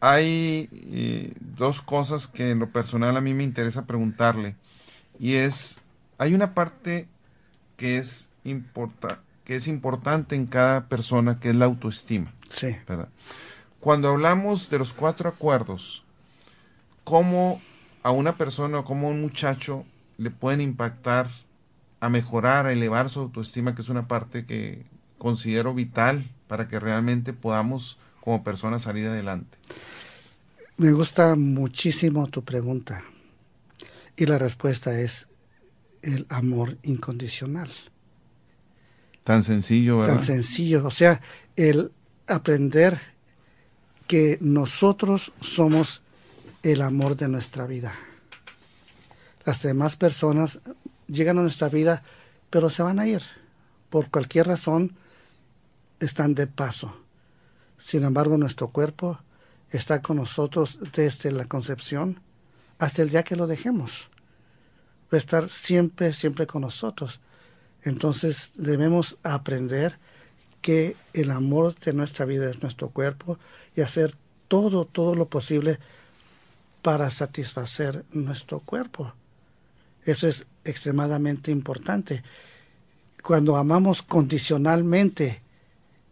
hay 0.00 0.68
eh, 0.72 1.32
dos 1.40 1.82
cosas 1.82 2.26
que 2.26 2.50
en 2.50 2.58
lo 2.58 2.70
personal 2.70 3.16
a 3.16 3.20
mí 3.20 3.34
me 3.34 3.44
interesa 3.44 3.86
preguntarle 3.86 4.56
y 5.18 5.34
es, 5.34 5.80
hay 6.18 6.34
una 6.34 6.54
parte 6.54 7.08
que 7.76 7.98
es 7.98 8.30
importante 8.44 9.26
que 9.46 9.54
es 9.54 9.68
importante 9.68 10.34
en 10.34 10.46
cada 10.46 10.88
persona, 10.88 11.38
que 11.38 11.50
es 11.50 11.54
la 11.54 11.66
autoestima. 11.66 12.34
Sí. 12.50 12.76
¿verdad? 12.86 13.08
Cuando 13.78 14.08
hablamos 14.08 14.68
de 14.68 14.78
los 14.78 14.92
cuatro 14.92 15.28
acuerdos, 15.28 16.04
¿cómo 17.04 17.62
a 18.02 18.10
una 18.10 18.36
persona 18.36 18.80
o 18.80 18.84
cómo 18.84 19.06
a 19.06 19.10
un 19.10 19.20
muchacho 19.20 19.84
le 20.18 20.32
pueden 20.32 20.60
impactar 20.60 21.28
a 22.00 22.08
mejorar, 22.08 22.66
a 22.66 22.72
elevar 22.72 23.08
su 23.08 23.20
autoestima, 23.20 23.76
que 23.76 23.82
es 23.82 23.88
una 23.88 24.08
parte 24.08 24.46
que 24.46 24.84
considero 25.16 25.74
vital 25.74 26.28
para 26.48 26.68
que 26.68 26.80
realmente 26.80 27.32
podamos 27.32 27.98
como 28.20 28.42
personas 28.44 28.82
salir 28.82 29.06
adelante? 29.06 29.58
Me 30.76 30.92
gusta 30.92 31.36
muchísimo 31.36 32.26
tu 32.26 32.44
pregunta 32.44 33.02
y 34.16 34.26
la 34.26 34.38
respuesta 34.38 34.98
es 34.98 35.28
el 36.02 36.26
amor 36.28 36.78
incondicional. 36.82 37.70
Tan 39.24 39.42
sencillo, 39.42 39.98
¿verdad? 39.98 40.14
Tan 40.14 40.22
sencillo. 40.22 40.86
O 40.86 40.90
sea, 40.90 41.20
el 41.56 41.92
aprender 42.26 42.98
que 44.06 44.38
nosotros 44.40 45.32
somos 45.40 46.02
el 46.62 46.82
amor 46.82 47.16
de 47.16 47.28
nuestra 47.28 47.66
vida. 47.66 47.92
Las 49.44 49.62
demás 49.62 49.96
personas 49.96 50.60
llegan 51.08 51.38
a 51.38 51.42
nuestra 51.42 51.68
vida, 51.68 52.02
pero 52.50 52.70
se 52.70 52.82
van 52.82 52.98
a 52.98 53.06
ir. 53.06 53.22
Por 53.90 54.10
cualquier 54.10 54.46
razón, 54.46 54.96
están 56.00 56.34
de 56.34 56.46
paso. 56.46 56.96
Sin 57.78 58.04
embargo, 58.04 58.38
nuestro 58.38 58.68
cuerpo 58.68 59.18
está 59.70 60.02
con 60.02 60.16
nosotros 60.16 60.78
desde 60.94 61.30
la 61.32 61.44
concepción 61.44 62.20
hasta 62.78 63.02
el 63.02 63.10
día 63.10 63.22
que 63.22 63.36
lo 63.36 63.46
dejemos. 63.46 64.10
Va 65.12 65.16
a 65.16 65.18
estar 65.18 65.48
siempre, 65.48 66.12
siempre 66.12 66.46
con 66.46 66.62
nosotros. 66.62 67.20
Entonces 67.82 68.52
debemos 68.56 69.18
aprender 69.22 69.98
que 70.60 70.96
el 71.12 71.30
amor 71.30 71.76
de 71.76 71.92
nuestra 71.92 72.24
vida 72.24 72.50
es 72.50 72.62
nuestro 72.62 72.90
cuerpo 72.90 73.38
y 73.76 73.82
hacer 73.82 74.14
todo, 74.48 74.84
todo 74.84 75.14
lo 75.14 75.28
posible 75.28 75.78
para 76.82 77.10
satisfacer 77.10 78.04
nuestro 78.12 78.60
cuerpo. 78.60 79.12
Eso 80.04 80.28
es 80.28 80.46
extremadamente 80.64 81.50
importante. 81.50 82.22
Cuando 83.22 83.56
amamos 83.56 84.02
condicionalmente, 84.02 85.42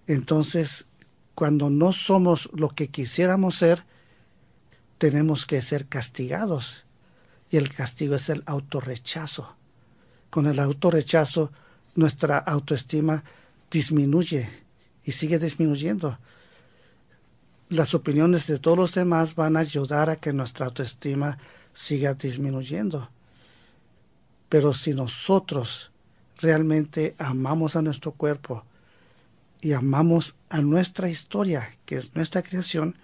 entonces 0.06 0.86
cuando 1.34 1.70
no 1.70 1.92
somos 1.92 2.48
lo 2.52 2.68
que 2.68 2.88
quisiéramos 2.88 3.56
ser, 3.56 3.84
tenemos 4.98 5.46
que 5.46 5.60
ser 5.62 5.86
castigados. 5.86 6.84
Y 7.50 7.56
el 7.56 7.72
castigo 7.72 8.14
es 8.14 8.28
el 8.28 8.42
autorrechazo. 8.46 9.56
Con 10.30 10.46
el 10.46 10.58
autorrechazo, 10.58 11.52
nuestra 11.94 12.38
autoestima 12.38 13.24
disminuye 13.70 14.48
y 15.04 15.12
sigue 15.12 15.38
disminuyendo. 15.38 16.18
Las 17.68 17.94
opiniones 17.94 18.46
de 18.46 18.58
todos 18.58 18.76
los 18.76 18.94
demás 18.94 19.34
van 19.34 19.56
a 19.56 19.60
ayudar 19.60 20.10
a 20.10 20.16
que 20.16 20.32
nuestra 20.32 20.66
autoestima 20.66 21.38
siga 21.72 22.14
disminuyendo. 22.14 23.08
Pero 24.48 24.72
si 24.72 24.94
nosotros 24.94 25.90
realmente 26.36 27.14
amamos 27.18 27.74
a 27.76 27.82
nuestro 27.82 28.12
cuerpo 28.12 28.64
y 29.64 29.72
amamos 29.72 30.36
a 30.50 30.60
nuestra 30.60 31.08
historia, 31.08 31.70
que 31.86 31.96
es 31.96 32.14
nuestra 32.14 32.42
creación, 32.42 32.96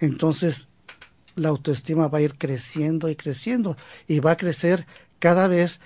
entonces 0.00 0.68
la 1.34 1.50
autoestima 1.50 2.08
va 2.08 2.16
a 2.16 2.22
ir 2.22 2.38
creciendo 2.38 3.10
y 3.10 3.14
creciendo 3.14 3.76
y 4.08 4.20
va 4.20 4.30
a 4.30 4.36
crecer 4.38 4.86
cada 5.18 5.48
vez 5.48 5.80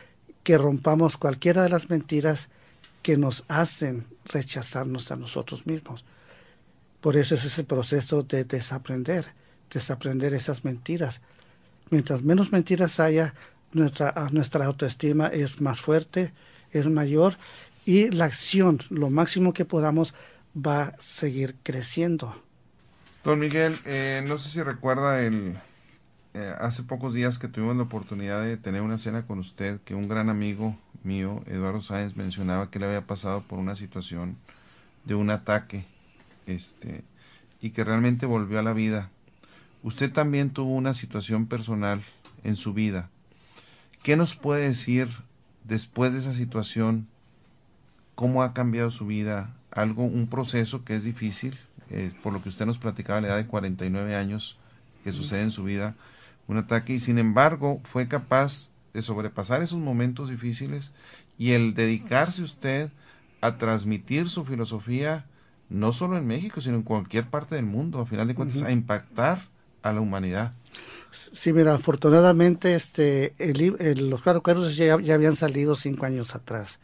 que 0.45 0.57
rompamos 0.57 1.17
cualquiera 1.17 1.65
de 1.65 1.71
las 1.71 1.91
mentiras 1.91 2.51
que 3.03 3.17
nos 3.17 3.45
hacen 3.49 4.07
rechazarnos 4.27 5.11
a 5.11 5.17
nosotros 5.17 5.67
mismos. 5.67 6.05
Por 7.01 7.17
eso 7.17 7.35
es 7.35 7.45
ese 7.45 7.65
proceso 7.65 8.23
de 8.23 8.45
desaprender, 8.45 9.27
desaprender 9.73 10.35
esas 10.35 10.65
mentiras. 10.65 11.21
Mientras 11.91 12.23
menos 12.23 12.53
mentiras 12.53 13.01
haya, 13.01 13.35
nuestra, 13.73 14.15
nuestra 14.31 14.67
autoestima 14.67 15.27
es 15.27 15.61
más 15.61 15.81
fuerte, 15.81 16.33
es 16.71 16.89
mayor 16.89 17.37
y 17.91 18.09
la 18.09 18.27
acción, 18.27 18.79
lo 18.89 19.11
máximo 19.11 19.53
que 19.53 19.65
podamos, 19.65 20.15
va 20.55 20.83
a 20.83 20.97
seguir 21.01 21.57
creciendo. 21.65 22.41
Don 23.25 23.41
Miguel, 23.41 23.77
eh, 23.85 24.25
no 24.29 24.39
sé 24.39 24.49
si 24.49 24.63
recuerda 24.63 25.21
el 25.23 25.59
eh, 26.35 26.53
hace 26.61 26.85
pocos 26.85 27.15
días 27.15 27.41
que 27.41 27.49
tuvimos 27.49 27.77
la 27.77 27.83
oportunidad 27.83 28.45
de 28.45 28.57
tener 28.57 28.83
una 28.83 28.97
cena 28.97 29.27
con 29.27 29.41
usted, 29.41 29.81
que 29.81 29.97
un 29.97 30.09
gran 30.09 30.29
amigo 30.29 30.79
mío, 31.03 31.43
Eduardo 31.47 31.81
Sáenz, 31.81 32.15
mencionaba 32.15 32.71
que 32.71 32.79
le 32.79 32.87
había 32.87 33.09
pasado 33.09 33.43
por 33.43 33.59
una 33.59 33.75
situación 33.75 34.37
de 35.05 35.17
un 35.17 35.29
ataque, 35.29 35.85
este, 36.47 37.03
y 37.61 37.71
que 37.71 37.83
realmente 37.83 38.25
volvió 38.25 38.61
a 38.61 38.63
la 38.63 38.73
vida. 38.73 39.11
Usted 39.83 40.13
también 40.13 40.51
tuvo 40.51 40.77
una 40.77 40.95
situación 40.95 41.49
personal 41.49 42.03
en 42.45 42.55
su 42.55 42.73
vida. 42.73 43.11
¿Qué 44.05 44.17
nos 44.17 44.37
puede 44.37 44.69
decir 44.69 45.09
después 45.65 46.13
de 46.13 46.21
esa 46.21 46.35
situación? 46.35 47.09
¿Cómo 48.21 48.43
ha 48.43 48.53
cambiado 48.53 48.91
su 48.91 49.07
vida? 49.07 49.57
Algo, 49.71 50.05
un 50.05 50.27
proceso 50.27 50.85
que 50.85 50.95
es 50.95 51.05
difícil, 51.05 51.57
eh, 51.89 52.13
por 52.23 52.35
lo 52.35 52.43
que 52.43 52.51
usted 52.51 52.67
nos 52.67 52.77
platicaba 52.77 53.17
a 53.17 53.23
la 53.23 53.29
edad 53.29 53.37
de 53.39 53.47
49 53.47 54.15
años 54.15 54.59
que 55.03 55.11
sucede 55.11 55.41
en 55.41 55.51
su 55.51 55.65
vida, 55.65 55.95
un 56.47 56.59
ataque, 56.59 56.93
y 56.93 56.99
sin 57.01 57.17
embargo 57.17 57.81
fue 57.83 58.09
capaz 58.09 58.73
de 58.93 59.01
sobrepasar 59.01 59.63
esos 59.63 59.79
momentos 59.79 60.29
difíciles 60.29 60.93
y 61.39 61.53
el 61.53 61.73
dedicarse 61.73 62.43
usted 62.43 62.91
a 63.41 63.57
transmitir 63.57 64.29
su 64.29 64.45
filosofía, 64.45 65.25
no 65.71 65.95
solo 65.95 66.19
en 66.19 66.27
México, 66.27 66.61
sino 66.61 66.77
en 66.77 66.83
cualquier 66.83 67.25
parte 67.27 67.55
del 67.55 67.65
mundo, 67.65 68.01
a 68.01 68.07
final 68.07 68.29
de 68.29 68.35
cuentas, 68.35 68.65
a 68.65 68.71
impactar 68.71 69.41
a 69.81 69.95
la 69.95 70.03
humanidad. 70.03 70.53
Sí, 71.11 71.55
mira, 71.55 71.73
afortunadamente 71.73 72.75
este, 72.75 73.33
el, 73.39 74.11
los 74.11 74.21
cuernos 74.21 74.77
ya, 74.77 75.01
ya 75.01 75.15
habían 75.15 75.37
salido 75.37 75.75
cinco 75.75 76.05
años 76.05 76.35
atrás 76.35 76.81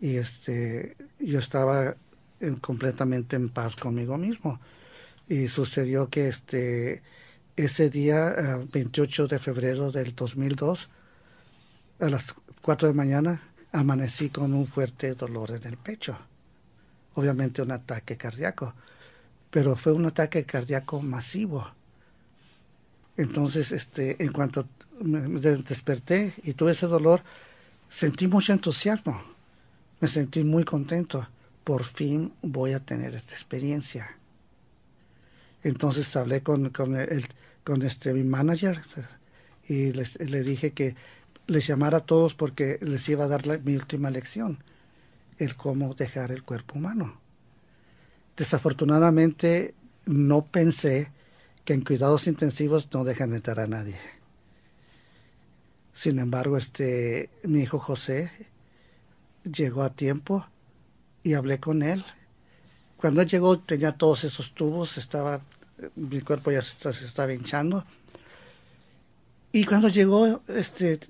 y 0.00 0.16
este, 0.16 0.96
yo 1.18 1.38
estaba 1.38 1.96
completamente 2.60 3.36
en 3.36 3.48
paz 3.48 3.76
conmigo 3.76 4.16
mismo. 4.18 4.60
Y 5.28 5.48
sucedió 5.48 6.08
que 6.08 6.28
este, 6.28 7.02
ese 7.56 7.90
día, 7.90 8.60
28 8.72 9.26
de 9.26 9.38
febrero 9.38 9.90
del 9.90 10.14
2002, 10.14 10.88
a 12.00 12.08
las 12.08 12.34
4 12.62 12.88
de 12.88 12.94
mañana, 12.94 13.42
amanecí 13.72 14.30
con 14.30 14.54
un 14.54 14.66
fuerte 14.66 15.14
dolor 15.14 15.50
en 15.50 15.66
el 15.66 15.76
pecho. 15.76 16.16
Obviamente 17.14 17.62
un 17.62 17.72
ataque 17.72 18.16
cardíaco, 18.16 18.74
pero 19.50 19.76
fue 19.76 19.92
un 19.92 20.06
ataque 20.06 20.44
cardíaco 20.44 21.02
masivo. 21.02 21.66
Entonces, 23.16 23.72
este, 23.72 24.22
en 24.22 24.32
cuanto 24.32 24.68
me 25.00 25.20
desperté 25.28 26.34
y 26.44 26.52
tuve 26.52 26.72
ese 26.72 26.86
dolor, 26.86 27.22
sentí 27.88 28.28
mucho 28.28 28.52
entusiasmo. 28.52 29.37
Me 30.00 30.08
sentí 30.08 30.44
muy 30.44 30.64
contento 30.64 31.26
por 31.68 31.84
fin 31.84 32.32
voy 32.40 32.72
a 32.72 32.80
tener 32.80 33.14
esta 33.14 33.34
experiencia. 33.34 34.16
Entonces 35.62 36.16
hablé 36.16 36.42
con, 36.42 36.70
con, 36.70 36.96
este, 37.82 38.14
mi 38.14 38.24
manager 38.24 38.80
y 39.68 39.92
les, 39.92 40.18
le 40.18 40.42
dije 40.42 40.72
que 40.72 40.96
les 41.46 41.66
llamara 41.66 41.98
a 41.98 42.06
todos 42.06 42.32
porque 42.32 42.78
les 42.80 43.06
iba 43.10 43.24
a 43.24 43.28
dar 43.28 43.60
mi 43.62 43.74
última 43.74 44.08
lección, 44.08 44.64
el 45.36 45.56
cómo 45.56 45.92
dejar 45.92 46.32
el 46.32 46.42
cuerpo 46.42 46.78
humano. 46.78 47.20
Desafortunadamente 48.34 49.74
no 50.06 50.44
pensé 50.44 51.12
que 51.66 51.74
en 51.74 51.82
cuidados 51.82 52.28
intensivos 52.28 52.88
no 52.94 53.04
dejan 53.04 53.34
entrar 53.34 53.60
a 53.60 53.66
nadie. 53.66 53.96
Sin 55.92 56.18
embargo, 56.18 56.56
este, 56.56 57.28
mi 57.42 57.60
hijo 57.60 57.78
José 57.78 58.30
llegó 59.44 59.82
a 59.82 59.90
tiempo 59.90 60.46
y 61.22 61.34
hablé 61.34 61.60
con 61.60 61.82
él. 61.82 62.04
Cuando 62.96 63.22
él 63.22 63.28
llegó 63.28 63.58
tenía 63.58 63.92
todos 63.92 64.24
esos 64.24 64.54
tubos, 64.54 64.98
estaba, 64.98 65.40
mi 65.96 66.20
cuerpo 66.20 66.50
ya 66.50 66.62
se, 66.62 66.90
estaba 66.90 67.32
hinchando. 67.32 67.84
Y 69.52 69.64
cuando 69.64 69.88
llegó, 69.88 70.42
este, 70.48 71.00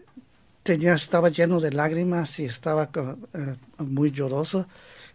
tenía, 0.63 0.93
estaba 0.95 1.29
lleno 1.29 1.61
de 1.61 1.73
lágrimas 1.73 2.39
y 2.41 2.45
estaba 2.45 2.91
eh, 3.33 3.57
muy 3.79 4.11
lloroso. 4.11 4.67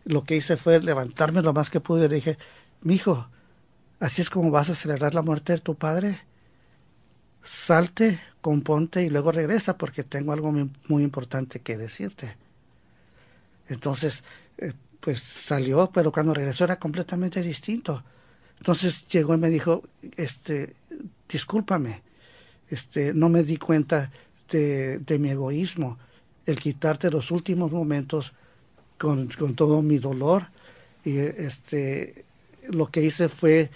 Lo 0.06 0.24
que 0.24 0.36
hice 0.36 0.58
fue 0.58 0.82
levantarme 0.82 1.42
lo 1.42 1.54
más 1.54 1.70
que 1.70 1.80
pude 1.80 2.06
y 2.06 2.10
le 2.10 2.16
dije, 2.16 2.38
mi 2.82 2.96
hijo, 2.96 3.28
así 4.00 4.22
es 4.22 4.30
como 4.30 4.52
vas 4.52 4.70
a 4.70 4.76
celebrar 4.76 5.14
la 5.14 5.22
muerte 5.22 5.54
de 5.54 5.60
tu 5.60 5.76
padre. 5.76 6.20
Salte, 7.42 8.20
componte 8.42 9.04
y 9.04 9.10
luego 9.10 9.32
regresa 9.32 9.78
porque 9.78 10.04
tengo 10.04 10.34
algo 10.34 10.52
muy, 10.52 11.04
importante 11.04 11.60
que 11.62 11.78
decirte. 11.78 12.36
Entonces, 13.68 14.24
eh, 14.58 14.74
pues 15.00 15.22
salió, 15.22 15.90
pero 15.94 16.12
cuando 16.12 16.34
regresó 16.34 16.64
era 16.64 16.80
completamente 16.80 17.42
distinto. 17.42 18.04
Entonces 18.58 19.08
llegó 19.10 19.34
y 19.36 19.38
me 19.38 19.50
dijo, 19.50 19.84
este, 20.16 20.76
discúlpame, 21.28 22.02
este, 22.70 23.14
no 23.14 23.28
me 23.28 23.44
di 23.44 23.58
cuenta 23.58 24.10
de, 24.50 25.18
mi 25.20 25.32
egoísmo, 25.32 25.98
el 26.46 26.60
quitarte 26.60 27.10
los 27.10 27.32
últimos 27.32 27.72
momentos 27.72 28.34
con, 28.98 29.28
con, 29.28 29.56
todo 29.56 29.82
mi 29.82 29.98
dolor. 29.98 30.48
Y 31.04 31.18
este, 31.18 32.24
lo 32.70 32.88
que 32.88 33.02
hice 33.02 33.28
fue 33.28 33.70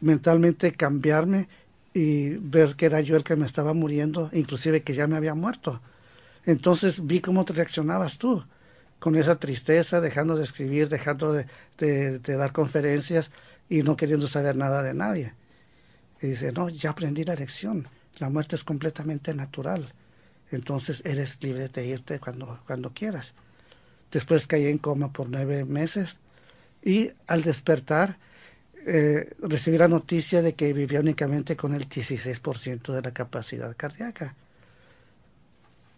mentalmente 0.00 0.72
cambiarme 0.72 1.48
y 1.94 2.30
ver 2.30 2.76
que 2.76 2.86
era 2.86 3.00
yo 3.00 3.16
el 3.16 3.24
que 3.24 3.36
me 3.36 3.46
estaba 3.46 3.72
muriendo, 3.72 4.28
inclusive 4.32 4.82
que 4.82 4.94
ya 4.94 5.06
me 5.06 5.16
había 5.16 5.34
muerto. 5.34 5.80
Entonces 6.44 7.06
vi 7.06 7.20
cómo 7.20 7.44
te 7.44 7.54
reaccionabas 7.54 8.18
tú 8.18 8.44
con 9.02 9.16
esa 9.16 9.34
tristeza, 9.34 10.00
dejando 10.00 10.36
de 10.36 10.44
escribir, 10.44 10.88
dejando 10.88 11.32
de, 11.32 12.20
dar 12.20 12.52
conferencias 12.52 13.32
y 13.68 13.82
no 13.82 13.96
queriendo 13.96 14.28
saber 14.28 14.56
nada 14.56 14.80
de 14.80 14.94
nadie. 14.94 15.34
Y 16.20 16.28
dice, 16.28 16.52
no, 16.52 16.68
ya 16.68 16.90
aprendí 16.90 17.24
la 17.24 17.34
lección, 17.34 17.88
la 18.20 18.30
muerte 18.30 18.54
es 18.54 18.62
completamente 18.62 19.34
natural, 19.34 19.92
entonces 20.52 21.02
eres 21.04 21.42
libre 21.42 21.68
de 21.68 21.84
irte 21.84 22.20
cuando, 22.20 22.60
cuando 22.64 22.92
quieras. 22.92 23.34
Después 24.12 24.46
caí 24.46 24.66
en 24.66 24.78
coma 24.78 25.12
por 25.12 25.28
nueve 25.28 25.64
meses 25.64 26.20
y 26.80 27.10
al 27.26 27.42
despertar 27.42 28.16
eh, 28.86 29.34
recibí 29.40 29.78
la 29.78 29.88
noticia 29.88 30.42
de 30.42 30.52
que 30.52 30.72
vivía 30.72 31.00
únicamente 31.00 31.56
con 31.56 31.74
el 31.74 31.88
16% 31.88 32.92
de 32.92 33.02
la 33.02 33.10
capacidad 33.10 33.76
cardíaca. 33.76 34.36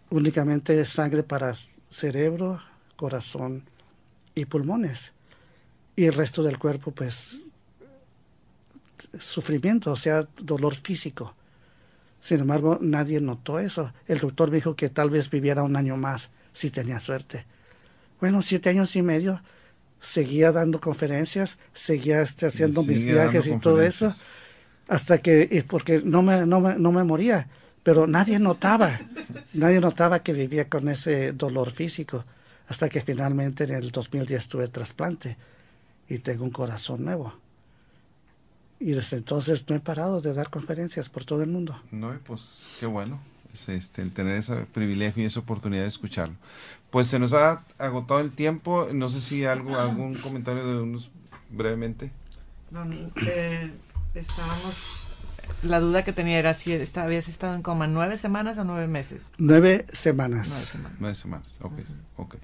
Únicamente 0.09 0.83
sangre 0.85 1.21
para 1.21 1.53
cerebro, 1.91 2.61
corazón 2.95 3.63
y 4.33 4.45
pulmones. 4.45 5.13
Y 5.95 6.05
el 6.05 6.13
resto 6.13 6.43
del 6.43 6.59
cuerpo, 6.59 6.91
pues, 6.91 7.41
sufrimiento, 9.19 9.91
o 9.91 9.95
sea, 9.95 10.27
dolor 10.37 10.75
físico. 10.75 11.35
Sin 12.19 12.41
embargo, 12.41 12.79
nadie 12.81 13.21
notó 13.21 13.59
eso. 13.59 13.93
El 14.07 14.19
doctor 14.19 14.49
me 14.49 14.57
dijo 14.57 14.75
que 14.75 14.89
tal 14.89 15.09
vez 15.09 15.29
viviera 15.29 15.63
un 15.63 15.75
año 15.75 15.95
más 15.95 16.31
si 16.53 16.71
tenía 16.71 16.99
suerte. 16.99 17.45
Bueno, 18.19 18.41
siete 18.41 18.69
años 18.69 18.95
y 18.95 19.03
medio, 19.03 19.41
seguía 19.99 20.51
dando 20.51 20.79
conferencias, 20.79 21.57
seguía 21.73 22.21
este, 22.21 22.45
haciendo 22.45 22.83
mis 22.83 23.03
viajes 23.03 23.47
y 23.47 23.57
todo 23.59 23.81
eso, 23.81 24.11
hasta 24.87 25.17
que, 25.17 25.63
porque 25.67 26.01
no 26.03 26.21
me, 26.21 26.45
no 26.45 26.61
me, 26.61 26.75
no 26.75 26.91
me 26.91 27.03
moría, 27.03 27.47
pero 27.83 28.07
nadie 28.07 28.39
notaba, 28.39 28.99
nadie 29.53 29.79
notaba 29.79 30.19
que 30.19 30.33
vivía 30.33 30.69
con 30.69 30.87
ese 30.89 31.33
dolor 31.33 31.71
físico, 31.71 32.25
hasta 32.67 32.89
que 32.89 33.01
finalmente 33.01 33.65
en 33.65 33.71
el 33.71 33.91
2010 33.91 34.47
tuve 34.47 34.67
trasplante 34.67 35.37
y 36.07 36.19
tengo 36.19 36.43
un 36.43 36.51
corazón 36.51 37.05
nuevo. 37.05 37.33
Y 38.79 38.91
desde 38.91 39.17
entonces 39.17 39.63
no 39.69 39.75
he 39.75 39.79
parado 39.79 40.21
de 40.21 40.33
dar 40.33 40.49
conferencias 40.49 41.09
por 41.09 41.25
todo 41.25 41.41
el 41.41 41.49
mundo. 41.49 41.81
No, 41.91 42.17
pues 42.25 42.67
qué 42.79 42.85
bueno 42.85 43.19
este, 43.67 44.01
el 44.01 44.11
tener 44.11 44.35
ese 44.35 44.55
privilegio 44.73 45.23
y 45.23 45.25
esa 45.25 45.39
oportunidad 45.39 45.83
de 45.83 45.87
escucharlo. 45.87 46.35
Pues 46.89 47.07
se 47.07 47.19
nos 47.19 47.33
ha 47.33 47.63
agotado 47.77 48.19
el 48.19 48.31
tiempo. 48.31 48.89
No 48.93 49.09
sé 49.09 49.21
si 49.21 49.45
algo, 49.45 49.77
algún 49.77 50.15
comentario 50.15 50.65
de 50.65 50.81
unos 50.81 51.11
brevemente. 51.49 52.11
Eh, 53.27 53.71
estábamos. 54.13 55.01
La 55.61 55.79
duda 55.79 56.03
que 56.03 56.11
tenía 56.11 56.39
era 56.39 56.53
si 56.53 56.73
habías 56.95 57.27
estado 57.27 57.55
en 57.55 57.61
coma 57.61 57.87
nueve 57.87 58.17
semanas 58.17 58.57
o 58.57 58.63
nueve 58.63 58.87
meses. 58.87 59.23
Nueve 59.37 59.85
semanas. 59.91 60.75
Nueve 60.99 61.15
semanas. 61.15 61.47
ok. 61.61 61.73
okay. 62.17 62.39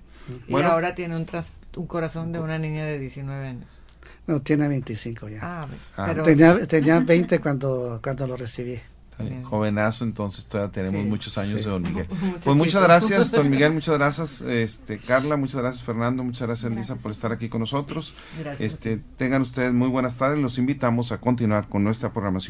Y 0.47 0.51
bueno, 0.51 0.69
ahora 0.69 0.95
tiene 0.95 1.15
un, 1.15 1.25
un 1.75 1.87
corazón 1.87 2.31
de 2.31 2.39
una 2.39 2.57
niña 2.57 2.85
de 2.85 2.99
19 2.99 3.47
años. 3.47 3.65
No, 4.27 4.41
tiene 4.41 4.67
25 4.67 5.29
ya. 5.29 5.39
Ah, 5.41 5.67
ah. 5.97 6.05
pero... 6.07 6.23
tenía, 6.23 6.65
tenía 6.67 6.99
20 6.99 7.39
cuando, 7.39 7.99
cuando 8.03 8.27
lo 8.27 8.37
recibí. 8.37 8.79
Jovenazo, 9.43 10.03
entonces 10.03 10.45
todavía 10.45 10.71
tenemos 10.71 11.05
muchos 11.05 11.37
años 11.37 11.63
de 11.63 11.69
Don 11.69 11.81
Miguel. 11.81 12.07
pues 12.43 12.57
muchas 12.57 12.81
gracias, 12.81 13.31
Don 13.31 13.49
Miguel, 13.51 13.73
muchas 13.73 13.95
gracias, 13.95 14.41
este, 14.41 14.99
Carla, 14.99 15.37
muchas 15.37 15.61
gracias, 15.61 15.83
Fernando, 15.83 16.23
muchas 16.23 16.47
gracias, 16.47 16.71
Lisa, 16.71 16.95
por 16.95 17.11
estar 17.11 17.31
aquí 17.31 17.49
con 17.49 17.59
nosotros. 17.59 18.13
Este, 18.59 18.97
tengan 19.17 19.41
ustedes 19.41 19.73
muy 19.73 19.89
buenas 19.89 20.17
tardes, 20.17 20.39
los 20.39 20.57
invitamos 20.57 21.11
a 21.11 21.19
continuar 21.19 21.67
con 21.67 21.83
nuestra 21.83 22.11
programación. 22.11 22.49